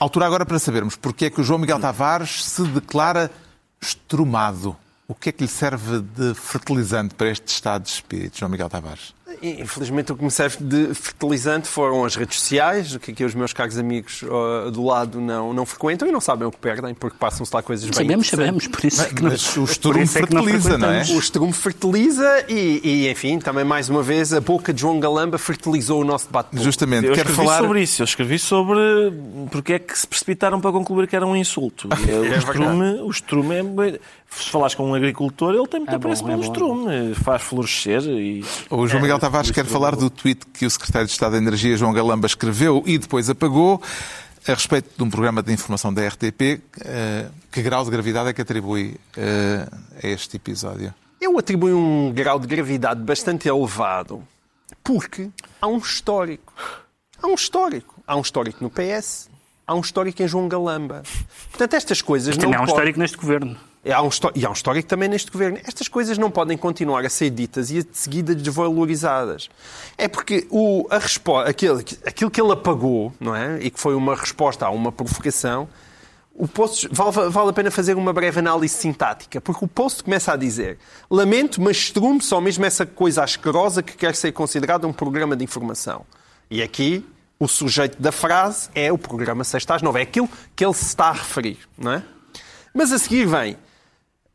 Altura 0.01 0.27
agora 0.27 0.47
para 0.47 0.59
sabermos 0.59 0.97
porque 0.97 1.27
é 1.27 1.31
que 1.31 1.41
o 1.41 1.45
João 1.45 1.59
Miguel 1.59 1.79
Tavares 1.79 2.43
se 2.45 2.63
declara 2.69 3.31
estrumado. 3.81 4.77
O 5.13 5.15
que 5.15 5.29
é 5.29 5.33
que 5.33 5.45
lhe 5.45 5.49
serve 5.49 6.01
de 6.01 6.35
fertilizante 6.35 7.15
para 7.15 7.29
este 7.29 7.47
estado 7.49 7.83
de 7.83 7.91
espírito, 7.91 8.39
João 8.39 8.51
Miguel 8.51 8.71
Tavares? 8.71 9.15
Infelizmente 9.41 10.13
o 10.13 10.17
que 10.17 10.25
me 10.25 10.31
serve 10.31 10.59
de 10.61 10.95
fertilizante 10.95 11.69
foram 11.69 12.05
as 12.05 12.17
redes 12.17 12.39
sociais, 12.39 12.95
o 12.95 13.01
que 13.01 13.13
aqui 13.13 13.25
os 13.25 13.35
meus 13.35 13.53
caros 13.53 13.79
amigos 13.79 14.23
ó, 14.29 14.71
do 14.71 14.85
lado 14.85 15.21
não, 15.21 15.53
não 15.53 15.65
frequentam 15.65 16.09
e 16.09 16.13
não 16.13 16.21
sabem 16.21 16.47
o 16.47 16.51
que 16.51 16.59
perdem, 16.59 16.95
porque 16.95 17.17
passam-se 17.19 17.55
lá 17.55 17.63
coisas 17.63 17.85
bem 17.85 17.95
Sabemos, 17.95 18.29
sabemos, 18.29 18.67
por 18.67 18.85
isso 18.85 19.03
é 19.03 19.07
que 19.07 19.23
não, 19.23 19.31
Mas 19.31 19.57
o 19.57 19.65
estrume 19.65 20.03
é 20.03 20.07
que 20.27 20.35
não 20.35 20.45
fertiliza, 20.45 20.79
não 20.79 20.91
é? 20.91 21.03
O 21.03 21.19
estrume 21.19 21.53
fertiliza 21.53 22.45
e, 22.49 22.81
e, 22.83 23.11
enfim, 23.11 23.39
também 23.39 23.65
mais 23.65 23.89
uma 23.89 24.03
vez 24.03 24.33
a 24.33 24.41
boca 24.41 24.73
de 24.73 24.81
João 24.81 24.99
Galamba 24.99 25.39
fertilizou 25.39 26.01
o 26.01 26.05
nosso 26.05 26.27
debate. 26.27 26.47
público. 26.47 26.65
Justamente, 26.65 27.07
Eu 27.07 27.15
quero 27.15 27.31
escrevi 27.31 27.49
falar... 27.49 27.61
sobre 27.61 27.83
isso. 27.83 28.03
Eu 28.03 28.05
escrevi 28.05 28.39
sobre 28.39 28.81
porque 29.51 29.75
é 29.75 29.79
que 29.79 29.99
se 29.99 30.07
precipitaram 30.07 30.61
para 30.61 30.73
concluir 30.73 31.07
que 31.07 31.17
era 31.17 31.27
um 31.27 31.37
insulto. 31.37 31.89
E, 32.07 32.11
o, 32.13 32.35
estrume, 32.35 33.01
o 33.01 33.11
estrume 33.11 33.55
é... 33.57 34.01
Se 34.35 34.49
falares 34.49 34.75
com 34.75 34.89
um 34.89 34.95
agricultor, 34.95 35.55
ele 35.55 35.67
tem 35.67 35.81
muito 35.81 35.93
É 35.93 35.97
apreço 35.97 36.23
é 36.23 36.27
pelo 36.27 36.39
bom. 36.39 36.45
estrume. 36.45 37.15
Faz 37.17 37.43
florescer 37.43 38.03
e... 38.05 38.43
O 38.71 38.87
João 38.87 39.03
Miguel 39.03 39.19
É, 39.19 39.22
Tavares 39.23 39.53
quer 39.53 39.65
falar 39.65 39.95
do 39.95 40.11
tweet 40.11 40.45
que 40.47 40.67
o 40.67 40.71
secretário 40.71 41.07
de 41.07 41.13
Estado 41.13 41.31
da 41.31 41.39
Energia, 41.39 41.77
João 41.77 41.93
Galamba, 41.93 42.27
escreveu 42.27 42.83
e 42.85 42.99
depois 42.99 43.31
apagou 43.31 43.81
a 44.49 44.53
respeito 44.53 44.91
de 44.97 45.01
um 45.05 45.09
programa 45.09 45.41
de 45.45 45.53
informação 45.53 45.95
da 45.95 46.05
RTP. 46.09 46.61
eh, 46.85 47.29
Que 47.53 47.63
grau 47.63 47.85
de 47.85 47.91
gravidade 47.93 48.31
é 48.31 48.33
que 48.33 48.43
atribui 48.43 48.97
eh, 49.17 49.65
a 50.03 50.09
este 50.09 50.39
episódio? 50.39 50.93
Eu 51.21 51.39
atribuo 51.39 51.71
um 51.71 52.13
grau 52.13 52.41
de 52.41 52.49
gravidade 52.49 53.01
bastante 53.01 53.47
elevado 53.49 54.27
porque 54.83 55.31
há 55.61 55.69
um 55.69 55.79
histórico. 55.79 56.53
Há 57.23 57.29
um 57.29 57.35
histórico. 57.35 58.03
Há 58.05 58.17
um 58.17 58.23
histórico 58.23 58.59
no 58.61 58.71
PS 58.71 59.31
há 59.73 59.75
um 59.75 59.81
histórico 59.81 60.23
em 60.23 60.29
João 60.29 60.49
Galamba. 60.49 61.03
Portanto, 61.51 61.75
estas 61.75 62.01
coisas 62.01 62.37
Também 62.37 62.53
não 62.53 62.61
há 62.61 62.63
um 62.63 62.67
histórico 62.67 62.99
neste 62.99 63.17
governo. 63.17 63.57
Há 63.85 64.01
um, 64.01 64.11
e 64.35 64.47
há 64.47 64.51
um 64.51 64.53
histórico 64.53 64.89
também 64.89 65.09
neste 65.09 65.31
governo. 65.31 65.59
Estas 65.67 65.89
coisas 65.89 66.17
não 66.17 66.31
podem 66.31 66.57
continuar 66.57 67.05
a 67.05 67.09
ser 67.09 67.31
ditas 67.31 67.71
e 67.73 67.79
a 67.79 67.83
de 67.83 67.89
seguida 67.93 68.35
desvalorizadas. 68.35 69.49
É 69.99 70.07
porque 70.07 70.47
o, 70.51 70.87
a 70.89 70.99
respo- 70.99 71.39
aquilo, 71.39 71.81
aquilo 72.07 72.31
que 72.31 72.41
ele 72.41 72.53
apagou, 72.53 73.13
não 73.19 73.35
é? 73.35 73.59
E 73.61 73.71
que 73.71 73.81
foi 73.81 73.95
uma 73.97 74.15
resposta 74.15 74.67
a 74.67 74.71
uma 74.71 74.93
provocação, 74.93 75.69
o 76.35 76.47
post, 76.47 76.89
vale, 76.93 77.29
vale 77.29 77.51
a 77.51 77.53
pena 77.53 77.71
fazer 77.71 77.97
uma 77.97 78.13
breve 78.13 78.39
análise 78.39 78.75
sintática, 78.75 79.41
porque 79.41 79.65
o 79.65 79.69
post 79.69 80.05
começa 80.05 80.33
a 80.33 80.37
dizer 80.37 80.79
lamento, 81.11 81.61
mas 81.61 81.77
estrume 81.77 82.23
só 82.23 82.41
mesmo 82.41 82.65
essa 82.65 82.87
coisa 82.87 83.23
asquerosa 83.25 83.83
que 83.83 83.97
quer 83.97 84.15
ser 84.15 84.33
considerada 84.33 84.87
um 84.87 84.93
programa 84.93 85.37
de 85.37 85.45
informação. 85.45 86.07
E 86.51 86.63
aqui 86.63 87.05
o 87.43 87.49
sujeito 87.49 88.01
da 88.01 88.13
frase 88.13 88.69
é 88.73 88.93
o 88.93 88.97
programa 88.97 89.43
Sexta 89.43 89.75
às 89.75 89.83
Nove. 89.83 89.99
É 89.99 90.03
aquilo 90.05 90.29
que 90.55 90.65
ele 90.65 90.75
se 90.75 90.85
está 90.85 91.07
a 91.07 91.13
referir, 91.13 91.59
não 91.77 91.95
é? 91.95 92.05
Mas 92.73 92.93
a 92.93 92.99
seguir 92.99 93.27
vem, 93.27 93.57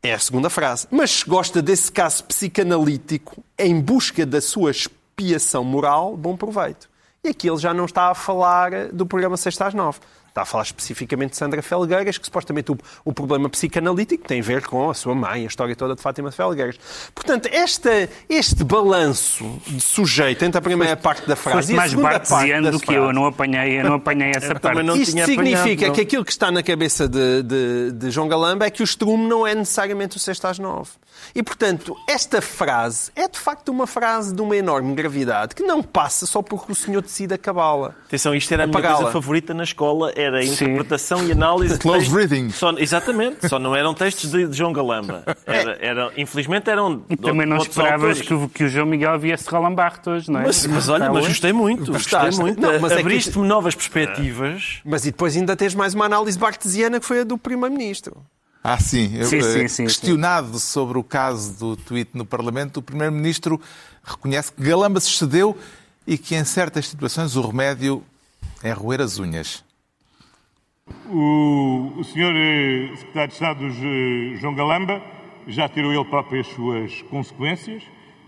é 0.02 0.12
a 0.12 0.18
segunda 0.18 0.50
frase, 0.50 0.86
mas 0.90 1.22
gosta 1.22 1.62
desse 1.62 1.90
caso 1.90 2.22
psicanalítico 2.24 3.42
em 3.58 3.80
busca 3.80 4.26
da 4.26 4.42
sua 4.42 4.72
expiação 4.72 5.64
moral, 5.64 6.18
bom 6.18 6.36
proveito. 6.36 6.86
E 7.24 7.28
aqui 7.28 7.48
ele 7.48 7.56
já 7.56 7.72
não 7.72 7.86
está 7.86 8.10
a 8.10 8.14
falar 8.14 8.88
do 8.92 9.06
programa 9.06 9.38
Sexta 9.38 9.68
às 9.68 9.72
Nove. 9.72 10.00
Está 10.38 10.42
a 10.42 10.46
falar 10.46 10.62
especificamente 10.62 11.30
de 11.30 11.36
Sandra 11.36 11.60
Felgueiras, 11.60 12.16
que 12.16 12.24
supostamente 12.24 12.70
o, 12.70 12.78
o 13.04 13.12
problema 13.12 13.48
psicanalítico 13.48 14.22
tem 14.28 14.38
a 14.38 14.42
ver 14.44 14.64
com 14.64 14.88
a 14.88 14.94
sua 14.94 15.12
mãe, 15.12 15.42
a 15.42 15.46
história 15.48 15.74
toda 15.74 15.96
de 15.96 16.00
Fátima 16.00 16.30
Felgueiras. 16.30 16.78
Portanto, 17.12 17.48
esta, 17.50 18.08
este 18.28 18.62
balanço 18.62 19.60
de 19.66 19.80
sujeito 19.80 20.44
entre 20.44 20.56
a 20.58 20.62
primeira 20.62 20.96
parte 20.96 21.26
da 21.26 21.34
frase 21.34 21.72
e 21.72 21.74
a 21.74 21.76
mais 21.76 21.90
segunda 21.90 22.20
parte 22.20 22.60
do 22.70 22.78
que 22.78 22.90
eu, 22.92 22.94
eu 22.94 23.02
frase- 23.02 23.14
não 23.18 23.26
apanhei, 23.26 23.80
eu 23.80 23.84
não 23.84 23.94
apanhei 23.94 24.30
essa 24.32 24.54
parte. 24.54 24.80
não 24.84 24.94
isto 24.96 25.10
tinha 25.10 25.26
significa 25.26 25.60
apanhado, 25.60 25.86
não. 25.88 25.94
que 25.94 26.00
aquilo 26.02 26.24
que 26.24 26.30
está 26.30 26.52
na 26.52 26.62
cabeça 26.62 27.08
de, 27.08 27.42
de- 27.42 27.92
de 27.94 28.10
João 28.12 28.28
Galamba 28.28 28.64
é 28.64 28.70
que 28.70 28.80
o 28.80 28.84
estrume 28.84 29.26
não 29.26 29.44
é 29.44 29.56
necessariamente 29.56 30.16
o 30.16 30.20
sexto 30.20 30.44
às 30.46 30.58
nove. 30.60 30.90
E, 31.34 31.42
portanto, 31.42 31.96
esta 32.08 32.40
frase 32.40 33.10
é 33.16 33.26
de 33.26 33.38
facto 33.40 33.70
uma 33.70 33.88
frase 33.88 34.32
de 34.32 34.40
uma 34.40 34.56
enorme 34.56 34.94
gravidade 34.94 35.52
que 35.54 35.64
não 35.64 35.82
passa 35.82 36.26
só 36.26 36.40
porque 36.42 36.70
o 36.70 36.74
senhor 36.76 37.02
decide 37.02 37.34
acabá-la. 37.34 37.92
Atenção, 38.06 38.34
isto 38.36 38.52
era 38.54 38.62
a 38.62 38.66
minha 38.68 38.80
coisa 38.80 39.10
favorita 39.10 39.52
na 39.52 39.64
escola, 39.64 40.12
era 40.14 40.27
a 40.34 40.42
Sim. 40.42 40.50
interpretação 40.64 41.26
e 41.26 41.32
análise 41.32 41.74
de 41.78 41.80
Close 41.80 42.08
reading. 42.14 42.50
Só, 42.50 42.72
exatamente, 42.78 43.48
só 43.48 43.58
não 43.58 43.74
eram 43.74 43.94
textos 43.94 44.30
de, 44.30 44.46
de 44.46 44.56
João 44.56 44.72
Galamba. 44.72 45.24
Era, 45.46 45.78
era- 45.80 46.12
infelizmente 46.16 46.68
eram 46.70 47.04
E 47.08 47.16
também 47.16 47.46
não 47.46 47.56
esperavas 47.58 48.20
que, 48.20 48.34
o- 48.34 48.48
que 48.48 48.64
o 48.64 48.68
João 48.68 48.86
Miguel 48.86 49.18
viesse 49.18 49.48
Roland 49.48 49.74
Barthes, 49.74 50.28
não 50.28 50.40
é? 50.40 50.44
Mas, 50.46 50.66
mas 50.66 50.88
olha, 50.88 51.10
mas 51.12 51.26
gostei 51.26 51.52
muito, 51.52 51.92
gostei 51.92 52.18
Gostaste? 52.18 52.40
muito. 52.40 52.60
Não, 52.60 52.78
mas 52.80 52.92
é 52.92 53.00
Abriste-me 53.00 53.46
novas 53.46 53.74
perspectivas. 53.74 54.80
Mas 54.84 55.04
e 55.06 55.10
depois 55.10 55.36
ainda 55.36 55.56
tens 55.56 55.74
mais 55.74 55.94
uma 55.94 56.04
análise 56.06 56.38
bartesiana 56.38 56.98
que 57.00 57.06
foi 57.06 57.20
a 57.20 57.24
do 57.24 57.38
Primeiro-Ministro. 57.38 58.16
Ah, 58.62 58.78
sim. 58.78 59.12
Eu, 59.16 59.24
Sim, 59.26 59.38
eh, 59.38 59.42
sim, 59.42 59.68
sim, 59.68 59.84
questionado 59.84 60.58
sobre 60.58 60.98
o 60.98 61.04
caso 61.04 61.52
do 61.54 61.76
tweet 61.76 62.10
no 62.14 62.26
Parlamento, 62.26 62.78
o 62.78 62.82
Primeiro-Ministro 62.82 63.58
reconhece 64.04 64.52
que 64.52 64.62
Galamba 64.62 64.98
se 65.00 65.08
excedeu 65.08 65.56
e 66.06 66.18
que 66.18 66.34
em 66.34 66.44
certas 66.44 66.88
situações 66.88 67.36
o 67.36 67.40
remédio 67.40 68.02
é 68.62 68.72
roer 68.72 69.00
as 69.00 69.18
unhas. 69.18 69.62
O, 71.10 71.92
o 71.96 72.04
senhor 72.04 72.34
eh, 72.36 72.90
secretário 72.96 73.28
de 73.28 73.34
Estado 73.34 73.70
João 74.38 74.54
Galamba 74.54 75.00
já 75.46 75.68
tirou 75.68 75.92
ele 75.92 76.04
próprio 76.04 76.40
as 76.40 76.46
suas 76.48 77.02
consequências 77.02 77.82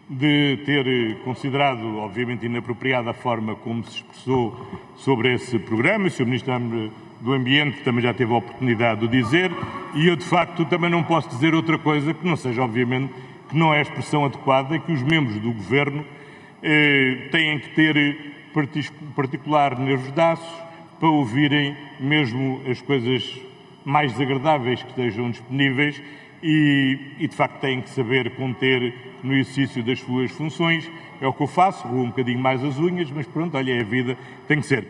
de 0.09 0.59
ter 0.65 0.87
eh, 0.87 1.15
considerado, 1.25 1.99
obviamente, 1.99 2.47
inapropriada 2.47 3.11
a 3.11 3.15
forma 3.15 3.55
como 3.57 3.85
se 3.85 3.97
expressou 3.97 4.67
sobre 4.97 5.35
esse 5.35 5.59
programa. 5.59 6.07
O 6.07 6.11
Sr. 6.11 6.25
Ministro 6.25 6.91
do 7.21 7.33
Ambiente 7.35 7.83
também 7.83 8.03
já 8.03 8.15
teve 8.15 8.33
a 8.33 8.37
oportunidade 8.37 9.01
de 9.01 9.07
o 9.07 9.09
dizer 9.09 9.51
e 9.95 10.07
eu, 10.09 10.17
de 10.17 10.25
facto, 10.25 10.65
também 10.65 10.89
não 10.91 11.03
posso 11.03 11.29
dizer 11.29 11.55
outra 11.55 11.77
coisa 11.79 12.15
que 12.15 12.27
não 12.27 12.35
seja, 12.37 12.63
obviamente, 12.63 13.13
que 13.51 13.57
não 13.57 13.75
é 13.75 13.79
a 13.79 13.83
expressão 13.83 14.25
adequada 14.25 14.79
que 14.79 14.91
os 14.91 15.03
membros 15.03 15.39
do 15.39 15.53
Governo 15.53 16.03
eh, 16.63 17.29
têm 17.31 17.59
que 17.59 17.69
ter 17.71 17.97
eh, 17.97 18.17
partic- 18.55 18.93
particular 19.15 19.79
nervos 19.79 20.11
de 20.11 20.21
aço 20.21 20.70
para 21.01 21.09
ouvirem 21.09 21.77
mesmo 21.99 22.61
as 22.71 22.81
coisas 22.83 23.41
mais 23.85 24.13
desagradáveis 24.13 24.83
que 24.83 24.91
estejam 24.91 25.31
disponíveis 25.31 26.01
e, 26.43 26.99
e, 27.19 27.27
de 27.27 27.35
facto 27.35 27.59
têm 27.61 27.81
que 27.81 27.89
saber 27.91 28.37
conter 28.37 28.95
no 29.23 29.35
exercício 29.35 29.83
das 29.83 29.99
suas 30.01 30.31
funções. 30.31 30.89
É 31.21 31.27
o 31.27 31.33
que 31.33 31.43
eu 31.43 31.47
faço, 31.47 31.89
roo 31.89 32.05
um 32.05 32.09
bocadinho 32.09 32.39
mais 32.39 32.63
as 32.63 32.79
unhas, 32.79 33.11
mas 33.11 33.27
pronto, 33.27 33.57
olha, 33.57 33.73
é 33.73 33.81
a 33.81 33.85
vida, 33.85 34.17
tem 34.47 34.61
que 34.61 34.67
ser. 34.67 34.87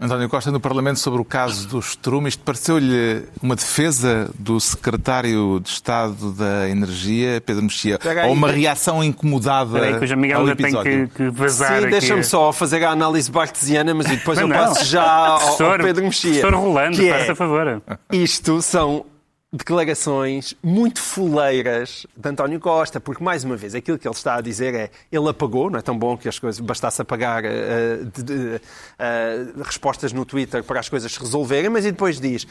António 0.00 0.28
Costa, 0.30 0.50
no 0.50 0.58
Parlamento, 0.58 0.98
sobre 0.98 1.20
o 1.20 1.24
caso 1.24 1.68
do 1.68 1.78
Strume, 1.78 2.28
isto 2.30 2.42
pareceu-lhe 2.42 3.24
uma 3.42 3.54
defesa 3.54 4.30
do 4.38 4.58
secretário 4.58 5.60
de 5.60 5.68
Estado 5.68 6.32
da 6.32 6.68
Energia, 6.70 7.42
Pedro 7.44 7.62
Mexia, 7.64 7.98
ou 8.26 8.32
uma 8.32 8.50
reação 8.50 9.04
incomodada 9.04 9.76
Espera 9.76 9.92
aí, 9.92 9.98
que 9.98 10.04
o 10.04 10.08
João 10.08 10.20
Miguel 10.20 10.36
ao 10.38 10.42
ainda 10.44 10.56
tem 10.56 10.66
episódio? 10.66 11.08
que, 11.08 11.14
que 11.14 11.30
vazar 11.30 11.82
Sim, 11.82 11.88
deixa-me 11.90 12.24
só 12.24 12.50
fazer 12.50 12.82
a 12.82 12.90
análise 12.90 13.30
bartesiana, 13.30 13.92
mas 13.92 14.06
depois 14.06 14.38
eu 14.38 14.48
Não, 14.48 14.56
passo 14.56 14.84
já 14.86 15.02
ao, 15.02 15.62
ao 15.62 15.78
Pedro 15.78 16.04
Mexia. 16.04 16.40
Professor 16.40 16.54
Rolando, 16.54 17.02
é, 17.02 17.18
faça 17.18 17.34
favor. 17.34 17.82
Isto 18.10 18.62
são 18.62 19.04
declarações 19.52 20.54
muito 20.62 21.00
fuleiras 21.00 22.06
de 22.16 22.28
António 22.28 22.60
Costa, 22.60 23.00
porque, 23.00 23.22
mais 23.22 23.42
uma 23.42 23.56
vez, 23.56 23.74
aquilo 23.74 23.98
que 23.98 24.06
ele 24.06 24.14
está 24.14 24.36
a 24.36 24.40
dizer 24.40 24.74
é 24.74 24.90
ele 25.10 25.28
apagou, 25.28 25.68
não 25.68 25.78
é 25.78 25.82
tão 25.82 25.98
bom 25.98 26.16
que 26.16 26.28
as 26.28 26.38
coisas 26.38 26.60
bastasse 26.60 27.02
apagar 27.02 27.44
eh, 27.44 27.98
de- 28.14 28.22
de- 28.22 28.60
eh, 28.98 29.46
respostas 29.64 30.12
no 30.12 30.24
Twitter 30.24 30.62
para 30.62 30.78
as 30.78 30.88
coisas 30.88 31.10
se 31.12 31.18
resolverem, 31.18 31.68
mas 31.68 31.84
e 31.84 31.90
depois 31.90 32.20
diz 32.20 32.46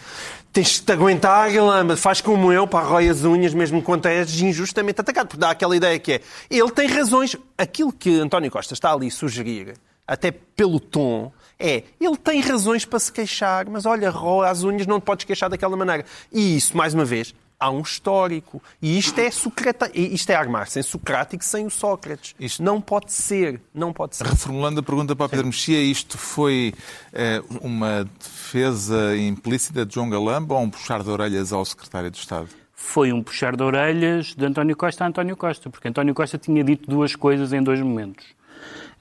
tens 0.52 0.72
de 0.72 0.82
te 0.82 0.92
aguentar, 0.92 1.50
Galamba, 1.52 1.96
faz 1.96 2.20
como 2.20 2.52
eu, 2.52 2.68
para 2.68 2.86
rói 2.86 3.08
as 3.08 3.24
unhas 3.24 3.54
mesmo 3.54 3.82
quando 3.82 4.06
és 4.08 4.42
injustamente 4.42 5.00
atacado, 5.00 5.28
porque 5.28 5.40
dá 5.40 5.52
aquela 5.52 5.76
ideia 5.78 5.98
que 6.00 6.14
é 6.14 6.22
ele 6.50 6.72
tem 6.72 6.88
razões, 6.90 7.36
aquilo 7.58 7.94
que 7.94 8.20
António 8.20 8.52
Costa 8.52 8.74
está 8.74 8.92
ali 8.92 9.08
a 9.08 9.12
sugerir, 9.12 9.76
até 10.06 10.32
pelo 10.32 10.80
tom, 10.82 11.32
é, 11.60 11.84
ele 12.00 12.17
tem 12.17 12.39
razões 12.41 12.86
para 12.86 13.00
se 13.00 13.12
queixar, 13.12 13.67
mas 13.69 13.86
olha, 13.86 14.10
rola 14.10 14.50
as 14.50 14.63
unhas, 14.63 14.88
não 14.88 15.00
te 15.00 15.04
podes 15.04 15.26
queixar 15.26 15.50
daquela 15.50 15.76
maneira. 15.76 16.06
E 16.32 16.56
isso, 16.58 16.76
mais 16.78 16.93
uma 16.93 17.04
vez, 17.06 17.36
há 17.60 17.69
um 17.69 17.82
histórico. 17.82 18.62
E 18.82 18.98
isto 18.98 19.19
é, 19.19 19.30
Socrata... 19.30 19.91
e 19.93 20.13
isto 20.15 20.30
é 20.30 20.36
armar-se 20.36 20.80
em 20.80 20.84
Socrático 20.84 21.43
sem 21.43 21.65
o 21.65 21.69
Sócrates. 21.69 22.34
Isto- 22.39 22.63
Não 22.63 22.80
pode 22.80 23.12
ser, 23.12 23.60
não 23.74 23.91
pode 23.91 24.15
ser. 24.15 24.26
Reformulando 24.26 24.80
a 24.80 24.84
pergunta 24.84 25.13
para 25.15 25.26
o 25.26 25.30
Pedro 25.30 25.48
Mexia, 25.48 25.82
isto 25.82 26.17
foi 26.17 26.74
eh, 27.12 27.41
uma 27.62 28.08
defesa 28.19 29.17
implícita 29.17 29.86
de 29.86 29.93
João 29.95 30.10
Galamba 30.10 30.56
ou 30.56 30.62
um 30.62 30.69
puxar 30.69 31.04
de 31.04 31.10
orelhas 31.10 31.52
ao 31.52 31.65
secretário 31.65 32.10
de 32.10 32.17
Estado? 32.17 32.48
Foi 32.74 33.12
um 33.12 33.22
puxar 33.22 33.58
de 33.58 33.62
orelhas 33.63 34.34
de 34.34 34.45
António 34.45 34.76
Costa 34.78 35.04
a 35.04 35.08
António 35.08 35.36
Costa, 35.36 35.69
porque 35.69 35.89
António 35.89 36.13
Costa 36.15 36.38
tinha 36.38 36.63
dito 36.63 36.89
duas 36.89 37.13
coisas 37.13 37.52
em 37.52 37.62
dois 37.62 37.82
momentos. 37.82 38.26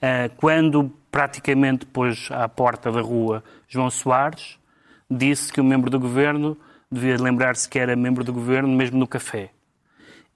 Ah, 0.01 0.29
Quando 0.37 0.91
praticamente 1.11 1.85
pôs 1.85 2.29
à 2.31 2.47
porta 2.47 2.91
da 2.91 3.01
rua 3.01 3.43
João 3.67 3.89
Soares, 3.89 4.57
disse 5.09 5.51
que 5.51 5.59
o 5.59 5.63
membro 5.63 5.89
do 5.89 5.99
governo 5.99 6.57
devia 6.91 7.17
lembrar-se 7.21 7.67
que 7.67 7.79
era 7.79 7.95
membro 7.95 8.23
do 8.23 8.33
governo 8.33 8.69
mesmo 8.69 8.97
no 8.97 9.07
café. 9.07 9.51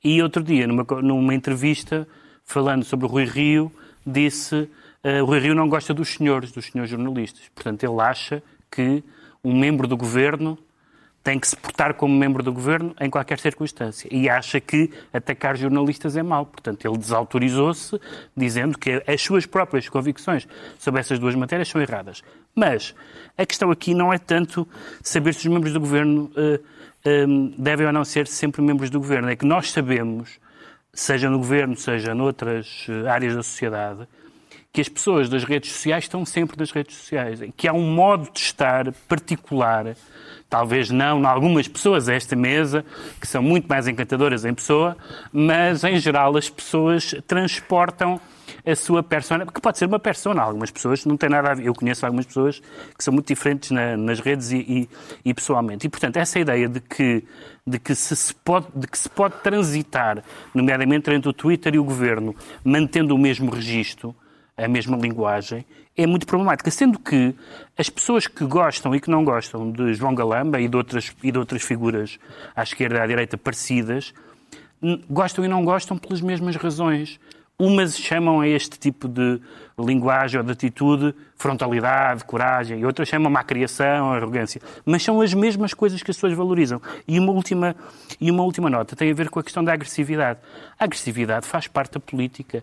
E 0.04 0.22
outro 0.22 0.44
dia, 0.44 0.68
numa, 0.68 0.84
numa 1.02 1.34
entrevista, 1.34 2.08
falando 2.44 2.84
sobre 2.84 3.06
o 3.06 3.10
Rui 3.10 3.26
Rio, 3.26 3.72
disse 4.06 4.70
o 5.22 5.26
Rui 5.26 5.40
Rio 5.40 5.56
não 5.56 5.68
gosta 5.68 5.94
dos 5.94 6.10
senhores, 6.14 6.52
dos 6.52 6.66
senhores 6.66 6.90
jornalistas. 6.90 7.50
Portanto, 7.54 7.84
ele 7.84 8.02
acha 8.02 8.42
que 8.72 9.04
um 9.44 9.58
membro 9.58 9.86
do 9.86 9.98
governo 9.98 10.58
tem 11.24 11.40
que 11.40 11.48
se 11.48 11.56
portar 11.56 11.94
como 11.94 12.14
membro 12.14 12.44
do 12.44 12.52
governo 12.52 12.94
em 13.00 13.10
qualquer 13.10 13.40
circunstância. 13.40 14.10
E 14.12 14.30
acha 14.30 14.60
que 14.60 14.92
atacar 15.14 15.56
jornalistas 15.56 16.18
é 16.18 16.22
mau. 16.22 16.46
Portanto, 16.46 16.86
ele 16.86 16.98
desautorizou-se, 16.98 17.98
dizendo 18.36 18.78
que 18.78 19.02
as 19.08 19.22
suas 19.22 19.46
próprias 19.46 19.88
convicções 19.88 20.46
sobre 20.78 21.00
essas 21.00 21.18
duas 21.20 21.34
matérias 21.34 21.70
são 21.70 21.82
erradas. 21.82 22.22
Mas 22.54 22.94
a 23.38 23.46
questão 23.46 23.72
aqui 23.72 23.94
não 23.94 24.12
é 24.12 24.18
tanto 24.18 24.68
saber 25.02 25.34
se 25.34 25.48
os 25.48 25.54
membros 25.54 25.72
do 25.72 25.80
governo 25.80 26.30
eh, 26.36 26.60
eh, 27.06 27.26
devem 27.58 27.88
ou 27.88 27.94
não 27.94 28.04
ser 28.04 28.28
sempre 28.28 28.62
membros 28.62 28.90
do 28.90 29.00
governo. 29.00 29.30
É 29.30 29.36
que 29.38 29.46
nós 29.46 29.72
sabemos, 29.72 30.40
seja 30.94 31.30
no 31.30 31.38
governo, 31.38 31.78
seja 31.78 32.14
noutras 32.14 32.86
eh, 32.90 33.10
áreas 33.10 33.34
da 33.34 33.44
sociedade, 33.44 34.06
que 34.74 34.82
as 34.82 34.90
pessoas 34.90 35.30
das 35.30 35.44
redes 35.44 35.72
sociais 35.72 36.06
estão 36.06 36.26
sempre 36.26 36.58
nas 36.58 36.72
redes 36.72 36.96
sociais. 36.98 37.40
Que 37.56 37.68
há 37.68 37.74
um 37.74 37.94
modo 37.94 38.28
de 38.34 38.40
estar 38.40 38.92
particular, 39.08 39.96
talvez 40.50 40.90
não 40.90 41.22
em 41.22 41.26
algumas 41.26 41.68
pessoas 41.68 42.10
esta 42.10 42.36
mesa, 42.36 42.84
que 43.22 43.28
são 43.28 43.44
muito 43.44 43.68
mais 43.68 43.88
encantadoras 43.88 44.44
em 44.46 44.54
pessoa, 44.54 44.98
mas 45.32 45.84
em 45.84 46.00
geral 46.00 46.36
as 46.36 46.50
pessoas 46.50 47.14
transportam 47.28 48.20
a 48.66 48.76
sua 48.76 49.04
persona, 49.04 49.46
que 49.46 49.62
pode 49.62 49.78
ser 49.78 49.86
uma 49.86 50.00
persona, 50.00 50.42
algumas 50.42 50.72
pessoas 50.72 51.06
não 51.06 51.18
têm 51.18 51.30
nada 51.30 51.52
a 51.52 51.54
ver. 51.54 51.68
Eu 51.68 51.74
conheço 51.76 52.04
algumas 52.06 52.26
pessoas 52.26 52.60
que 52.98 53.04
são 53.04 53.14
muito 53.14 53.28
diferentes 53.28 53.70
na- 53.72 53.96
nas 53.96 54.20
redes 54.20 54.52
e, 54.52 54.58
e- 54.58 54.90
e 55.24 55.34
pessoalmente. 55.36 55.86
E, 55.86 55.90
portanto, 55.90 56.18
essa 56.18 56.40
ideia 56.40 56.68
de 56.68 56.80
que, 56.80 57.24
de, 57.66 57.78
que 57.78 57.94
se, 57.94 58.16
se 58.16 58.34
pode, 58.34 58.68
de 58.76 58.88
que 58.88 58.98
se 58.98 59.08
pode 59.10 59.36
transitar, 59.44 60.24
nomeadamente 60.54 61.12
entre 61.12 61.30
o 61.30 61.34
Twitter 61.34 61.76
e 61.76 61.80
o 61.80 61.84
governo, 61.84 62.36
mantendo 62.64 63.14
o 63.14 63.18
mesmo 63.18 63.52
registro, 63.52 64.16
a 64.58 64.68
mesma 64.68 64.98
linguagem, 64.98 65.66
é 65.96 66.06
muito 66.06 66.26
problemática. 66.26 66.70
Sendo 66.72 67.00
que 67.00 67.36
as 67.78 67.90
pessoas 67.90 68.28
que 68.28 68.46
gostam 68.46 68.96
e 68.96 69.00
que 69.00 69.10
não 69.10 69.24
gostam 69.24 69.72
de 69.72 69.94
João 69.94 70.14
Galamba 70.14 70.60
e 70.60 70.68
de 70.68 70.76
outras, 70.76 71.16
e 71.24 71.32
de 71.32 71.38
outras 71.38 71.62
figuras 71.64 72.20
à 72.56 72.64
esquerda 72.64 72.98
e 72.98 73.02
à 73.02 73.08
direita 73.08 73.38
parecidas, 73.38 74.14
gostam 75.10 75.46
e 75.46 75.48
não 75.48 75.64
gostam 75.64 75.98
pelas 75.98 76.22
mesmas 76.22 76.56
razões. 76.56 77.20
Umas 77.64 77.98
chamam 77.98 78.42
a 78.42 78.48
este 78.48 78.78
tipo 78.78 79.08
de 79.08 79.40
linguagem 79.80 80.38
ou 80.38 80.46
de 80.46 80.52
atitude 80.52 81.16
frontalidade, 81.34 82.26
coragem, 82.26 82.80
e 82.80 82.86
outras 82.86 83.08
chamam 83.08 83.34
a 83.38 83.42
criação, 83.42 84.12
arrogância. 84.12 84.62
Mas 84.86 85.02
são 85.02 85.22
as 85.22 85.34
mesmas 85.34 85.74
coisas 85.74 86.04
que 86.04 86.12
as 86.12 86.18
pessoas 86.18 86.34
valorizam. 86.34 86.82
E 87.08 87.18
uma 87.18 87.32
última, 87.32 87.74
e 88.20 88.30
uma 88.30 88.44
última 88.44 88.70
nota 88.70 88.98
tem 88.98 89.12
a 89.12 89.14
ver 89.14 89.30
com 89.30 89.40
a 89.40 89.44
questão 89.44 89.64
da 89.64 89.72
agressividade. 89.72 90.40
A 90.78 90.84
agressividade 90.84 91.46
faz 91.46 91.68
parte 91.68 91.94
da 91.94 92.02
política. 92.02 92.62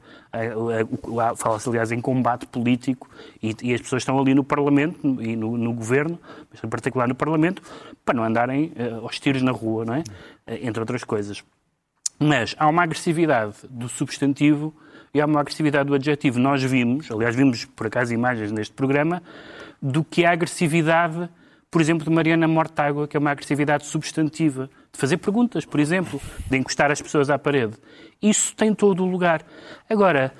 Fala-se, 1.37 1.67
aliás, 1.71 1.93
em 1.93 2.01
combate 2.01 2.47
político, 2.47 3.09
e, 3.43 3.57
e, 3.63 3.73
as 3.73 3.81
pessoas 3.81 4.03
estão 4.03 4.19
ali 4.19 4.35
no 4.35 4.45
Parlamento 4.45 4.99
e 5.23 5.35
no, 5.35 5.57
no, 5.57 5.73
Governo, 5.73 6.19
mas 6.51 6.63
em 6.63 6.69
particular 6.69 7.09
no 7.09 7.15
Parlamento, 7.15 7.63
para 8.05 8.15
não 8.15 8.23
andarem 8.23 8.73
uh, 8.77 9.05
aos 9.05 9.19
tiros 9.19 9.41
na 9.41 9.51
rua, 9.51 9.87
não 9.87 9.95
é? 9.95 10.01
Uh, 10.01 10.59
entre 10.67 10.79
outras 10.81 11.05
coisas. 11.05 11.43
Mas 12.19 12.55
há 12.59 12.69
uma 12.69 12.83
agressividade 12.83 13.55
do 13.71 13.89
substantivo 13.89 14.75
e 15.13 15.21
há 15.21 15.27
uma 15.27 15.41
agressividade 15.41 15.89
do 15.89 15.95
adjetivo. 15.95 16.39
Nós 16.39 16.63
vimos, 16.63 17.11
aliás, 17.11 17.35
vimos 17.35 17.65
por 17.65 17.87
acaso 17.87 18.15
imagens 18.15 18.53
neste 18.53 18.73
programa, 18.73 19.23
do 19.81 20.05
que 20.05 20.25
é 20.25 20.29
a 20.29 20.33
agressividade, 20.33 21.29
por 21.71 21.81
exemplo, 21.81 22.05
de 22.05 22.11
Mariana 22.11 22.47
Mortágua, 22.47 23.09
que 23.09 23.17
é 23.17 23.21
uma 23.21 23.31
agressividade 23.31 23.87
substantiva, 23.87 24.71
de 24.93 24.99
fazer 24.99 25.17
perguntas, 25.17 25.65
por 25.65 25.81
exemplo, 25.81 26.21
de 26.49 26.57
encostar 26.57 26.91
as 26.91 27.01
pessoas 27.01 27.31
à 27.31 27.39
parede. 27.39 27.75
Isso 28.21 28.55
tem 28.55 28.75
todo 28.75 29.03
o 29.03 29.07
lugar. 29.07 29.45
Agora, 29.89 30.33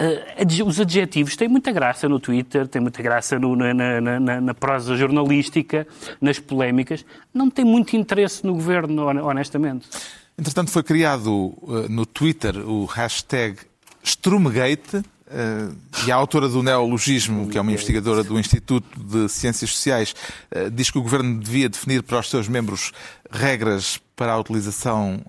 uh, 0.00 0.66
os 0.66 0.80
adjetivos 0.80 1.36
têm 1.36 1.48
muita 1.48 1.72
graça 1.72 2.08
no 2.08 2.20
Twitter, 2.20 2.68
têm 2.68 2.82
muita 2.82 3.02
graça 3.02 3.38
no, 3.38 3.56
na, 3.56 3.72
na, 3.72 4.20
na, 4.20 4.40
na, 4.40 4.54
prosa 4.54 4.96
jornalística, 4.96 5.86
nas 6.20 6.38
polémicas. 6.38 7.04
Não 7.32 7.48
tem 7.48 7.64
muito 7.64 7.96
interesse 7.96 8.44
no 8.44 8.54
governo, 8.54 9.06
honestamente. 9.06 9.88
Entretanto, 10.36 10.70
foi 10.70 10.82
criado 10.82 11.54
uh, 11.62 11.88
no 11.88 12.04
Twitter 12.04 12.56
o 12.58 12.84
hashtag 12.84 13.56
Strumgate, 14.04 14.98
uh, 14.98 15.76
e 16.06 16.12
a 16.12 16.14
autora 16.14 16.48
do 16.48 16.62
Neologismo, 16.62 17.48
que 17.48 17.58
é 17.58 17.60
uma 17.60 17.72
investigadora 17.72 18.22
do 18.22 18.38
Instituto 18.38 18.86
de 18.96 19.28
Ciências 19.28 19.70
Sociais, 19.70 20.14
uh, 20.54 20.70
diz 20.70 20.90
que 20.90 20.98
o 20.98 21.02
governo 21.02 21.40
devia 21.40 21.68
definir 21.68 22.02
para 22.02 22.20
os 22.20 22.30
seus 22.30 22.46
membros 22.46 22.92
regras 23.30 24.00
para 24.14 24.32
a 24.32 24.38
utilização 24.38 25.20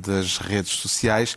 das 0.00 0.36
redes 0.36 0.72
sociais. 0.72 1.34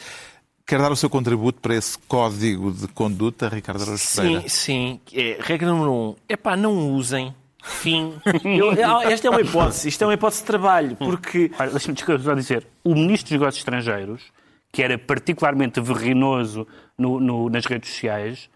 Quer 0.68 0.80
dar 0.80 0.91
o 0.91 0.95
seu 0.95 1.09
contributo 1.09 1.61
para 1.61 1.74
esse 1.74 1.97
código 1.99 2.70
de 2.70 2.88
conduta, 2.89 3.47
Ricardo 3.47 3.84
Araújo 3.84 4.03
Sim, 4.03 4.43
sim. 4.49 4.99
É, 5.13 5.38
regra 5.39 5.72
número 5.72 5.93
um. 5.93 6.16
É 6.28 6.36
pá, 6.36 6.57
não 6.57 6.91
usem 6.91 7.34
Fim. 7.66 8.13
Eu, 8.45 8.72
esta 9.09 9.28
é 9.28 9.30
uma 9.30 9.41
hipótese. 9.41 9.89
Isto 9.89 10.03
é 10.03 10.07
uma 10.07 10.13
hipótese 10.13 10.41
de 10.41 10.47
trabalho, 10.47 10.95
porque... 10.97 11.51
Deixa-me 11.72 12.36
dizer. 12.36 12.68
O 12.84 12.93
Ministro 12.93 13.30
dos 13.30 13.32
Negócios 13.32 13.57
Estrangeiros, 13.57 14.22
que 14.76 14.84
era 14.84 14.97
particularmente 14.97 15.80
verrinoso 15.80 16.67
no, 16.97 17.17
no, 17.17 17.49
nas 17.49 17.65
redes 17.65 17.91
sociais, 17.91 18.49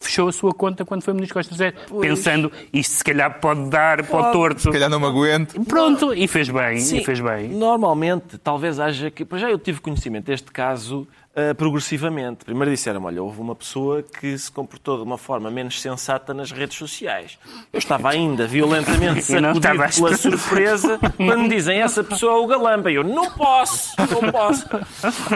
fechou 0.00 0.28
a 0.28 0.32
sua 0.32 0.52
conta 0.52 0.84
quando 0.84 1.02
foi 1.02 1.12
Ministro 1.12 1.38
Negócios 1.38 1.60
Estrangeiros, 1.60 2.00
pensando 2.00 2.50
isto 2.72 2.94
se 2.94 3.04
calhar 3.04 3.38
pode 3.38 3.68
dar 3.68 3.98
pode. 3.98 4.08
para 4.08 4.30
o 4.30 4.32
torto. 4.32 4.62
Se 4.62 4.70
calhar 4.70 4.88
não 4.88 4.98
me 4.98 5.06
aguento. 5.06 5.60
Pronto, 5.64 6.14
e 6.14 6.26
fez 6.26 6.48
bem, 6.48 6.80
Sim, 6.80 6.98
e 6.98 7.04
fez 7.04 7.20
bem. 7.20 7.50
Normalmente, 7.50 8.38
talvez 8.38 8.80
haja 8.80 9.10
que... 9.10 9.26
Já 9.38 9.50
eu 9.50 9.58
tive 9.58 9.80
conhecimento 9.80 10.24
deste 10.24 10.50
caso 10.50 11.06
uh, 11.36 11.54
progressivamente. 11.54 12.44
Primeiro 12.46 12.70
disseram 12.70 13.04
olha, 13.04 13.22
houve 13.22 13.40
uma 13.40 13.54
pessoa 13.54 14.02
que 14.02 14.36
se 14.38 14.50
comportou 14.50 14.96
de 14.96 15.02
uma 15.02 15.18
forma 15.18 15.50
menos 15.50 15.80
sensata 15.80 16.32
nas 16.32 16.50
redes 16.50 16.78
sociais. 16.78 17.38
Eu 17.70 17.78
estava 17.78 18.10
ainda 18.10 18.46
violentamente 18.46 19.22
sacudido 19.22 19.60
pela 19.60 20.16
surpresa 20.16 20.98
quando 21.16 21.42
me 21.42 21.48
dizem 21.48 21.80
essa 21.80 22.02
pessoa 22.02 22.32
é 22.32 22.36
o 22.36 22.46
galamba. 22.46 22.90
Eu 22.90 23.04
não 23.04 23.30
posso, 23.30 23.94
não 23.98 24.32
posso. 24.32 24.66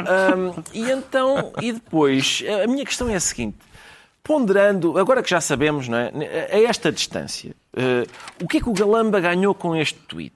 Um, 0.05 0.63
e 0.73 0.91
então, 0.91 1.53
e 1.61 1.73
depois, 1.73 2.43
a 2.63 2.67
minha 2.67 2.85
questão 2.85 3.09
é 3.09 3.15
a 3.15 3.21
seguinte. 3.21 3.57
Ponderando, 4.27 4.99
agora 4.99 5.23
que 5.23 5.29
já 5.29 5.39
sabemos, 5.39 5.87
não 5.87 5.99
é, 5.99 6.49
a 6.51 6.63
esta 6.63 6.91
distância, 6.91 7.55
uh, 7.77 8.11
o 8.43 8.49
que 8.49 8.57
é 8.57 8.61
que 8.61 8.69
o 8.71 8.73
Galamba 8.73 9.21
ganhou 9.21 9.55
com 9.55 9.77
este 9.77 9.99
tweet? 9.99 10.35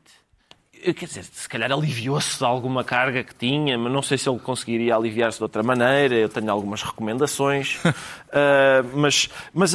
quer 0.95 1.07
dizer, 1.07 1.25
se 1.25 1.49
calhar 1.49 1.73
aliviou-se 1.73 2.39
de 2.39 2.45
alguma 2.45 2.85
carga 2.85 3.25
que 3.25 3.35
tinha, 3.35 3.79
mas 3.79 3.91
não 3.91 4.03
sei 4.03 4.19
se 4.19 4.29
ele 4.29 4.39
conseguiria 4.39 4.95
aliviar-se 4.95 5.39
de 5.39 5.43
outra 5.43 5.63
maneira. 5.63 6.15
Eu 6.15 6.29
tenho 6.29 6.51
algumas 6.53 6.83
recomendações. 6.83 7.83
uh, 7.85 7.91
mas 8.95 9.31
mas 9.55 9.75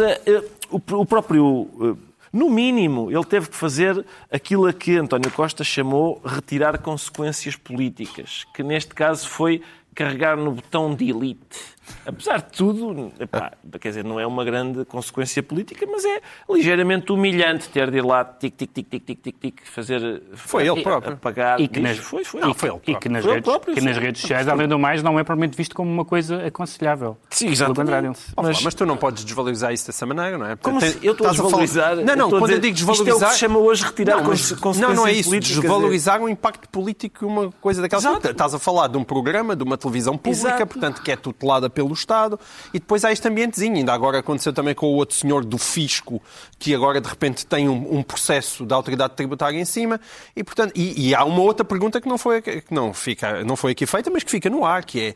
o, 0.70 0.82
o, 0.92 1.06
próprio. 1.06 1.98
no 2.32 2.50
mínimo, 2.52 3.12
ele 3.12 3.26
teve 3.26 3.50
que 3.50 3.56
fazer 3.56 4.06
aquilo 4.32 4.68
a 4.68 4.72
que 4.72 4.96
António 4.96 5.32
Costa 5.32 5.64
chamou 5.64 6.22
retirar 6.24 6.78
consequências 6.78 7.56
políticas, 7.56 8.46
que 8.54 8.62
neste 8.62 8.94
caso 8.94 9.28
foi 9.28 9.62
carregar 9.94 10.38
no 10.38 10.52
botão 10.52 10.96
de 10.96 11.10
elite 11.10 11.73
Apesar 12.06 12.42
de 12.42 12.52
tudo, 12.58 13.12
epá, 13.20 13.52
quer 13.80 13.90
dizer, 13.90 14.04
não 14.04 14.20
é 14.20 14.28
uma 14.28 14.44
grande 14.44 14.84
consequência 14.86 15.42
política, 15.42 15.86
mas 15.90 16.04
é 16.04 16.22
ligeiramente 16.50 17.12
humilhante 17.12 17.70
ter 17.70 17.90
de 17.90 17.98
ir 17.98 18.06
lá 18.06 18.26
tic, 18.26 18.56
tic, 18.56 18.72
tic, 18.72 18.90
tic, 18.90 19.06
tic, 19.06 19.22
tic, 19.22 19.36
tic 19.40 19.62
fazer. 19.66 20.22
Foi 20.34 20.68
ele 20.68 20.82
próprio. 20.82 21.14
Apagar. 21.14 21.60
E 21.60 21.68
que 21.68 21.80
nas, 21.80 21.98
foi, 21.98 22.24
foi, 22.24 22.42
e, 22.42 22.54
foi 22.54 22.70
ele 22.70 22.80
e 22.88 22.96
que 22.96 23.10
nas, 23.10 23.26
redes, 23.26 23.44
próprio, 23.44 23.76
que 23.76 23.82
nas 23.82 23.98
redes 23.98 24.22
sociais, 24.22 24.48
além 24.48 24.68
do 24.68 24.78
mais, 24.78 25.02
não 25.02 25.18
é 25.20 25.24
propriamente 25.24 25.56
visto 25.56 25.76
como 25.76 25.92
uma 25.92 26.06
coisa 26.06 26.46
aconselhável. 26.46 27.18
Sim, 27.30 27.50
exatamente. 27.50 28.20
Mas, 28.36 28.62
mas 28.62 28.74
tu 28.74 28.86
não 28.86 28.98
podes 28.98 29.24
desvalorizar 29.24 29.74
isso 29.74 29.88
dessa 29.88 30.06
maneira, 30.06 30.38
não 30.38 30.46
é? 30.46 30.56
Como 30.56 30.80
Tem, 30.80 30.96
eu 31.02 31.14
estou 31.14 31.28
a 31.28 31.32
desvalorizar. 31.32 31.96
Não, 31.98 32.16
não, 32.16 32.30
quando 32.30 32.52
eu 32.52 32.60
digo 32.60 32.76
desvalorizar. 32.76 33.14
Isto 33.14 33.24
é 33.24 33.26
o 33.26 33.30
que 33.30 33.34
se 33.34 33.40
chama 33.40 33.60
hoje 33.60 33.84
retirar 33.84 34.18
não, 34.18 34.26
consequências 34.26 34.78
Não, 34.78 34.94
não 34.94 35.08
é 35.08 35.14
isso. 35.14 35.32
Desvalorizar 35.40 36.22
o 36.22 36.30
impacto 36.30 36.68
político 36.70 37.26
uma 37.26 37.52
coisa 37.62 37.82
daquela. 37.82 38.18
Estás 38.18 38.54
a 38.54 38.60
falar 38.60 38.88
de 38.88 38.98
um 38.98 39.04
programa, 39.04 39.56
de 39.56 39.64
uma 39.64 39.78
televisão 39.78 40.18
pública, 40.18 40.66
portanto, 40.66 41.02
que 41.02 41.12
é 41.12 41.16
tutelada 41.16 41.70
pelo 41.74 41.94
Estado 41.94 42.40
e 42.74 42.80
depois 42.80 43.04
há 43.04 43.12
este 43.12 43.28
ambientezinho. 43.28 43.76
Ainda 43.76 43.94
agora 43.94 44.20
aconteceu 44.20 44.54
também 44.54 44.76
com 44.76 44.88
o 44.88 44.96
outro 44.96 45.16
senhor 45.16 45.44
do 45.44 45.58
fisco, 45.58 46.22
que 46.58 46.74
agora 46.74 47.02
de 47.02 47.10
repente 47.10 47.46
tem 47.46 47.68
um, 47.68 47.98
um 47.98 48.04
processo 48.04 48.66
da 48.66 48.76
autoridade 48.76 49.16
tributária 49.16 49.60
em 49.60 49.66
cima. 49.66 50.00
E, 50.36 50.44
portanto, 50.44 50.72
e, 50.76 51.10
e, 51.10 51.16
há 51.16 51.24
uma 51.24 51.42
outra 51.42 51.66
pergunta 51.66 52.00
que 52.00 52.08
não 52.08 52.18
foi, 52.18 52.42
que 52.42 52.64
não, 52.72 52.94
fica, 52.94 53.44
não 53.44 53.56
foi 53.56 53.72
aqui 53.72 53.86
feita, 53.86 54.10
mas 54.10 54.24
que 54.24 54.32
fica 54.32 54.50
no 54.50 54.66
ar, 54.66 54.86
que 54.86 55.00
é 55.02 55.16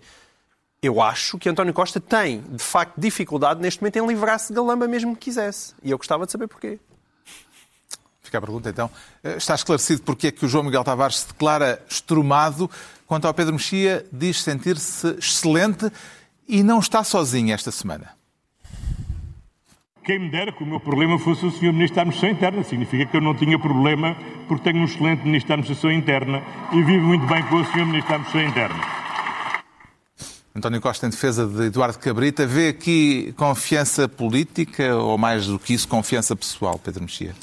eu 0.81 1.01
acho 1.01 1.37
que 1.37 1.49
António 1.49 1.73
Costa 1.73 1.99
tem, 1.99 2.41
de 2.41 2.63
facto, 2.63 2.93
dificuldade 2.97 3.59
neste 3.59 3.81
momento 3.81 3.97
em 3.97 4.07
livrar-se 4.07 4.53
da 4.53 4.61
lama 4.61 4.87
mesmo 4.87 5.15
que 5.15 5.25
quisesse. 5.25 5.73
E 5.81 5.89
eu 5.89 5.97
gostava 5.97 6.25
de 6.25 6.31
saber 6.31 6.47
porquê. 6.47 6.79
Fica 8.21 8.37
a 8.37 8.41
pergunta, 8.41 8.69
então. 8.69 8.91
Eh, 9.23 9.37
está 9.37 9.55
esclarecido 9.55 10.03
porque 10.03 10.27
é 10.27 10.31
que 10.31 10.45
o 10.45 10.49
João 10.49 10.63
Miguel 10.63 10.83
Tavares 10.83 11.19
se 11.19 11.27
declara 11.27 11.81
estrumado. 11.89 12.69
Quanto 13.07 13.25
ao 13.25 13.33
Pedro 13.33 13.53
Mexia, 13.53 14.05
diz 14.11 14.43
sentir-se 14.43 15.07
excelente 15.17 15.89
e 16.47 16.63
não 16.63 16.79
está 16.79 17.03
sozinho 17.03 17.53
esta 17.53 17.71
semana. 17.71 18.17
Quem 20.03 20.19
me 20.19 20.29
dera 20.29 20.53
que 20.53 20.63
o 20.63 20.65
meu 20.65 20.79
problema 20.79 21.19
fosse 21.19 21.45
o 21.45 21.51
Sr. 21.51 21.73
Ministro 21.73 21.97
da 21.97 22.01
Administração 22.03 22.29
Interna. 22.29 22.63
Significa 22.63 23.05
que 23.05 23.17
eu 23.17 23.21
não 23.21 23.35
tinha 23.35 23.59
problema 23.59 24.15
porque 24.47 24.63
tenho 24.63 24.81
um 24.81 24.85
excelente 24.85 25.25
Ministro 25.25 25.49
da 25.49 25.55
Administração 25.55 25.91
Interna 25.91 26.41
e 26.71 26.81
vivo 26.81 27.05
muito 27.05 27.25
bem 27.27 27.43
com 27.43 27.57
o 27.57 27.65
Sr. 27.65 27.85
Ministro 27.85 28.09
da 28.09 28.15
Administração 28.15 28.41
Interna. 28.41 28.97
António 30.55 30.81
Costa, 30.81 31.05
em 31.05 31.09
defesa 31.09 31.45
de 31.45 31.65
Eduardo 31.65 31.99
Cabrita, 31.99 32.47
vê 32.47 32.69
aqui 32.69 33.33
confiança 33.37 34.07
política 34.07 34.95
ou, 34.95 35.17
mais 35.17 35.45
do 35.45 35.59
que 35.59 35.73
isso, 35.73 35.87
confiança 35.87 36.35
pessoal, 36.35 36.79
Pedro 36.79 37.03
Mexia? 37.03 37.35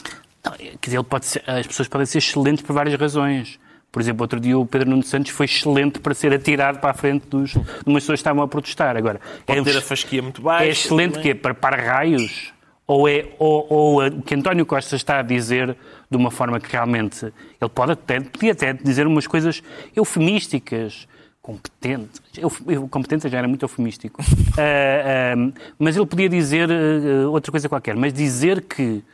Não, 0.42 0.52
quer 0.52 0.78
dizer, 0.82 1.04
ser, 1.20 1.42
as 1.46 1.66
pessoas 1.66 1.86
podem 1.86 2.06
ser 2.06 2.18
excelentes 2.18 2.64
por 2.64 2.72
várias 2.72 2.98
razões. 2.98 3.60
Por 3.94 4.02
exemplo, 4.02 4.24
outro 4.24 4.40
dia 4.40 4.58
o 4.58 4.66
Pedro 4.66 4.90
Nuno 4.90 5.04
Santos 5.04 5.30
foi 5.30 5.46
excelente 5.46 6.00
para 6.00 6.12
ser 6.14 6.34
atirado 6.34 6.80
para 6.80 6.90
a 6.90 6.94
frente 6.94 7.28
dos, 7.28 7.52
de 7.52 7.58
umas 7.86 8.02
pessoas 8.02 8.18
que 8.18 8.22
estavam 8.22 8.42
a 8.42 8.48
protestar. 8.48 8.96
Agora, 8.96 9.20
Pode 9.46 9.60
é, 9.60 9.62
ter 9.62 9.76
a 9.76 9.80
fasquia 9.80 10.20
muito 10.20 10.42
baixa. 10.42 10.64
É 10.64 10.68
excelente 10.68 11.20
que 11.20 11.28
é 11.28 11.34
para, 11.34 11.54
para 11.54 11.76
raios? 11.76 12.52
Ou, 12.88 13.08
é, 13.08 13.28
ou, 13.38 13.66
ou 13.70 14.04
o 14.04 14.22
que 14.22 14.34
António 14.34 14.66
Costa 14.66 14.96
está 14.96 15.20
a 15.20 15.22
dizer 15.22 15.76
de 16.10 16.16
uma 16.16 16.32
forma 16.32 16.58
que 16.58 16.72
realmente 16.72 17.26
ele 17.26 17.70
pode 17.72 17.92
até, 17.92 18.18
podia 18.18 18.50
até 18.50 18.72
dizer 18.72 19.06
umas 19.06 19.28
coisas 19.28 19.62
eufemísticas, 19.94 21.06
competentes. 21.40 22.20
Eu, 22.36 22.88
competente 22.88 23.28
já 23.28 23.38
era 23.38 23.46
muito 23.46 23.62
eufemístico. 23.62 24.20
uh, 24.22 24.24
uh, 25.38 25.52
mas 25.78 25.96
ele 25.96 26.06
podia 26.06 26.28
dizer 26.28 26.68
uh, 26.68 27.30
outra 27.30 27.52
coisa 27.52 27.68
qualquer. 27.68 27.94
Mas 27.94 28.12
dizer 28.12 28.60
que 28.62 29.04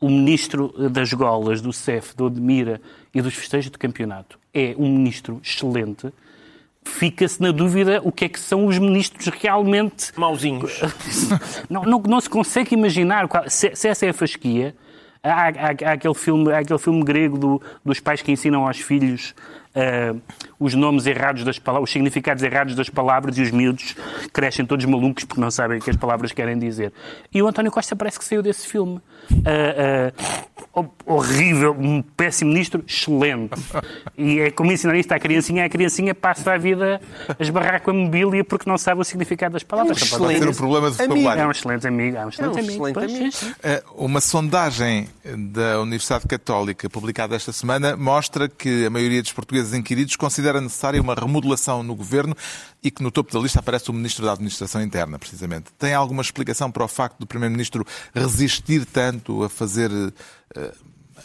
o 0.00 0.08
ministro 0.08 0.74
das 0.90 1.12
golas, 1.12 1.60
do 1.60 1.72
CEF, 1.72 2.14
do 2.16 2.26
Odmira 2.26 2.80
e 3.14 3.22
dos 3.22 3.34
festejos 3.34 3.70
do 3.70 3.78
campeonato 3.78 4.38
é 4.52 4.74
um 4.78 4.88
ministro 4.88 5.40
excelente, 5.42 6.12
fica-se 6.84 7.40
na 7.40 7.50
dúvida 7.50 8.00
o 8.04 8.12
que 8.12 8.26
é 8.26 8.28
que 8.28 8.38
são 8.38 8.66
os 8.66 8.78
ministros 8.78 9.26
realmente... 9.28 10.12
Mauzinhos. 10.16 10.80
não, 11.70 11.82
não, 11.82 11.98
não 12.00 12.20
se 12.20 12.28
consegue 12.28 12.74
imaginar 12.74 13.26
se, 13.48 13.74
se 13.74 13.88
essa 13.88 14.06
é 14.06 14.10
a 14.10 14.14
fasquia, 14.14 14.74
Há, 15.26 15.48
há- 15.48 15.88
há 15.88 15.92
aquele, 15.92 16.12
filme, 16.12 16.52
há 16.52 16.58
aquele 16.58 16.78
filme 16.78 17.02
grego 17.02 17.38
do- 17.38 17.62
dos 17.82 17.98
pais 17.98 18.20
que 18.20 18.30
ensinam 18.30 18.66
aos 18.66 18.76
filhos 18.78 19.34
ah, 19.74 20.14
os 20.58 20.74
nomes 20.74 21.06
errados 21.06 21.44
das 21.44 21.58
palavras, 21.58 21.88
os 21.88 21.92
significados 21.92 22.42
errados 22.42 22.74
das 22.74 22.88
palavras 22.88 23.36
e 23.38 23.42
os 23.42 23.50
miúdos 23.50 23.94
crescem 24.32 24.64
todos 24.64 24.84
malucos 24.84 25.24
porque 25.24 25.40
não 25.40 25.50
sabem 25.50 25.78
o 25.78 25.80
que 25.80 25.90
as 25.90 25.96
palavras 25.96 26.32
querem 26.32 26.58
dizer. 26.58 26.92
E 27.32 27.42
o 27.42 27.46
António 27.46 27.70
Costa 27.72 27.94
parece 27.96 28.18
que 28.18 28.24
saiu 28.24 28.42
desse 28.42 28.66
filme. 28.66 29.00
Ah, 29.44 30.12
ho- 30.74 30.88
horrível, 31.06 31.74
um 31.78 32.02
péssimo 32.02 32.50
ministro, 32.52 32.84
excelente. 32.86 33.54
E 34.16 34.40
é 34.40 34.50
como 34.50 34.70
ensinar 34.72 34.96
isto 34.96 35.12
à 35.12 35.18
criancinha, 35.18 35.64
a 35.64 35.68
criancinha 35.68 36.14
passa 36.14 36.52
a 36.52 36.58
vida 36.58 37.00
a 37.38 37.42
esbarrar 37.42 37.80
com 37.82 37.90
a 37.90 37.94
mobília 37.94 38.44
porque 38.44 38.68
não 38.68 38.76
sabe 38.78 39.00
o 39.00 39.04
significado 39.04 39.54
das 39.54 39.62
palavras. 39.62 39.96
É 40.00 40.04
um 40.16 40.28
ser 40.28 40.48
um 40.48 40.52
problema 40.54 40.90
de 40.90 40.96
Amigo. 41.02 41.14
vocabulário. 41.14 41.42
É 41.42 41.46
um 41.46 41.50
excelente 41.50 41.86
amigo. 41.86 42.16
É 42.16 42.26
um 42.26 42.28
excelente 42.28 42.58
É 42.58 42.62
um 42.62 42.64
amigo. 42.64 42.88
excelente 42.98 43.44
amigo. 43.44 43.56
Eh, 43.62 43.82
Uma 43.96 44.20
sondagem 44.20 45.08
da 45.24 45.80
Universidade 45.80 46.26
Católica 46.26 46.88
publicada 46.90 47.34
esta 47.36 47.52
semana 47.52 47.96
mostra 47.96 48.48
que 48.48 48.84
a 48.86 48.90
maioria 48.90 49.22
dos 49.22 49.32
portugueses 49.32 49.63
inquiridos 49.72 50.16
considera 50.16 50.60
necessária 50.60 51.00
uma 51.00 51.14
remodelação 51.14 51.82
no 51.82 51.94
governo 51.94 52.36
e 52.82 52.90
que 52.90 53.02
no 53.02 53.10
topo 53.10 53.32
da 53.32 53.38
lista 53.38 53.60
aparece 53.60 53.90
o 53.90 53.92
Ministro 53.92 54.24
da 54.24 54.32
Administração 54.32 54.82
Interna, 54.82 55.18
precisamente. 55.18 55.70
Tem 55.78 55.94
alguma 55.94 56.22
explicação 56.22 56.70
para 56.70 56.84
o 56.84 56.88
facto 56.88 57.18
do 57.18 57.26
Primeiro-Ministro 57.26 57.86
resistir 58.14 58.84
tanto 58.84 59.44
a 59.44 59.48
fazer 59.48 59.90
eh, 60.54 60.72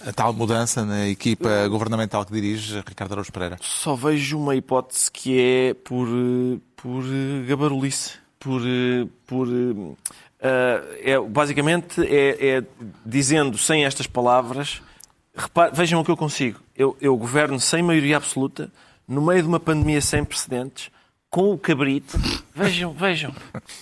a 0.07 0.13
tal 0.13 0.31
mudança 0.31 0.85
na 0.85 1.07
equipa 1.07 1.67
governamental 1.67 2.25
que 2.25 2.31
dirige, 2.31 2.81
Ricardo 2.87 3.13
Araújo 3.13 3.31
Pereira? 3.31 3.57
Só 3.61 3.95
vejo 3.95 4.39
uma 4.39 4.55
hipótese 4.55 5.11
que 5.11 5.39
é 5.39 5.73
por, 5.73 6.07
por 6.75 7.03
eh, 7.03 7.45
gabarulice. 7.47 8.13
Por, 8.39 8.61
eh, 8.61 9.05
por, 9.27 9.49
ah, 10.41 10.81
é, 11.01 11.19
basicamente 11.19 12.01
é, 12.01 12.57
é 12.57 12.63
dizendo 13.05 13.57
sem 13.57 13.85
estas 13.85 14.07
palavras, 14.07 14.81
repare- 15.35 15.71
vejam 15.73 15.99
o 16.01 16.05
que 16.05 16.11
eu 16.11 16.17
consigo. 16.17 16.59
Eu, 16.75 16.97
eu 17.01 17.15
governo 17.17 17.59
sem 17.59 17.81
maioria 17.83 18.17
absoluta, 18.17 18.71
no 19.07 19.21
meio 19.21 19.41
de 19.41 19.47
uma 19.47 19.59
pandemia 19.59 20.01
sem 20.01 20.23
precedentes, 20.23 20.89
com 21.29 21.51
o 21.53 21.57
cabrito. 21.57 22.17
Vejam, 22.55 22.91
vejam, 22.93 23.33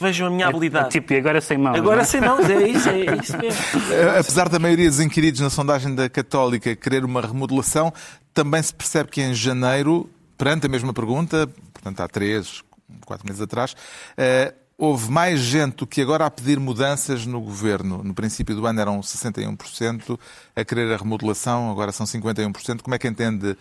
vejam 0.02 0.28
a 0.28 0.30
minha 0.30 0.48
habilidade. 0.48 0.89
Tipo, 0.89 1.14
e 1.14 1.18
agora 1.18 1.39
sem 1.39 1.58
mãos. 1.58 1.74
não 1.74 1.80
Agora 1.82 2.02
é? 2.02 2.04
sem 2.04 2.20
mãos, 2.22 2.50
é 2.50 2.68
isso, 2.68 2.89
é 2.89 3.16
isso 3.16 3.38
mesmo. 3.38 3.93
Eh, 3.93 4.20
Apesar 4.20 4.50
da 4.50 4.60
maioria 4.60 4.89
dos 4.89 5.00
inquiridos 5.00 5.39
na 5.39 5.50
sondagem 5.50 5.95
da 5.95 6.10
Católica 6.10 6.76
querer 6.76 7.06
uma 7.06 7.22
remodelação, 7.22 7.93
também 8.34 8.62
se 8.62 8.74
percebe 8.74 9.10
que 9.10 9.22
em 9.22 9.34
janeiro, 9.34 10.10
perante 10.38 10.66
a 10.66 10.70
mesma 10.70 10.93
pergunta, 10.93 11.48
portanto 11.74 12.02
há 12.02 12.08
três, 12.10 12.62
quatro 13.06 13.26
meses 13.26 13.41
atrás, 13.41 13.76
eh, 14.18 14.54
houve 14.78 15.09
mais 15.11 15.39
gente 15.39 15.78
do 15.78 15.88
que 15.88 16.01
agora 16.01 16.25
a 16.25 16.30
pedir 16.32 16.59
mudanças 16.59 17.25
no 17.25 17.41
governo. 17.41 18.03
No 18.03 18.13
princípio 18.13 18.55
do 18.55 18.65
ano 18.67 18.80
eram 18.80 18.99
61% 19.01 20.19
a 20.55 20.63
querer 20.63 20.93
a 20.93 20.97
remodelação, 20.97 21.71
agora 21.71 21.91
são 21.91 22.05
51%. 22.05 22.82
Como 22.84 22.93
é 22.93 22.99
que 22.99 23.07
entende 23.07 23.57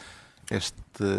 este- 0.50 0.74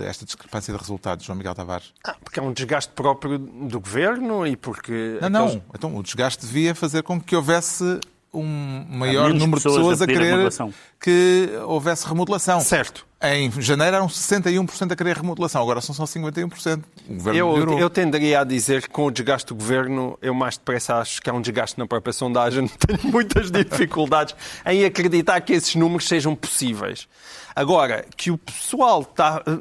esta 0.06 0.24
discrepância 0.26 0.74
de 0.74 0.80
resultados, 0.80 1.26
João 1.26 1.38
Miguel 1.38 1.56
Tavares? 1.56 1.94
Ah, 2.06 2.16
porque 2.24 2.40
é 2.40 2.44
um 2.44 2.54
desgaste 2.54 2.92
próprio 2.94 3.38
do 3.40 3.80
governo 3.80 4.46
e 4.46 4.56
porque. 4.56 5.18
Não, 5.22 5.30
não. 5.30 5.62
Então, 5.74 5.96
o 5.98 6.04
desgaste 6.04 6.46
devia 6.46 6.76
fazer 6.76 7.04
com 7.04 7.20
que 7.20 7.36
houvesse 7.36 8.00
um 8.34 8.86
maior 8.90 9.30
número 9.34 9.58
de 9.58 9.64
pessoas 9.64 9.76
pessoas 9.78 10.02
a 10.02 10.04
a, 10.04 10.06
a 10.06 10.08
querer 10.08 10.26
remodelação. 10.26 10.74
que 11.00 11.50
houvesse 11.66 12.08
remodelação. 12.08 12.60
Certo. 12.62 13.06
Em 13.24 13.50
janeiro 13.60 13.96
eram 13.96 14.08
61% 14.08 14.92
a 14.92 14.96
querer 14.96 15.16
remodelação, 15.18 15.62
agora 15.62 15.82
são 15.82 15.96
só 15.96 16.04
51%. 16.04 16.84
O 17.10 17.14
governo 17.16 17.40
Eu, 17.40 17.52
melhorou. 17.54 17.80
eu 17.80 17.90
tenderia 17.90 18.42
a 18.42 18.44
dizer 18.44 18.84
que 18.84 18.90
com 18.90 19.06
o 19.08 19.12
desgaste 19.12 19.48
do 19.48 19.56
governo, 19.56 20.18
eu 20.22 20.36
mais 20.36 20.56
depressa 20.58 20.98
acho 20.98 21.20
que 21.22 21.30
há 21.30 21.34
um 21.34 21.42
desgaste 21.42 21.80
na 21.80 21.88
própria 21.88 22.14
sondagem. 22.14 22.68
Tenho 22.78 23.12
muitas 23.12 23.50
dificuldades 23.50 24.36
em 24.66 24.86
acreditar 24.86 25.42
que 25.42 25.54
esses 25.54 25.74
números 25.76 26.08
sejam 26.08 26.36
possíveis. 26.36 27.08
Agora, 27.56 28.06
que 28.16 28.30
o 28.30 28.38
pessoal 28.38 29.02
está. 29.02 29.42
eh, 29.48 29.58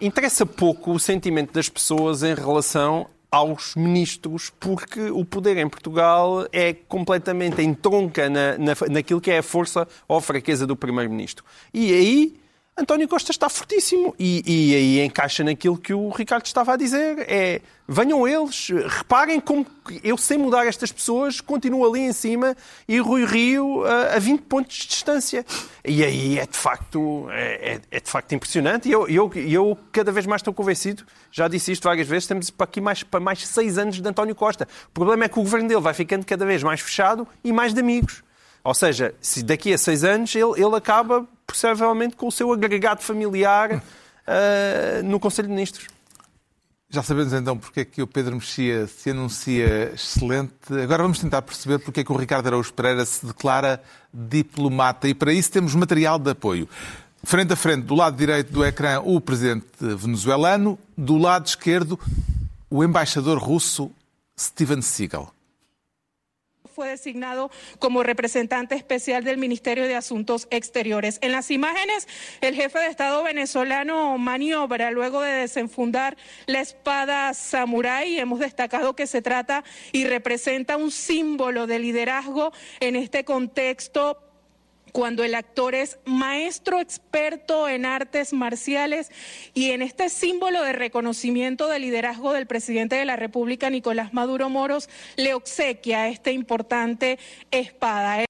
Interessa 0.00 0.46
pouco 0.46 0.92
o 0.92 0.98
sentimento 0.98 1.52
das 1.52 1.68
pessoas 1.68 2.22
em 2.22 2.34
relação 2.34 3.06
aos 3.30 3.74
ministros, 3.76 4.52
porque 4.58 5.10
o 5.10 5.24
poder 5.24 5.56
em 5.56 5.68
Portugal 5.68 6.46
é 6.52 6.72
completamente 6.72 7.62
entronca 7.62 8.28
na, 8.28 8.58
na, 8.58 8.74
naquilo 8.90 9.20
que 9.20 9.30
é 9.30 9.38
a 9.38 9.42
força 9.42 9.86
ou 10.08 10.16
a 10.16 10.22
fraqueza 10.22 10.66
do 10.66 10.74
primeiro-ministro. 10.74 11.44
E 11.72 11.92
aí 11.92 12.40
António 12.80 13.06
Costa 13.08 13.30
está 13.30 13.48
fortíssimo 13.48 14.14
e, 14.18 14.42
e 14.46 14.74
aí 14.74 15.00
encaixa 15.06 15.44
naquilo 15.44 15.76
que 15.76 15.92
o 15.92 16.08
Ricardo 16.10 16.46
estava 16.46 16.72
a 16.72 16.76
dizer. 16.76 17.18
É 17.28 17.60
venham 17.92 18.26
eles, 18.26 18.68
reparem 18.86 19.40
como 19.40 19.66
eu 20.04 20.16
sei 20.16 20.38
mudar 20.38 20.64
estas 20.64 20.92
pessoas, 20.92 21.40
continuo 21.40 21.84
ali 21.84 21.98
em 22.02 22.12
cima 22.12 22.56
e 22.86 23.00
Rui 23.00 23.24
Rio 23.24 23.84
a, 23.84 24.14
a 24.14 24.18
20 24.20 24.42
pontos 24.42 24.76
de 24.76 24.86
distância. 24.88 25.44
E 25.84 26.04
aí 26.04 26.38
é 26.38 26.46
de 26.46 26.56
facto, 26.56 27.26
é, 27.30 27.72
é- 27.74 27.80
é 27.90 28.00
de 28.00 28.08
facto 28.08 28.32
impressionante 28.32 28.88
e 28.88 28.92
eu, 28.92 29.08
eu, 29.08 29.30
eu 29.34 29.78
cada 29.90 30.12
vez 30.12 30.24
mais 30.24 30.40
estou 30.40 30.54
convencido, 30.54 31.04
já 31.32 31.48
disse 31.48 31.72
isto 31.72 31.82
várias 31.82 32.06
vezes, 32.06 32.28
temos 32.28 32.48
para 32.48 32.64
aqui 32.64 32.80
mais, 32.80 33.02
para 33.02 33.18
mais 33.18 33.44
seis 33.46 33.76
anos 33.76 34.00
de 34.00 34.08
António 34.08 34.36
Costa. 34.36 34.68
O 34.88 34.92
problema 34.92 35.24
é 35.24 35.28
que 35.28 35.38
o 35.38 35.42
governo 35.42 35.66
dele 35.68 35.80
vai 35.80 35.92
ficando 35.92 36.24
cada 36.24 36.46
vez 36.46 36.62
mais 36.62 36.80
fechado 36.80 37.26
e 37.42 37.52
mais 37.52 37.74
de 37.74 37.80
amigos. 37.80 38.22
Ou 38.62 38.74
seja, 38.74 39.14
se 39.20 39.42
daqui 39.42 39.72
a 39.72 39.78
seis 39.78 40.04
anos 40.04 40.32
ele, 40.34 40.52
ele 40.62 40.76
acaba, 40.76 41.26
possivelmente, 41.50 42.16
com 42.16 42.28
o 42.28 42.32
seu 42.32 42.52
agregado 42.52 43.02
familiar 43.02 43.82
ah, 44.26 45.02
no 45.04 45.18
Conselho 45.20 45.48
de 45.48 45.54
Ministros. 45.54 45.88
Já 46.92 47.04
sabemos 47.04 47.32
então 47.32 47.56
porque 47.56 47.80
é 47.80 47.84
que 47.84 48.02
o 48.02 48.06
Pedro 48.06 48.34
Mexia 48.34 48.88
se 48.88 49.10
anuncia 49.10 49.92
excelente. 49.94 50.52
Agora 50.82 51.04
vamos 51.04 51.20
tentar 51.20 51.40
perceber 51.40 51.78
porque 51.78 52.00
é 52.00 52.04
que 52.04 52.10
o 52.10 52.16
Ricardo 52.16 52.48
Araújo 52.48 52.72
Pereira 52.72 53.04
se 53.04 53.24
declara 53.24 53.80
diplomata 54.12 55.06
e 55.06 55.14
para 55.14 55.32
isso 55.32 55.52
temos 55.52 55.72
material 55.76 56.18
de 56.18 56.30
apoio. 56.30 56.68
Frente 57.22 57.52
a 57.52 57.56
frente, 57.56 57.84
do 57.84 57.94
lado 57.94 58.16
direito 58.16 58.52
do 58.52 58.64
ecrã, 58.64 59.00
o 59.00 59.20
presidente 59.20 59.66
venezuelano, 59.78 60.76
do 60.96 61.16
lado 61.16 61.46
esquerdo, 61.46 61.96
o 62.68 62.82
embaixador 62.82 63.38
russo 63.38 63.92
Steven 64.36 64.82
Seagal. 64.82 65.32
Fue 66.80 66.88
designado 66.88 67.50
como 67.78 68.02
representante 68.02 68.74
especial 68.74 69.22
del 69.22 69.36
Ministerio 69.36 69.86
de 69.86 69.96
Asuntos 69.96 70.48
Exteriores. 70.50 71.18
En 71.20 71.30
las 71.30 71.50
imágenes, 71.50 72.08
el 72.40 72.54
jefe 72.54 72.78
de 72.78 72.86
Estado 72.86 73.22
venezolano 73.22 74.16
maniobra 74.16 74.90
luego 74.90 75.20
de 75.20 75.30
desenfundar 75.30 76.16
la 76.46 76.60
espada 76.60 77.34
samurái. 77.34 78.18
Hemos 78.18 78.38
destacado 78.38 78.96
que 78.96 79.06
se 79.06 79.20
trata 79.20 79.62
y 79.92 80.04
representa 80.04 80.78
un 80.78 80.90
símbolo 80.90 81.66
de 81.66 81.80
liderazgo 81.80 82.50
en 82.80 82.96
este 82.96 83.26
contexto 83.26 84.29
cuando 84.92 85.24
el 85.24 85.34
actor 85.34 85.74
es 85.74 85.98
maestro 86.04 86.80
experto 86.80 87.68
en 87.68 87.86
artes 87.86 88.32
marciales 88.32 89.10
y 89.54 89.70
en 89.70 89.82
este 89.82 90.08
símbolo 90.08 90.62
de 90.62 90.72
reconocimiento 90.72 91.68
del 91.68 91.82
liderazgo 91.82 92.32
del 92.32 92.46
presidente 92.46 92.96
de 92.96 93.04
la 93.04 93.16
República, 93.16 93.70
Nicolás 93.70 94.12
Maduro 94.12 94.48
Moros, 94.48 94.88
le 95.16 95.34
obsequia 95.34 96.08
esta 96.08 96.30
importante 96.30 97.18
espada. 97.50 98.24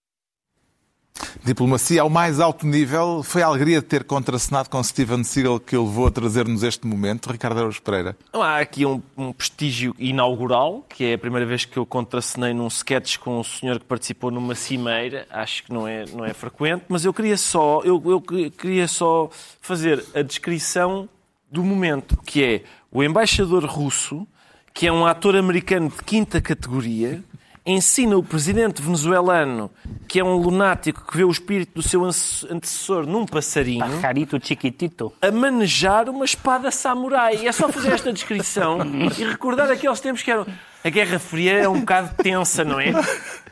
Diplomacia 1.42 2.02
ao 2.02 2.10
mais 2.10 2.38
alto 2.38 2.66
nível. 2.66 3.22
Foi 3.22 3.42
a 3.42 3.46
alegria 3.46 3.80
de 3.80 3.86
ter 3.86 4.04
contracenado 4.04 4.68
com 4.68 4.82
Steven 4.82 5.24
Seagal 5.24 5.58
que 5.58 5.74
o 5.74 5.84
levou 5.84 6.06
a 6.06 6.10
trazer-nos 6.10 6.62
este 6.62 6.86
momento, 6.86 7.30
Ricardo 7.30 7.58
Araújo 7.58 7.80
Pereira. 7.80 8.16
Há 8.32 8.58
aqui 8.58 8.84
um, 8.84 9.02
um 9.16 9.32
prestígio 9.32 9.94
inaugural, 9.98 10.84
que 10.88 11.04
é 11.04 11.14
a 11.14 11.18
primeira 11.18 11.46
vez 11.46 11.64
que 11.64 11.78
eu 11.78 11.86
contracenei 11.86 12.52
num 12.52 12.66
sketch 12.68 13.16
com 13.16 13.40
um 13.40 13.44
senhor 13.44 13.78
que 13.78 13.86
participou 13.86 14.30
numa 14.30 14.54
cimeira. 14.54 15.26
Acho 15.30 15.64
que 15.64 15.72
não 15.72 15.88
é, 15.88 16.04
não 16.12 16.24
é 16.24 16.34
frequente, 16.34 16.84
mas 16.88 17.06
eu 17.06 17.14
queria 17.14 17.38
só, 17.38 17.80
eu, 17.84 18.02
eu 18.04 18.20
queria 18.20 18.86
só 18.86 19.30
fazer 19.60 20.04
a 20.14 20.20
descrição 20.20 21.08
do 21.50 21.64
momento, 21.64 22.18
que 22.18 22.44
é 22.44 22.62
o 22.92 23.02
embaixador 23.02 23.64
russo, 23.64 24.26
que 24.74 24.86
é 24.86 24.92
um 24.92 25.06
ator 25.06 25.36
americano 25.36 25.88
de 25.88 26.02
quinta 26.04 26.40
categoria, 26.40 27.24
ensina 27.64 28.16
o 28.16 28.22
presidente 28.22 28.80
venezuelano, 28.82 29.70
que 30.08 30.18
é 30.18 30.24
um 30.24 30.36
lunático 30.36 31.06
que 31.06 31.16
vê 31.16 31.24
o 31.24 31.30
espírito 31.30 31.74
do 31.74 31.82
seu 31.82 32.04
antecessor 32.04 33.06
num 33.06 33.26
passarinho, 33.26 33.80
Pajarito 33.80 34.38
chiquitito. 34.44 35.12
a 35.20 35.30
manejar 35.30 36.08
uma 36.08 36.24
espada 36.24 36.70
samurai. 36.70 37.46
É 37.46 37.52
só 37.52 37.68
fazer 37.68 37.92
esta 37.92 38.12
descrição 38.12 38.78
e 39.18 39.24
recordar 39.24 39.70
aqueles 39.70 40.00
tempos 40.00 40.22
que 40.22 40.30
eram. 40.30 40.46
A 40.82 40.88
Guerra 40.88 41.18
Fria 41.18 41.52
é 41.58 41.68
um 41.68 41.80
bocado 41.80 42.14
tensa, 42.22 42.64
não 42.64 42.80
é? 42.80 42.92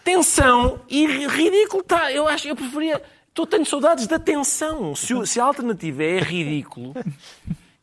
Tensão 0.03 0.81
e 0.89 1.07
ri- 1.07 1.27
ridículo. 1.27 1.83
Tá, 1.83 2.11
eu 2.11 2.27
acho, 2.27 2.49
eu 2.49 2.57
preferia. 2.57 3.03
Estou 3.29 3.47
tenho 3.47 3.67
saudades 3.67 4.07
da 4.07 4.19
tensão. 4.19 4.97
Se, 4.97 5.15
se 5.27 5.39
a 5.39 5.45
alternativa 5.45 6.03
é 6.03 6.19
ridículo, 6.21 6.95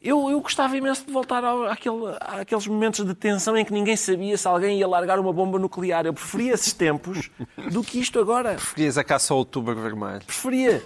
eu, 0.06 0.30
eu 0.30 0.40
gostava 0.40 0.78
imenso 0.78 1.04
de 1.04 1.12
voltar 1.12 1.44
ao, 1.44 1.66
àquele, 1.66 1.96
àqueles 2.22 2.68
momentos 2.68 3.04
de 3.04 3.16
tensão 3.16 3.58
em 3.58 3.66
que 3.66 3.74
ninguém 3.74 3.98
sabia 3.98 4.38
se 4.38 4.48
alguém 4.48 4.78
ia 4.78 4.88
largar 4.88 5.20
uma 5.20 5.34
bomba 5.34 5.58
nuclear. 5.58 6.06
Eu 6.06 6.14
preferia 6.14 6.54
esses 6.54 6.74
tempos 6.74 7.32
do 7.72 7.84
que 7.84 8.00
isto 8.00 8.20
agora. 8.20 8.52
Preferias 8.52 9.00
a 9.00 9.04
caça 9.04 9.34
ao 9.34 9.40
outubro 9.40 9.76
vermelho. 9.76 10.22
Preferia. 10.24 10.84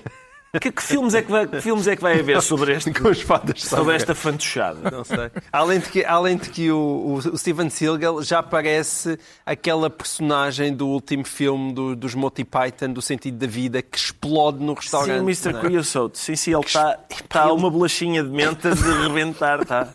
Que, 0.59 0.71
que 0.71 0.81
filmes 0.81 1.13
é 1.13 1.21
que, 1.21 1.29
vai, 1.31 1.45
que 1.45 1.61
filmes 1.61 1.87
é 1.87 1.95
que 1.95 2.01
vai 2.01 2.19
haver 2.19 2.41
sobre, 2.41 2.73
este, 2.73 2.91
Com 2.91 3.11
espadas 3.11 3.61
sobre 3.63 3.95
esta 3.95 4.15
fantochada? 4.15 4.89
Não 4.89 5.03
sei. 5.03 5.29
Além 5.51 5.79
de 5.79 5.89
que, 5.89 6.03
além 6.03 6.37
de 6.37 6.49
que 6.49 6.71
o, 6.71 7.19
o, 7.31 7.37
Steven 7.37 7.69
Seagal 7.69 8.23
já 8.23 8.41
parece 8.41 9.19
aquela 9.45 9.91
personagem 9.91 10.73
do 10.73 10.87
último 10.87 11.23
filme 11.23 11.71
do- 11.71 11.95
dos 11.95 12.15
Monty 12.15 12.43
Python, 12.43 12.91
do 12.91 12.99
sentido 12.99 13.37
da 13.37 13.45
vida, 13.45 13.79
que 13.83 13.95
explode 13.95 14.57
no 14.57 14.73
Sim, 14.73 14.79
restaurante. 14.81 15.19
o 15.19 15.23
Mr. 15.23 15.51
não 15.53 15.59
é? 15.59 15.61
Creosote. 15.61 16.17
Sim, 16.17 16.35
sim, 16.35 16.51
ele 16.55 16.65
está 16.65 16.97
tá 17.27 17.53
uma 17.53 17.69
bolachinha 17.69 18.23
de 18.23 18.29
menta 18.29 18.73
de 18.73 18.81
rebentar, 19.07 19.63
tá? 19.63 19.87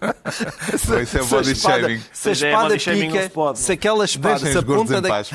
Isso 0.72 0.94
é 0.94 1.04
Se 1.04 1.18
a 1.18 1.24
body 1.24 1.50
espada- 1.52 1.80
shaming. 1.88 2.02
Se 2.12 2.28
a 2.28 2.30
é, 2.30 2.34
espada 2.34 2.68
não 2.68 2.78
pica, 2.78 3.22
se 3.24 3.28
pode. 3.30 3.58
se 3.58 3.72
aquela 3.72 4.04
espada, 4.04 4.34
Deixem 4.38 4.52
se 4.52 4.58
a 4.58 4.62
ponta 4.62 5.00
da, 5.00 5.08
paz, 5.08 5.30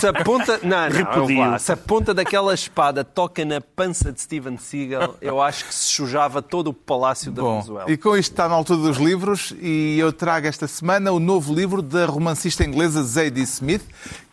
se 0.00 0.06
a 0.08 0.12
ponta, 0.12 0.60
não, 0.64 0.88
não, 0.88 1.36
vá, 1.50 1.58
se 1.60 1.70
a 1.70 1.76
ponta 1.76 2.12
daquela 2.12 2.52
espada 2.52 3.04
toca 3.04 3.44
na 3.44 3.60
pança 3.60 4.10
de 4.12 4.23
Steven 4.24 4.56
Seagal, 4.56 5.16
eu 5.20 5.40
acho 5.40 5.66
que 5.66 5.74
se 5.74 5.84
sujava 5.90 6.40
todo 6.40 6.68
o 6.68 6.72
palácio 6.72 7.30
da 7.30 7.42
Bom, 7.42 7.60
Venezuela. 7.60 7.90
e 7.90 7.96
com 7.96 8.16
isto 8.16 8.32
está 8.32 8.48
na 8.48 8.54
altura 8.54 8.80
dos 8.80 8.96
livros 8.96 9.54
e 9.60 9.98
eu 9.98 10.12
trago 10.12 10.46
esta 10.46 10.66
semana 10.66 11.12
o 11.12 11.20
novo 11.20 11.54
livro 11.54 11.82
da 11.82 12.06
romancista 12.06 12.64
inglesa 12.64 13.02
Zadie 13.02 13.42
Smith, 13.42 13.82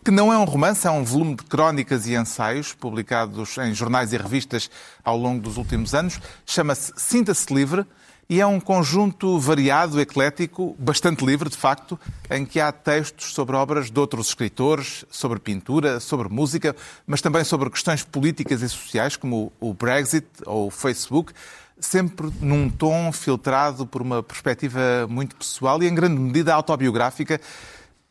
que 0.03 0.09
não 0.09 0.31
é 0.31 0.37
um 0.37 0.45
romance, 0.45 0.87
é 0.87 0.91
um 0.91 1.03
volume 1.03 1.35
de 1.35 1.43
crónicas 1.43 2.07
e 2.07 2.15
ensaios 2.15 2.73
publicados 2.73 3.57
em 3.57 3.73
jornais 3.73 4.13
e 4.13 4.17
revistas 4.17 4.69
ao 5.03 5.17
longo 5.17 5.41
dos 5.41 5.57
últimos 5.57 5.93
anos. 5.93 6.19
Chama-se 6.45 6.93
Sinta-se 6.95 7.53
Livre 7.53 7.85
e 8.31 8.39
é 8.39 8.47
um 8.47 8.61
conjunto 8.61 9.37
variado, 9.37 9.99
eclético, 9.99 10.73
bastante 10.79 11.25
livre, 11.25 11.49
de 11.49 11.57
facto, 11.57 11.99
em 12.29 12.45
que 12.45 12.61
há 12.61 12.71
textos 12.71 13.33
sobre 13.33 13.57
obras 13.57 13.91
de 13.91 13.99
outros 13.99 14.27
escritores, 14.27 15.03
sobre 15.11 15.37
pintura, 15.37 15.99
sobre 15.99 16.29
música, 16.29 16.73
mas 17.05 17.19
também 17.19 17.43
sobre 17.43 17.69
questões 17.69 18.03
políticas 18.03 18.61
e 18.61 18.69
sociais, 18.69 19.17
como 19.17 19.51
o 19.59 19.73
Brexit 19.73 20.25
ou 20.45 20.67
o 20.67 20.71
Facebook, 20.71 21.33
sempre 21.77 22.31
num 22.39 22.69
tom 22.69 23.11
filtrado 23.11 23.85
por 23.85 24.01
uma 24.01 24.23
perspectiva 24.23 24.79
muito 25.09 25.35
pessoal 25.35 25.83
e, 25.83 25.87
em 25.89 25.93
grande 25.93 26.17
medida, 26.17 26.53
autobiográfica, 26.53 27.41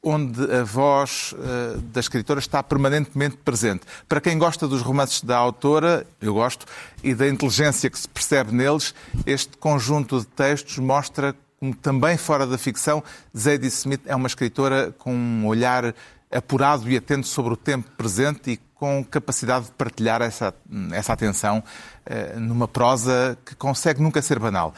onde 0.03 0.43
a 0.53 0.65
voz 0.65 1.35
eh, 1.39 1.79
da 1.93 2.01
escritora 2.01 2.41
está 2.41 2.63
permanentemente 2.63 3.37
presente. 3.37 3.83
Para 4.09 4.21
quem 4.21 4.39
gosta 4.39 4.67
dos 4.67 4.81
romances 4.81 5.23
da 5.23 5.37
autora, 5.37 6.07
eu 6.21 6.35
gosto, 6.35 6.67
e 7.03 7.15
da 7.15 7.29
inteligência 7.29 7.91
que 7.91 7.99
se 7.99 8.09
percebe 8.09 8.53
neles, 8.53 8.95
este 9.27 9.57
conjunto 9.59 10.21
de 10.21 10.27
textos 10.27 10.79
mostra 10.79 11.35
como 11.59 11.75
também 11.75 12.17
fora 12.17 12.47
da 12.47 12.57
ficção, 12.57 13.05
Zadie 13.37 13.69
Smith 13.69 14.01
é 14.07 14.17
uma 14.17 14.27
escritora 14.27 14.95
com 14.99 15.15
um 15.15 15.47
olhar 15.47 15.95
apurado 16.31 16.89
e 16.89 16.97
atento 16.97 17.27
sobre 17.27 17.53
o 17.53 17.57
tempo 17.57 17.91
presente 17.99 18.53
e 18.53 18.57
com 18.75 19.05
capacidade 19.05 19.67
de 19.67 19.73
partilhar 19.73 20.23
essa, 20.23 20.55
essa 20.93 21.13
atenção 21.13 21.63
eh, 22.07 22.35
numa 22.37 22.67
prosa 22.67 23.37
que 23.45 23.55
consegue 23.55 24.01
nunca 24.01 24.23
ser 24.23 24.39
banal. 24.39 24.75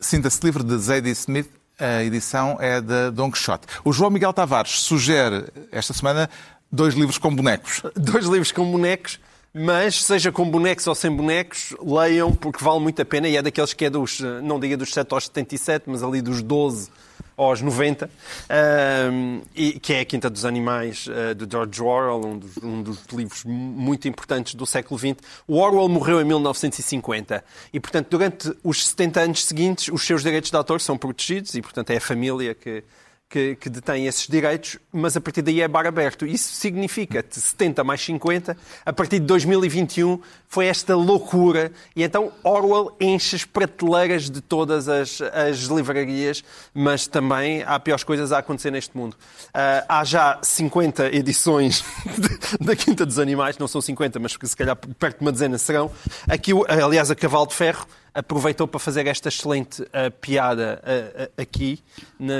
Sinta-se 0.00 0.40
livre 0.42 0.64
de 0.64 0.78
Zadie 0.78 1.10
Smith, 1.10 1.50
a 1.82 2.04
edição 2.04 2.56
é 2.60 2.80
da 2.80 3.10
Don 3.10 3.30
Quixote. 3.30 3.66
O 3.84 3.92
João 3.92 4.10
Miguel 4.10 4.32
Tavares 4.32 4.80
sugere 4.80 5.46
esta 5.70 5.92
semana 5.92 6.30
dois 6.70 6.94
livros 6.94 7.18
com 7.18 7.34
bonecos. 7.34 7.82
Dois 7.96 8.24
livros 8.26 8.52
com 8.52 8.70
bonecos, 8.70 9.18
mas 9.54 10.02
seja 10.02 10.32
com 10.32 10.48
bonecos 10.48 10.86
ou 10.86 10.94
sem 10.94 11.10
bonecos, 11.14 11.74
leiam 11.80 12.32
porque 12.32 12.64
vale 12.64 12.80
muito 12.80 13.00
a 13.02 13.04
pena 13.04 13.28
e 13.28 13.36
é 13.36 13.42
daqueles 13.42 13.74
que 13.74 13.84
é 13.84 13.90
dos, 13.90 14.20
eh, 14.20 14.40
não 14.40 14.58
diga 14.58 14.76
dos 14.76 14.92
7 14.92 15.12
aos 15.12 15.24
77, 15.24 15.84
mas 15.88 16.02
ali 16.02 16.22
dos 16.22 16.42
12 16.42 16.90
aos 17.36 17.60
90, 17.60 18.10
ahm, 18.48 19.40
e, 19.54 19.78
que 19.78 19.94
é 19.94 20.00
a 20.00 20.04
Quinta 20.04 20.30
dos 20.30 20.44
Animais 20.44 21.06
eh, 21.08 21.34
de 21.34 21.46
George 21.50 21.82
Orwell, 21.82 22.30
um 22.30 22.38
dos, 22.38 22.56
um 22.58 22.82
dos 22.82 22.98
livros 23.12 23.44
muito 23.44 24.08
importantes 24.08 24.54
do 24.54 24.64
século 24.64 24.98
XX. 24.98 25.16
O 25.46 25.58
Orwell 25.58 25.88
morreu 25.88 26.20
em 26.20 26.24
1950 26.24 27.44
e, 27.72 27.80
portanto, 27.80 28.08
durante 28.10 28.52
os 28.62 28.86
70 28.86 29.20
anos 29.20 29.44
seguintes, 29.44 29.88
os 29.92 30.02
seus 30.02 30.22
direitos 30.22 30.50
de 30.50 30.56
autor 30.56 30.80
são 30.80 30.96
protegidos 30.96 31.54
e, 31.54 31.62
portanto, 31.62 31.90
é 31.90 31.96
a 31.96 32.00
família 32.00 32.54
que, 32.54 32.84
que, 33.32 33.56
que 33.56 33.70
detém 33.70 34.06
esses 34.06 34.28
direitos, 34.28 34.76
mas 34.92 35.16
a 35.16 35.20
partir 35.20 35.40
daí 35.40 35.62
é 35.62 35.66
bar 35.66 35.86
aberto. 35.86 36.26
Isso 36.26 36.54
significa 36.54 37.22
que 37.22 37.40
70 37.40 37.82
mais 37.82 38.04
50, 38.04 38.54
a 38.84 38.92
partir 38.92 39.20
de 39.20 39.24
2021, 39.24 40.20
foi 40.46 40.66
esta 40.66 40.94
loucura. 40.94 41.72
E 41.96 42.02
então 42.02 42.30
Orwell 42.44 42.94
enche 43.00 43.34
as 43.34 43.44
prateleiras 43.46 44.28
de 44.28 44.42
todas 44.42 44.86
as, 44.86 45.22
as 45.22 45.60
livrarias, 45.60 46.44
mas 46.74 47.06
também 47.06 47.62
há 47.62 47.80
piores 47.80 48.04
coisas 48.04 48.32
a 48.32 48.38
acontecer 48.38 48.70
neste 48.70 48.94
mundo. 48.94 49.16
Ah, 49.54 49.84
há 49.88 50.04
já 50.04 50.38
50 50.42 51.06
edições 51.16 51.82
da 52.60 52.76
Quinta 52.76 53.06
dos 53.06 53.18
Animais, 53.18 53.56
não 53.56 53.66
são 53.66 53.80
50, 53.80 54.18
mas 54.18 54.32
se 54.32 54.56
calhar 54.56 54.76
perto 54.76 55.20
de 55.20 55.24
uma 55.24 55.32
dezena 55.32 55.56
serão. 55.56 55.90
Aqui, 56.28 56.52
aliás, 56.68 57.10
a 57.10 57.14
Cavalo 57.14 57.46
de 57.46 57.54
Ferro 57.54 57.86
aproveitou 58.14 58.68
para 58.68 58.78
fazer 58.78 59.06
esta 59.06 59.28
excelente 59.28 59.82
ah, 59.92 60.10
piada 60.10 60.82
ah, 60.84 61.28
ah, 61.36 61.42
aqui 61.42 61.80
na, 62.18 62.34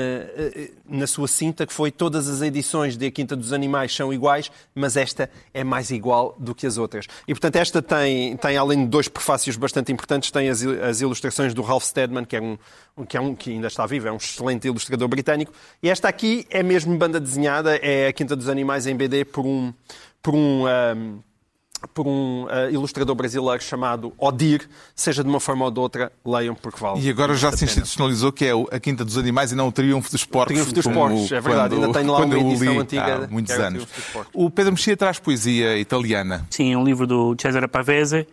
na 0.87 1.07
sua 1.07 1.27
cinta, 1.27 1.65
que 1.65 1.73
foi 1.73 1.91
todas 1.91 2.27
as 2.27 2.41
edições 2.41 2.95
de 2.95 3.07
A 3.07 3.11
Quinta 3.11 3.35
dos 3.35 3.51
Animais 3.51 3.93
são 3.93 4.13
iguais, 4.13 4.51
mas 4.75 4.95
esta 4.95 5.29
é 5.53 5.63
mais 5.63 5.89
igual 5.91 6.35
do 6.39 6.53
que 6.53 6.67
as 6.67 6.77
outras. 6.77 7.07
E, 7.27 7.33
portanto, 7.33 7.55
esta 7.55 7.81
tem, 7.81 8.37
tem 8.37 8.57
além 8.57 8.83
de 8.83 8.87
dois 8.87 9.07
prefácios 9.07 9.55
bastante 9.55 9.91
importantes, 9.91 10.29
tem 10.31 10.49
as, 10.49 10.63
as 10.63 11.01
ilustrações 11.01 11.53
do 11.53 11.61
Ralph 11.61 11.83
Steadman, 11.83 12.25
que 12.25 12.35
é 12.35 12.41
um, 12.41 12.57
um- 12.97 13.05
que 13.05 13.17
é 13.17 13.21
um 13.21 13.35
que 13.35 13.51
ainda 13.51 13.67
está 13.67 13.85
vivo, 13.85 14.07
é 14.07 14.11
um 14.11 14.17
excelente 14.17 14.67
ilustrador 14.67 15.07
britânico. 15.07 15.51
E 15.81 15.89
esta 15.89 16.07
aqui 16.07 16.45
é 16.49 16.61
mesmo 16.61 16.95
banda 16.97 17.19
desenhada, 17.19 17.75
é 17.77 18.07
A 18.07 18.13
Quinta 18.13 18.35
dos 18.35 18.47
Animais 18.47 18.85
em 18.87 18.95
BD 18.95 19.25
por 19.25 19.45
um... 19.45 19.73
Por 20.21 20.33
um 20.35 20.65
ah, 20.67 20.95
por 21.93 22.07
um 22.07 22.45
ah, 22.49 22.69
ilustrador 22.69 23.15
brasileiro 23.15 23.61
chamado 23.63 24.13
Odir, 24.17 24.67
seja 24.95 25.23
de 25.23 25.29
uma 25.29 25.39
forma 25.39 25.65
ou 25.65 25.71
de 25.71 25.79
outra, 25.79 26.11
leiam 26.25 26.53
porque 26.55 26.79
vale. 26.79 27.01
E 27.01 27.09
agora 27.09 27.33
já 27.35 27.51
se 27.51 27.65
institucionalizou 27.65 28.31
que 28.31 28.45
é 28.45 28.53
o- 28.55 28.67
a 28.71 28.79
Quinta 28.79 29.03
dos 29.03 29.17
Animais 29.17 29.51
e 29.51 29.55
não 29.55 29.67
o 29.67 29.71
Triunfo 29.71 30.11
dos 30.11 30.23
Porcos. 30.25 30.53
Triunfo 30.53 30.73
dos 30.73 30.85
Porcos, 30.87 31.31
é 31.31 31.41
verdade, 31.41 31.75
quando- 31.75 31.85
ainda 31.85 31.99
tenho 31.99 32.11
lá 32.11 32.19
uma 32.19 32.35
o 32.35 32.37
edição 32.51 32.73
li 32.73 32.79
antiga 32.79 33.23
há 33.23 33.27
muitos 33.27 33.55
o 33.57 33.61
anos. 33.61 33.85
Porcos. 34.13 34.31
O 34.33 34.49
Pedro 34.49 34.71
Mexia 34.73 34.95
traz 34.97 35.19
poesia 35.19 35.77
italiana. 35.77 36.45
Sim, 36.49 36.75
um 36.75 36.83
livro 36.83 37.05
do 37.07 37.35
Cesare 37.39 37.67
Pavese, 37.67 38.27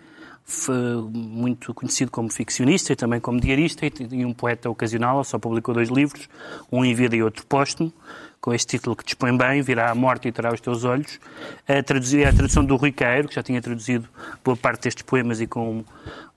muito 1.12 1.72
conhecido 1.74 2.11
como 2.11 2.28
ficcionista 2.30 2.92
e 2.92 2.96
também 2.96 3.20
como 3.20 3.40
diarista 3.40 3.86
e 3.86 4.24
um 4.24 4.32
poeta 4.32 4.68
ocasional, 4.68 5.22
só 5.24 5.38
publicou 5.38 5.74
dois 5.74 5.88
livros, 5.88 6.28
um 6.70 6.84
em 6.84 6.94
vida 6.94 7.14
e 7.16 7.22
outro 7.22 7.44
póstumo, 7.46 7.92
com 8.41 8.55
este 8.55 8.78
título 8.78 8.97
que 8.97 9.05
dispõe 9.05 9.36
bem, 9.36 9.61
Virá 9.61 9.91
a 9.91 9.95
morte 9.95 10.28
e 10.28 10.32
terá 10.32 10.53
os 10.53 10.61
teus 10.61 10.84
olhos. 10.84 11.20
A, 11.68 11.82
traduzir, 11.82 12.26
a 12.26 12.32
tradução 12.32 12.64
do 12.64 12.74
Rui 12.76 12.91
Caeiro, 12.91 13.28
que 13.28 13.34
já 13.34 13.43
tinha 13.43 13.61
traduzido 13.61 14.09
boa 14.43 14.57
parte 14.57 14.84
destes 14.84 15.03
poemas 15.03 15.41
e 15.41 15.47
com 15.47 15.84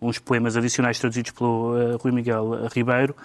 uns 0.02 0.20
poemas 0.20 0.58
adicionais 0.58 1.00
traduzidos 1.00 1.32
pelo 1.32 1.78
eh, 1.78 1.96
Rui 1.98 2.12
Miguel 2.12 2.68
Ribeiro, 2.74 3.16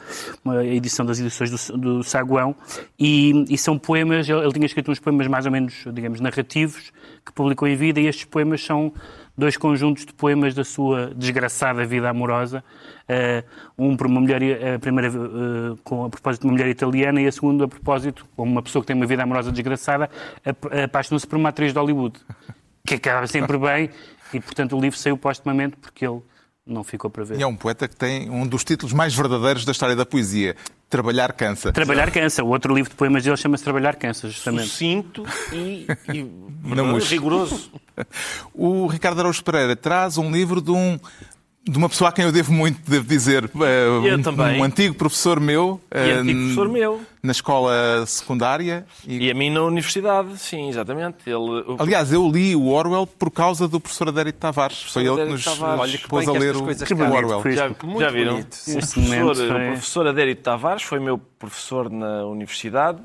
uma 0.44 0.64
edição 0.64 1.04
das 1.04 1.18
edições 1.18 1.50
do, 1.50 1.78
do 1.78 2.04
Saguão, 2.04 2.54
e, 2.96 3.44
e 3.52 3.58
são 3.58 3.76
poemas, 3.76 4.28
ele, 4.28 4.40
ele 4.40 4.52
tinha 4.52 4.66
escrito 4.66 4.92
uns 4.92 5.00
poemas 5.00 5.26
mais 5.26 5.44
ou 5.44 5.50
menos, 5.50 5.84
digamos, 5.92 6.20
narrativos, 6.20 6.92
que 7.26 7.32
publicou 7.32 7.66
em 7.66 7.74
vida, 7.74 8.00
e 8.00 8.06
estes 8.06 8.26
poemas 8.26 8.64
são 8.64 8.92
dois 9.38 9.56
conjuntos 9.56 10.04
de 10.04 10.12
poemas 10.12 10.52
da 10.54 10.64
sua 10.64 11.12
desgraçada 11.14 11.86
vida 11.86 12.10
amorosa, 12.10 12.62
eh, 13.08 13.44
um 13.78 13.96
por 13.96 14.08
uma 14.08 14.20
mulher, 14.20 14.74
a 14.74 14.78
primeira 14.80 15.08
eh, 15.08 15.76
com 15.84 16.04
a 16.04 16.10
propósito 16.10 16.42
de 16.42 16.48
uma 16.48 16.52
mulher 16.54 16.68
italiana 16.68 17.20
e 17.22 17.26
a 17.28 17.32
segunda 17.32 17.64
a 17.66 17.68
propósito, 17.68 18.26
como 18.36 18.50
uma 18.50 18.62
pessoa 18.62 18.82
que 18.82 18.88
tem 18.88 18.96
uma 18.96 19.06
vida 19.06 19.22
amorosa 19.22 19.52
desgraçada, 19.52 20.10
ap- 20.44 20.74
apaixonou-se 20.84 21.26
por 21.26 21.36
uma 21.38 21.50
atriz 21.50 21.72
de 21.72 21.78
Hollywood, 21.78 22.18
que 22.84 22.94
acaba 22.94 23.26
sempre 23.28 23.56
bem, 23.56 23.90
e 24.34 24.40
portanto 24.40 24.76
o 24.76 24.80
livro 24.80 24.98
saiu 24.98 25.16
postumamente 25.16 25.76
porque 25.76 26.04
ele 26.04 26.20
não 26.68 26.84
ficou 26.84 27.10
para 27.10 27.24
ver. 27.24 27.38
E 27.38 27.42
é 27.42 27.46
um 27.46 27.56
poeta 27.56 27.88
que 27.88 27.96
tem 27.96 28.28
um 28.30 28.46
dos 28.46 28.62
títulos 28.62 28.92
mais 28.92 29.14
verdadeiros 29.14 29.64
da 29.64 29.72
história 29.72 29.96
da 29.96 30.04
poesia. 30.04 30.54
Trabalhar 30.88 31.32
cansa. 31.32 31.72
Trabalhar 31.72 32.10
cansa. 32.10 32.44
O 32.44 32.48
outro 32.48 32.74
livro 32.74 32.90
de 32.90 32.96
poemas 32.96 33.24
dele 33.24 33.36
chama-se 33.36 33.64
Trabalhar 33.64 33.96
cansa, 33.96 34.28
justamente. 34.28 34.68
Sucinto 34.68 35.24
e, 35.52 35.86
e 36.12 36.22
Não 36.62 36.98
rigoroso. 36.98 37.70
O 38.54 38.86
Ricardo 38.86 39.18
Araújo 39.18 39.42
Pereira 39.42 39.74
traz 39.74 40.18
um 40.18 40.30
livro 40.30 40.60
de 40.60 40.70
um 40.70 41.00
de 41.64 41.76
uma 41.76 41.88
pessoa 41.88 42.08
a 42.08 42.12
quem 42.12 42.24
eu 42.24 42.32
devo 42.32 42.52
muito, 42.52 42.78
devo 42.90 43.06
dizer. 43.06 43.44
Eh, 43.44 43.86
Eu 44.10 44.16
um, 44.18 44.22
também. 44.22 44.58
um 44.60 44.64
antigo 44.64 44.94
professor 44.94 45.38
meu. 45.38 45.78
E 45.94 45.98
eh, 45.98 46.12
antigo 46.14 46.38
professor 46.40 46.68
meu. 46.68 47.00
Na 47.22 47.32
escola 47.32 48.06
secundária. 48.06 48.86
E, 49.06 49.26
E 49.26 49.30
a 49.30 49.34
mim 49.34 49.50
na 49.50 49.62
universidade, 49.62 50.38
sim, 50.38 50.68
exatamente. 50.68 51.18
Ele, 51.26 51.36
o- 51.36 51.76
aliás, 51.78 52.10
eu 52.12 52.26
li 52.30 52.56
o 52.56 52.68
Orwell 52.68 53.06
por 53.06 53.30
causa 53.30 53.68
do 53.68 53.78
professor 53.78 54.08
Adérito 54.08 54.38
Tavares. 54.38 54.82
Foi 54.84 55.04
ele 55.06 55.16
que 55.16 55.24
nos 55.32 55.44
Tavares. 55.44 55.80
Olha 55.80 55.98
que 55.98 56.08
pôs 56.08 56.26
a 56.28 56.32
que 56.32 56.38
ler 56.38 56.56
o, 56.56 56.62
coisas 56.62 56.90
o 56.90 56.96
calham. 56.96 57.12
Orwell. 57.14 57.52
Já, 57.54 57.68
Muito 57.82 58.00
já 58.00 58.10
viram? 58.10 58.38
O 58.38 58.44
professor, 58.44 59.34
foi- 59.36 59.68
o 59.68 59.72
professor 59.72 60.06
Adérito 60.06 60.42
Tavares 60.42 60.82
foi 60.84 61.00
meu 61.00 61.18
professor 61.18 61.90
na 61.90 62.24
universidade. 62.24 62.98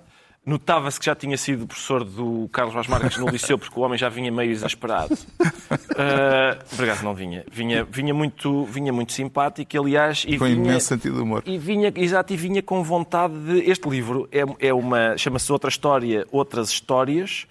Notava-se 0.46 1.00
que 1.00 1.06
já 1.06 1.16
tinha 1.16 1.38
sido 1.38 1.66
professor 1.66 2.04
do 2.04 2.50
Carlos 2.52 2.74
Vaz 2.76 2.86
Marques 2.86 3.18
no 3.18 3.30
Liceu, 3.30 3.58
porque 3.58 3.80
o 3.80 3.84
homem 3.84 3.98
já 3.98 4.10
vinha 4.10 4.30
meio 4.30 4.52
exasperado. 4.52 5.14
Uh, 5.14 6.76
por 6.76 6.84
acaso 6.84 7.06
não 7.06 7.14
vinha. 7.14 7.46
Vinha, 7.50 7.86
vinha, 7.86 8.14
muito, 8.14 8.66
vinha 8.66 8.92
muito 8.92 9.14
simpático, 9.14 9.80
aliás. 9.80 10.26
E 10.28 10.38
Com 10.38 10.44
vinha, 10.44 10.58
imenso 10.58 10.88
sentido 10.88 11.16
de 11.16 11.22
humor. 11.22 11.44
E 11.46 11.58
vinha, 11.58 11.94
exato, 11.96 12.34
e 12.34 12.36
vinha 12.36 12.62
com 12.62 12.84
vontade 12.84 13.34
de. 13.40 13.72
Este 13.72 13.88
livro 13.88 14.28
é, 14.34 14.68
é 14.68 14.74
uma. 14.74 15.18
chama-se 15.18 15.50
Outra 15.50 15.70
História, 15.70 16.28
Outras 16.30 16.70
Histórias. 16.70 17.48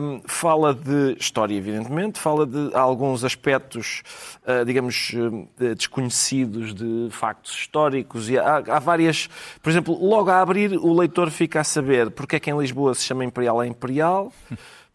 Um, 0.00 0.20
fala 0.24 0.72
de 0.72 1.16
história, 1.18 1.56
evidentemente, 1.56 2.20
fala 2.20 2.46
de 2.46 2.70
alguns 2.74 3.24
aspectos, 3.24 4.04
uh, 4.46 4.64
digamos, 4.64 5.12
uh, 5.14 5.74
desconhecidos 5.74 6.72
de 6.72 7.08
factos 7.10 7.52
históricos. 7.52 8.30
E 8.30 8.38
há, 8.38 8.58
há 8.58 8.78
várias. 8.78 9.28
Por 9.60 9.70
exemplo, 9.70 9.98
logo 10.00 10.30
a 10.30 10.40
abrir, 10.40 10.78
o 10.78 10.92
leitor 10.96 11.28
fica 11.32 11.60
a 11.60 11.64
saber 11.64 12.03
porque 12.10 12.36
é 12.36 12.40
que 12.40 12.50
em 12.50 12.58
Lisboa 12.58 12.94
se 12.94 13.04
chama 13.04 13.24
Imperial 13.24 13.60
a 13.60 13.66
Imperial. 13.66 14.32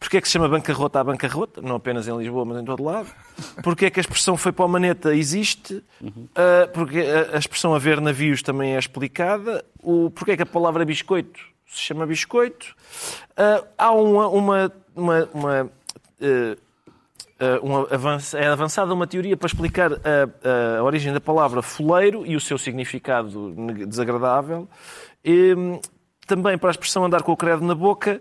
Porque 0.00 0.16
é 0.16 0.20
que 0.22 0.26
se 0.26 0.32
chama 0.32 0.48
bancarrota 0.48 0.98
a 0.98 1.04
bancarrota, 1.04 1.60
não 1.60 1.76
apenas 1.76 2.08
em 2.08 2.16
Lisboa, 2.16 2.42
mas 2.46 2.62
em 2.62 2.64
todo 2.64 2.82
lado? 2.82 3.06
Porque 3.62 3.84
é 3.84 3.90
que 3.90 4.00
a 4.00 4.02
expressão 4.02 4.34
foi 4.34 4.50
para 4.50 4.64
o 4.64 4.68
maneta 4.68 5.14
existe? 5.14 5.84
Uh, 6.02 6.66
porque 6.72 7.00
a, 7.00 7.36
a 7.36 7.38
expressão 7.38 7.74
haver 7.74 8.00
navios 8.00 8.42
também 8.42 8.76
é 8.76 8.78
explicada? 8.78 9.62
O, 9.82 10.10
porque 10.10 10.30
é 10.30 10.36
que 10.38 10.42
a 10.42 10.46
palavra 10.46 10.86
biscoito 10.86 11.38
se 11.66 11.80
chama 11.80 12.06
biscoito? 12.06 12.74
Uh, 13.32 13.66
há 13.76 13.92
uma. 13.92 14.28
uma, 14.28 14.72
uma, 14.96 15.28
uma 15.34 15.62
uh, 15.62 16.70
uma 17.62 17.86
avança, 17.90 18.38
é 18.38 18.46
avançada 18.46 18.92
uma 18.92 19.06
teoria 19.06 19.36
para 19.36 19.46
explicar 19.46 19.92
a, 19.92 20.78
a, 20.78 20.82
origem 20.82 21.12
da 21.12 21.20
palavra 21.20 21.62
foleiro 21.62 22.26
e 22.26 22.36
o 22.36 22.40
seu 22.40 22.58
significado 22.58 23.54
desagradável. 23.86 24.68
E, 25.24 25.54
também 26.30 26.56
para 26.56 26.70
a 26.70 26.72
expressão 26.72 27.04
andar 27.04 27.22
com 27.24 27.32
o 27.32 27.36
credo 27.36 27.66
na 27.66 27.74
boca, 27.74 28.20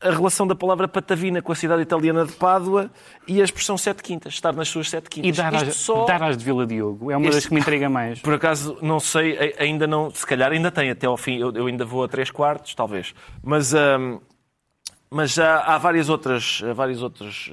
a 0.00 0.10
relação 0.10 0.46
da 0.46 0.54
palavra 0.54 0.86
patavina 0.86 1.42
com 1.42 1.50
a 1.50 1.54
cidade 1.54 1.82
italiana 1.82 2.24
de 2.24 2.32
Pádua 2.32 2.88
e 3.26 3.40
a 3.40 3.44
expressão 3.44 3.76
sete 3.76 4.04
quintas, 4.04 4.34
estar 4.34 4.54
nas 4.54 4.68
suas 4.68 4.88
sete 4.88 5.10
quintas. 5.10 5.28
E 5.28 5.32
dar 5.32 5.52
às, 5.52 5.74
só... 5.74 6.04
dar 6.04 6.22
às 6.22 6.36
de 6.36 6.44
Vila 6.44 6.64
Diogo, 6.64 7.10
é 7.10 7.16
uma 7.16 7.28
das 7.28 7.46
que 7.46 7.52
me 7.52 7.60
entrega 7.60 7.90
mais. 7.90 8.20
Por 8.20 8.32
acaso, 8.32 8.78
não 8.80 9.00
sei, 9.00 9.54
ainda 9.58 9.84
não, 9.84 10.10
se 10.12 10.24
calhar 10.24 10.52
ainda 10.52 10.70
tem 10.70 10.90
até 10.90 11.08
ao 11.08 11.16
fim, 11.16 11.38
eu, 11.38 11.52
eu 11.52 11.66
ainda 11.66 11.84
vou 11.84 12.04
a 12.04 12.08
três 12.08 12.30
quartos, 12.30 12.72
talvez. 12.72 13.12
Mas, 13.42 13.74
hum, 13.74 14.20
mas 15.10 15.32
já 15.32 15.58
há 15.58 15.76
várias 15.76 16.08
outras, 16.08 16.62
várias 16.72 17.02
outras, 17.02 17.50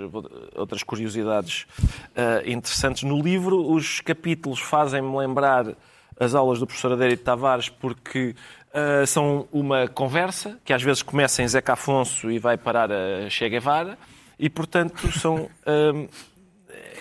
outras 0.56 0.84
curiosidades 0.84 1.66
uh, 2.12 2.48
interessantes 2.48 3.02
no 3.02 3.20
livro. 3.20 3.68
Os 3.72 4.00
capítulos 4.00 4.60
fazem-me 4.60 5.18
lembrar 5.18 5.76
as 6.20 6.34
aulas 6.34 6.60
do 6.60 6.66
professor 6.66 6.94
Adérito 6.94 7.24
Tavares, 7.24 7.70
porque 7.70 8.36
Uh, 8.74 9.08
são 9.08 9.48
uma 9.52 9.88
conversa 9.88 10.60
que 10.64 10.72
às 10.72 10.84
vezes 10.84 11.02
começa 11.02 11.42
em 11.42 11.48
Zeca 11.48 11.74
Afonso 11.74 12.30
e 12.30 12.38
vai 12.38 12.58
parar 12.58 12.92
a 12.92 13.30
Che 13.30 13.50
Guevara 13.50 13.98
e, 14.38 14.50
portanto, 14.50 15.12
são... 15.12 15.50
Uh, 15.66 16.08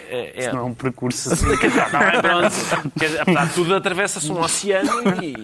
é, 0.09 0.45
é... 0.45 0.53
não 0.53 0.61
é 0.61 0.63
um 0.63 0.75
percurso 0.75 1.33
assim. 1.33 1.47
Apesar 3.21 3.47
de 3.47 3.55
tudo, 3.55 3.75
atravessa-se 3.75 4.31
um 4.31 4.41
oceano 4.41 4.91
e. 5.23 5.35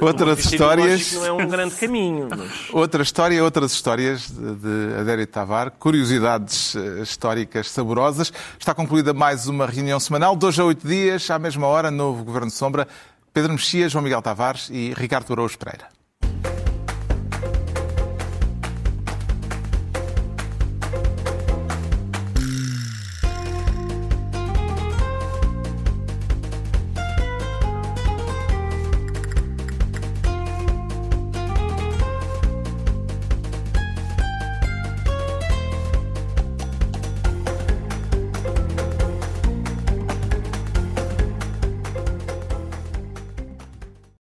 Outras 0.00 0.38
histórias. 0.38 1.12
Não 1.12 1.26
é 1.26 1.32
um 1.32 1.48
grande 1.48 1.74
caminho. 1.74 2.28
Mas... 2.30 2.50
Outra 2.72 3.02
história, 3.02 3.42
outras 3.42 3.72
histórias 3.72 4.30
de 4.30 5.00
Adério 5.00 5.26
Tavar, 5.26 5.70
curiosidades 5.72 6.76
eh, 6.76 7.02
históricas 7.02 7.70
saborosas. 7.70 8.32
Está 8.58 8.74
concluída 8.74 9.12
mais 9.12 9.48
uma 9.48 9.66
reunião 9.66 9.98
semanal, 9.98 10.36
dois 10.36 10.58
a 10.58 10.64
oito 10.64 10.86
dias, 10.86 11.28
à 11.30 11.38
mesma 11.38 11.66
hora, 11.66 11.90
novo 11.90 12.24
Governo 12.24 12.48
de 12.48 12.54
Sombra. 12.54 12.86
Pedro 13.36 13.52
Mexias, 13.52 13.92
João 13.92 14.02
Miguel 14.02 14.22
Tavares 14.22 14.70
e 14.70 14.94
Ricardo 14.96 15.30
Araújo 15.30 15.58
Pereira. 15.58 15.88